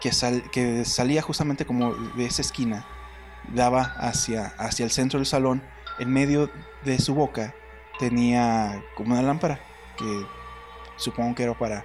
[0.01, 2.87] que, sal- que salía justamente como de esa esquina,
[3.49, 5.63] daba hacia, hacia el centro del salón,
[5.99, 6.51] en medio
[6.85, 7.55] de su boca
[7.99, 9.61] tenía como una lámpara,
[9.97, 10.27] que
[10.97, 11.85] supongo que era para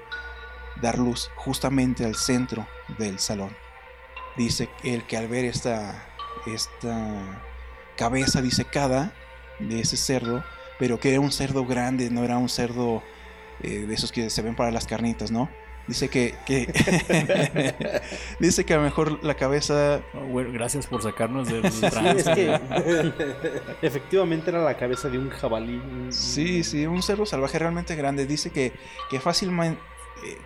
[0.82, 2.68] dar luz justamente al centro
[2.98, 3.56] del salón.
[4.38, 6.06] Dice él que al ver esta,
[6.46, 7.44] esta
[7.96, 9.14] cabeza disecada
[9.60, 10.44] de ese cerdo,
[10.80, 13.02] pero que era un cerdo grande, no era un cerdo
[13.62, 15.50] eh, de esos que se ven para las carnitas, ¿no?
[15.88, 16.66] Dice que, que
[18.40, 22.18] dice que a lo mejor la cabeza Oh, bueno, gracias por sacarnos del Sí, trance.
[22.22, 22.60] es que
[23.84, 25.82] efectivamente era la cabeza de un jabalí.
[26.10, 28.26] Sí, sí, un cerdo salvaje realmente grande.
[28.26, 28.74] Dice que,
[29.12, 29.80] que, fácilmente,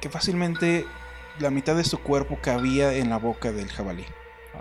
[0.02, 0.86] que fácilmente
[1.40, 4.06] la mitad de su cuerpo cabía en la boca del jabalí.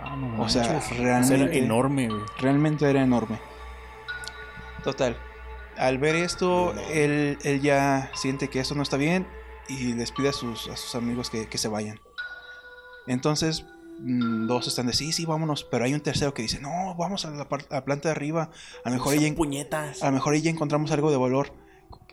[0.01, 2.21] Ah, no O sea, realmente- Era enorme, güey.
[2.39, 3.37] Realmente era enorme.
[4.83, 5.17] Total.
[5.77, 9.25] Al ver esto, él, él ya siente que eso no está bien
[9.69, 11.99] y les pide a sus, a sus amigos que, que se vayan.
[13.07, 13.65] Entonces,
[13.99, 15.63] mm, dos están de sí, sí, vámonos.
[15.63, 18.11] Pero hay un tercero que dice, no, vamos a la, par- a la planta de
[18.15, 18.51] arriba.
[18.83, 20.03] A lo mejor en- puñetas.
[20.03, 21.53] a lo mejor ahí ya encontramos algo de valor.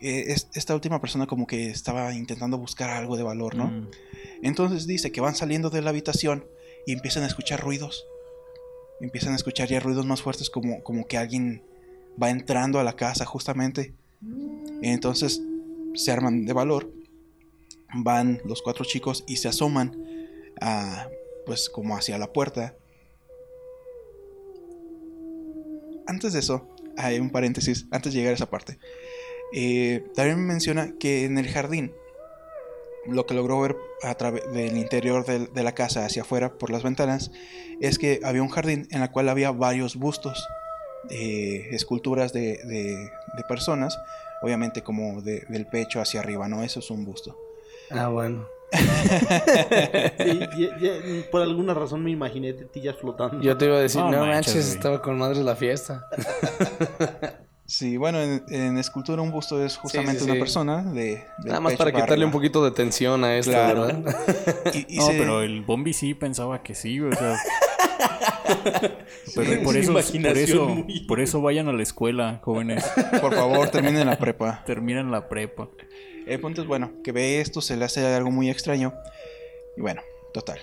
[0.00, 3.66] Eh, es- esta última persona como que estaba intentando buscar algo de valor, ¿no?
[3.68, 3.88] Mm.
[4.42, 6.44] Entonces dice que van saliendo de la habitación
[6.86, 8.04] y empiezan a escuchar ruidos.
[9.00, 11.62] Empiezan a escuchar ya ruidos más fuertes como, como que alguien
[12.22, 13.94] va entrando a la casa justamente.
[14.82, 15.42] Entonces
[15.94, 16.90] se arman de valor.
[17.98, 19.96] Van los cuatro chicos y se asoman
[20.60, 21.08] a,
[21.46, 22.76] pues como hacia la puerta.
[26.06, 28.78] Antes de eso, hay un paréntesis, antes de llegar a esa parte.
[29.52, 31.92] Eh, también menciona que en el jardín
[33.06, 36.82] lo que logró ver a través del interior de la casa hacia afuera por las
[36.82, 37.30] ventanas
[37.80, 40.44] es que había un jardín en el cual había varios bustos,
[41.10, 43.10] eh, esculturas de, de-
[43.48, 43.96] personas,
[44.42, 46.64] obviamente como de- del pecho hacia arriba, ¿no?
[46.64, 47.38] Eso es un busto.
[47.90, 48.46] Ah, bueno.
[50.18, 50.90] Sí, ya- ya,
[51.30, 53.40] por alguna razón me imaginé tetillas flotando.
[53.40, 56.04] Yo te iba a decir, No no, manches, estaba con madres la fiesta.
[57.68, 60.38] Sí, bueno, en, en escultura un busto es justamente sí, una sí.
[60.38, 61.24] persona de...
[61.44, 63.86] Nada más para quitarle un poquito de tensión a esto, Claro.
[63.86, 64.16] ¿verdad?
[64.72, 67.36] Y- y No, se- pero el Bombi sí pensaba que sí, o sea.
[69.34, 72.84] Pero Sí, por, eso, por, eso, muy- por eso vayan a la escuela, jóvenes.
[73.20, 74.62] Por favor, terminen la prepa.
[74.64, 75.68] Terminan la prepa.
[76.26, 78.92] El punto es, bueno, que ve esto, se le hace algo muy extraño.
[79.76, 80.02] Y bueno,
[80.34, 80.58] total.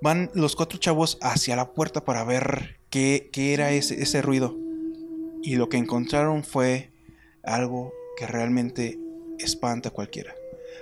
[0.00, 4.56] Van los cuatro chavos hacia la puerta para ver qué, qué era ese, ese ruido.
[5.42, 6.92] Y lo que encontraron fue
[7.42, 8.98] algo que realmente
[9.38, 10.34] espanta a cualquiera.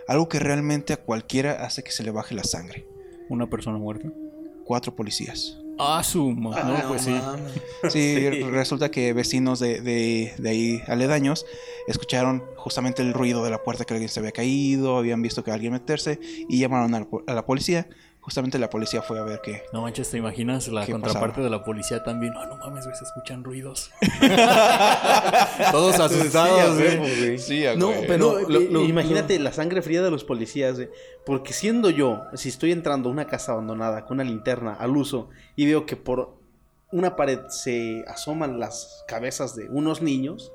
[0.06, 2.86] Algo que realmente a cualquiera hace que se le baje la sangre.
[3.28, 4.12] Una persona muerta.
[4.64, 5.59] cuatro policías.
[5.80, 7.14] Ah, su Ah, No, pues sí.
[7.90, 11.46] Sí, resulta que vecinos de, de- de ahí aledaños
[11.86, 15.50] escucharon justamente el ruido de la puerta que alguien se había caído, habían visto que
[15.50, 17.88] alguien meterse y llamaron a la, po- a la policía.
[18.30, 19.64] Justamente la policía fue a ver que...
[19.72, 21.44] No manches, ¿te imaginas la ¿Qué contraparte pasaba?
[21.46, 22.32] de la policía también?
[22.36, 23.90] Ah, no mames, güey, se escuchan ruidos.
[25.72, 27.38] Todos asustados, güey.
[27.40, 30.90] Sí, No, pero No, lo- lo- imagínate la sangre fría de los policías, güey.
[31.26, 35.30] Porque siendo yo, si estoy entrando a una casa abandonada con una linterna al uso
[35.56, 36.38] y veo que por
[36.92, 40.52] una pared se asoman las cabezas de unos niños,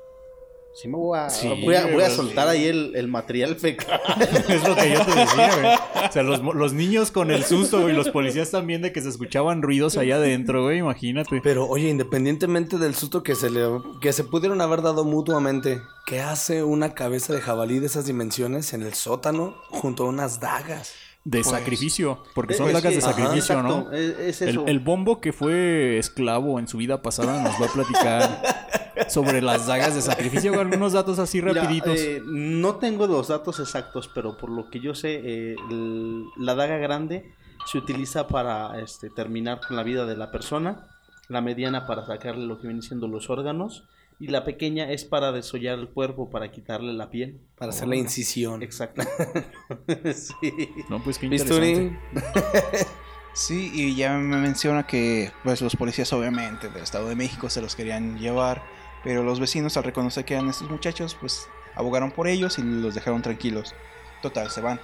[0.76, 2.56] sí me voy a, Sí, voy a, voy a güey, soltar sí.
[2.58, 4.00] ahí el, el material fecal.
[4.48, 5.76] Es lo que yo te decía, güey.
[6.08, 9.08] O sea, los, los niños con el susto, güey, los policías también de que se
[9.08, 11.40] escuchaban ruidos allá adentro, güey, imagínate.
[11.42, 13.60] Pero oye, independientemente del susto que se le
[14.00, 18.72] que se pudieron haber dado mutuamente, ¿qué hace una cabeza de jabalí de esas dimensiones
[18.72, 20.92] en el sótano junto a unas dagas?
[21.24, 23.78] De Pues, sacrificio, porque son Es dagas que- de ajá, sacrificio, ¿no?
[23.78, 24.64] exacto, Es, es El, eso.
[24.68, 28.42] el bombo que fue esclavo en su vida pasada nos va a platicar
[29.08, 31.98] sobre las dagas de sacrificio, algunos datos así Mira, rapiditos.
[31.98, 36.54] eh, no tengo los datos exactos, pero por lo que yo sé, eh, el- la
[36.54, 37.32] daga grande
[37.66, 40.86] se utiliza para este, terminar con la vida de la persona,
[41.28, 43.84] la mediana para sacarle lo que vienen siendo los órganos,
[44.18, 47.38] y la pequeña es para desollar el cuerpo, para quitarle la piel.
[47.58, 48.62] Para hacer la incisión.
[48.62, 49.02] Exacto.
[50.14, 50.70] sí.
[50.88, 51.98] No, pues qué interesante.
[52.12, 52.86] Bisturí.
[53.34, 57.60] Sí, y ya me menciona que pues los policías obviamente del Estado de México se
[57.60, 58.62] los querían llevar,
[59.06, 62.92] pero los vecinos al reconocer que eran estos muchachos, pues abogaron por ellos y los
[62.92, 63.72] dejaron tranquilos.
[64.20, 64.80] Total, se van.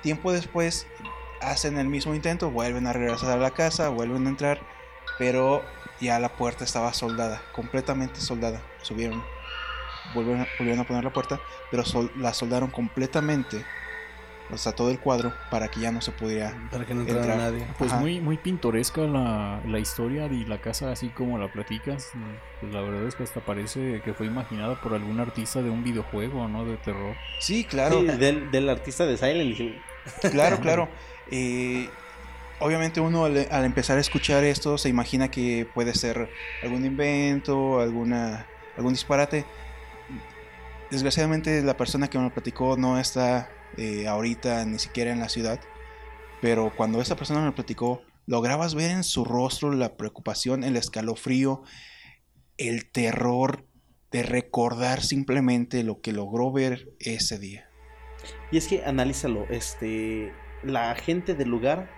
[0.00, 0.86] Tiempo después
[1.40, 4.60] hacen el mismo intento, vuelven a regresar a la casa, vuelven a entrar,
[5.18, 5.64] pero
[6.00, 8.62] ya la puerta estaba soldada, completamente soldada.
[8.82, 9.24] Subieron,
[10.14, 10.46] volvieron,
[10.78, 11.40] a poner la puerta,
[11.72, 13.66] pero sol- la soldaron completamente,
[14.50, 17.20] o sea, todo el cuadro, para que ya no se pudiera Para que no entrara
[17.20, 17.38] Entrar.
[17.38, 17.66] nadie.
[17.78, 18.00] Pues Ajá.
[18.00, 22.10] muy, muy pintoresca la, la historia y la casa así como la platicas.
[22.60, 25.84] Pues la verdad es que hasta parece que fue imaginada por algún artista de un
[25.84, 26.64] videojuego, ¿no?
[26.64, 27.14] De terror.
[27.40, 28.00] Sí, claro.
[28.00, 29.82] Sí, del, del artista de Silent Hill.
[30.30, 30.88] Claro, claro.
[31.30, 31.88] Eh,
[32.60, 36.30] obviamente uno al, al empezar a escuchar esto se imagina que puede ser
[36.62, 38.46] algún invento, alguna,
[38.76, 39.44] algún disparate.
[40.90, 45.28] Desgraciadamente la persona que me lo platicó no está eh, ahorita ni siquiera en la
[45.28, 45.60] ciudad.
[46.40, 51.62] Pero cuando esta persona me platicó, lograbas ver en su rostro la preocupación, el escalofrío,
[52.56, 53.66] el terror
[54.10, 57.68] de recordar simplemente lo que logró ver ese día.
[58.50, 60.32] Y es que analízalo, este,
[60.62, 61.90] la gente del lugar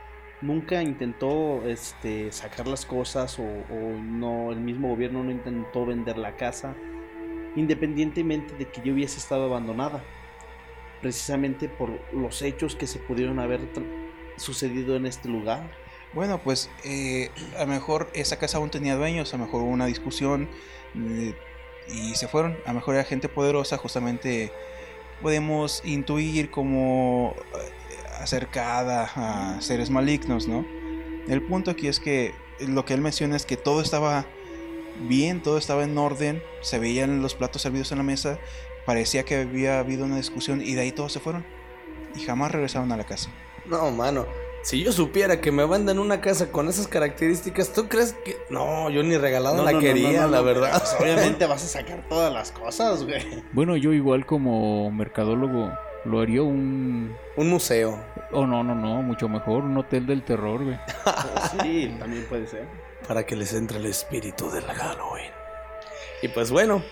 [0.42, 6.18] nunca intentó este, sacar las cosas o, o no, el mismo gobierno no intentó vender
[6.18, 6.76] la casa,
[7.56, 10.02] independientemente de que yo hubiese estado abandonada,
[11.00, 13.60] precisamente por los hechos que se pudieron haber
[14.36, 15.70] sucedido en este lugar.
[16.12, 19.70] Bueno, pues eh, a lo mejor esa casa aún tenía dueños, a lo mejor hubo
[19.70, 20.48] una discusión
[20.96, 21.34] eh,
[21.88, 22.56] y se fueron.
[22.64, 24.52] A lo mejor era gente poderosa, justamente
[25.22, 27.70] podemos intuir como eh,
[28.20, 30.66] acercada a seres malignos, ¿no?
[31.28, 34.26] El punto aquí es que lo que él menciona es que todo estaba
[35.08, 38.38] bien, todo estaba en orden, se veían los platos servidos en la mesa,
[38.90, 41.46] parecía que había habido una discusión y de ahí todos se fueron
[42.16, 43.30] y jamás regresaron a la casa.
[43.66, 44.26] No, mano.
[44.64, 48.36] Si yo supiera que me mandan una casa con esas características, ¿tú crees que.?
[48.50, 50.70] No, yo ni regalada No, la no, no, quería, no, no, la no, verdad.
[50.72, 53.44] pues, obviamente vas a sacar todas las cosas, güey.
[53.52, 55.70] Bueno, yo igual como mercadólogo
[56.04, 57.14] lo haría un...
[57.36, 57.96] Un museo.
[58.32, 60.80] Oh, no, no, no, mucho mejor, un hotel del terror, güey.
[61.62, 62.66] Sí, también puede ser.
[63.06, 65.30] Para que les entre el espíritu del Halloween.
[66.22, 66.82] Y pues bueno.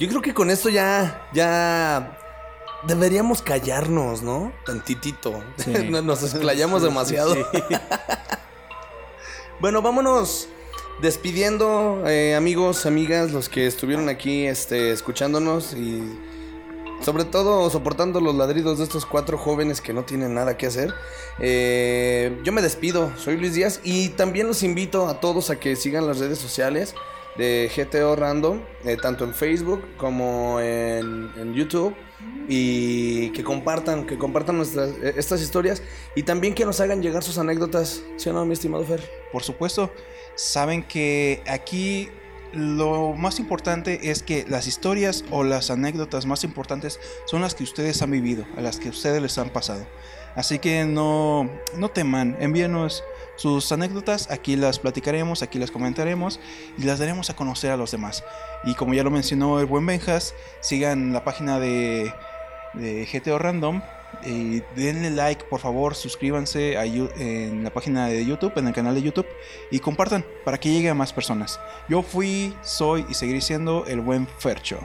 [0.00, 1.28] Yo creo que con esto ya.
[1.34, 2.16] Ya.
[2.84, 4.50] Deberíamos callarnos, ¿no?
[4.64, 5.44] Tantitito.
[5.58, 5.70] Sí.
[5.90, 7.34] Nos explayamos demasiado.
[7.34, 7.42] Sí.
[9.60, 10.48] Bueno, vámonos
[11.02, 16.02] despidiendo, eh, amigos, amigas, los que estuvieron aquí este, escuchándonos y
[17.02, 20.94] sobre todo soportando los ladridos de estos cuatro jóvenes que no tienen nada que hacer.
[21.40, 25.76] Eh, yo me despido, soy Luis Díaz y también los invito a todos a que
[25.76, 26.94] sigan las redes sociales
[27.36, 31.94] de GTO Random, eh, tanto en Facebook como en, YouTube.
[32.48, 35.82] Y que compartan, que compartan nuestras, eh, estas historias
[36.14, 39.08] y también que nos hagan llegar sus anécdotas, ¿sí o no, mi estimado Fer?
[39.32, 39.90] Por supuesto,
[40.34, 42.10] saben que aquí
[42.52, 47.64] lo más importante es que las historias o las anécdotas más importantes son las que
[47.64, 49.86] ustedes han vivido, a las que ustedes les han pasado.
[50.34, 53.02] Así que no, no teman, envíenos
[53.40, 56.40] sus anécdotas, aquí las platicaremos, aquí las comentaremos
[56.76, 58.22] y las daremos a conocer a los demás.
[58.64, 62.12] Y como ya lo mencionó el buen Benjas, sigan la página de,
[62.74, 63.80] de GTO Random
[64.24, 69.02] eh, denle like, por favor, suscríbanse en la página de YouTube, en el canal de
[69.02, 69.26] YouTube
[69.70, 71.58] y compartan para que llegue a más personas.
[71.88, 74.80] Yo fui, soy y seguiré siendo el buen Fercho.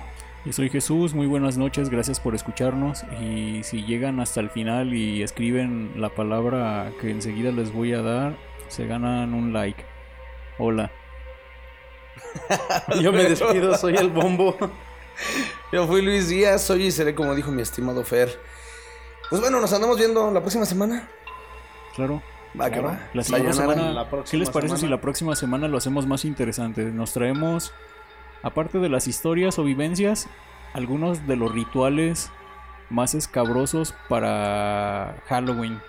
[0.45, 4.93] Yo soy Jesús, muy buenas noches, gracias por escucharnos y si llegan hasta el final
[4.93, 9.83] y escriben la palabra que enseguida les voy a dar, se ganan un like.
[10.59, 10.91] Hola.
[13.01, 14.55] Yo me despido, soy el bombo.
[15.71, 18.39] Yo fui Luis Díaz, soy y seré como dijo mi estimado Fer.
[19.31, 21.09] Pues bueno, nos andamos viendo la próxima semana.
[21.95, 22.21] Claro.
[22.59, 22.89] Va, que Claro.
[22.89, 22.99] va.
[23.13, 26.83] La semana, La ¿qué les parece si la próxima semana lo hacemos más interesante?
[26.83, 27.73] Nos traemos,
[28.45, 30.27] aparte de las historias o vivencias,
[30.73, 32.31] algunos de los rituales
[32.89, 35.81] más escabrosos para Halloween.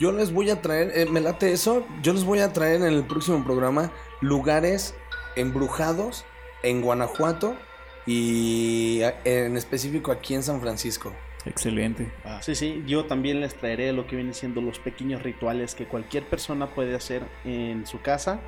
[0.00, 2.88] Yo les voy a traer, eh, me late eso, yo les voy a traer en
[2.92, 4.96] el próximo programa lugares
[5.36, 6.24] embrujados
[6.64, 7.56] en Guanajuato
[8.04, 11.12] y a- en específico aquí en San Francisco.
[11.44, 12.12] Excelente.
[12.40, 16.24] Sí, sí, yo también les traeré lo que vienen siendo los pequeños rituales que cualquier
[16.24, 18.40] persona puede hacer en su casa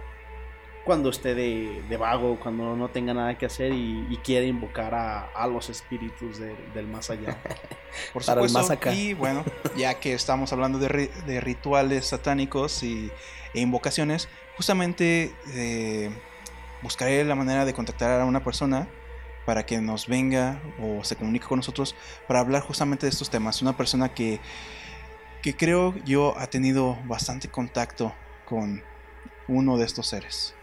[0.84, 4.94] cuando esté de, de vago, cuando no tenga nada que hacer y, y quiere invocar
[4.94, 7.38] a, a los espíritus de- del más allá.
[8.12, 8.58] Por Para el supuesto.
[8.58, 8.92] más acá.
[8.92, 9.44] Y bueno,
[9.76, 13.10] ya que estamos hablando de, ri- de rituales satánicos y,
[13.54, 16.10] e invocaciones, justamente eh,
[16.82, 18.86] buscaré la manera de contactar a una persona
[19.46, 21.94] para que nos venga o se comunique con nosotros
[22.28, 23.62] para hablar justamente de estos temas.
[23.62, 24.38] Una persona que,
[25.42, 28.82] que creo yo ha tenido bastante contacto con
[29.48, 30.53] uno de estos seres.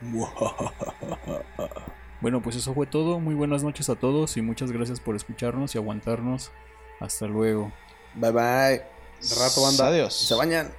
[2.20, 3.18] Bueno, pues eso fue todo.
[3.18, 6.52] Muy buenas noches a todos y muchas gracias por escucharnos y aguantarnos.
[7.00, 7.72] Hasta luego.
[8.14, 8.82] Bye bye.
[9.22, 9.86] De rato, banda.
[9.86, 10.14] Adiós.
[10.14, 10.70] Se bañan.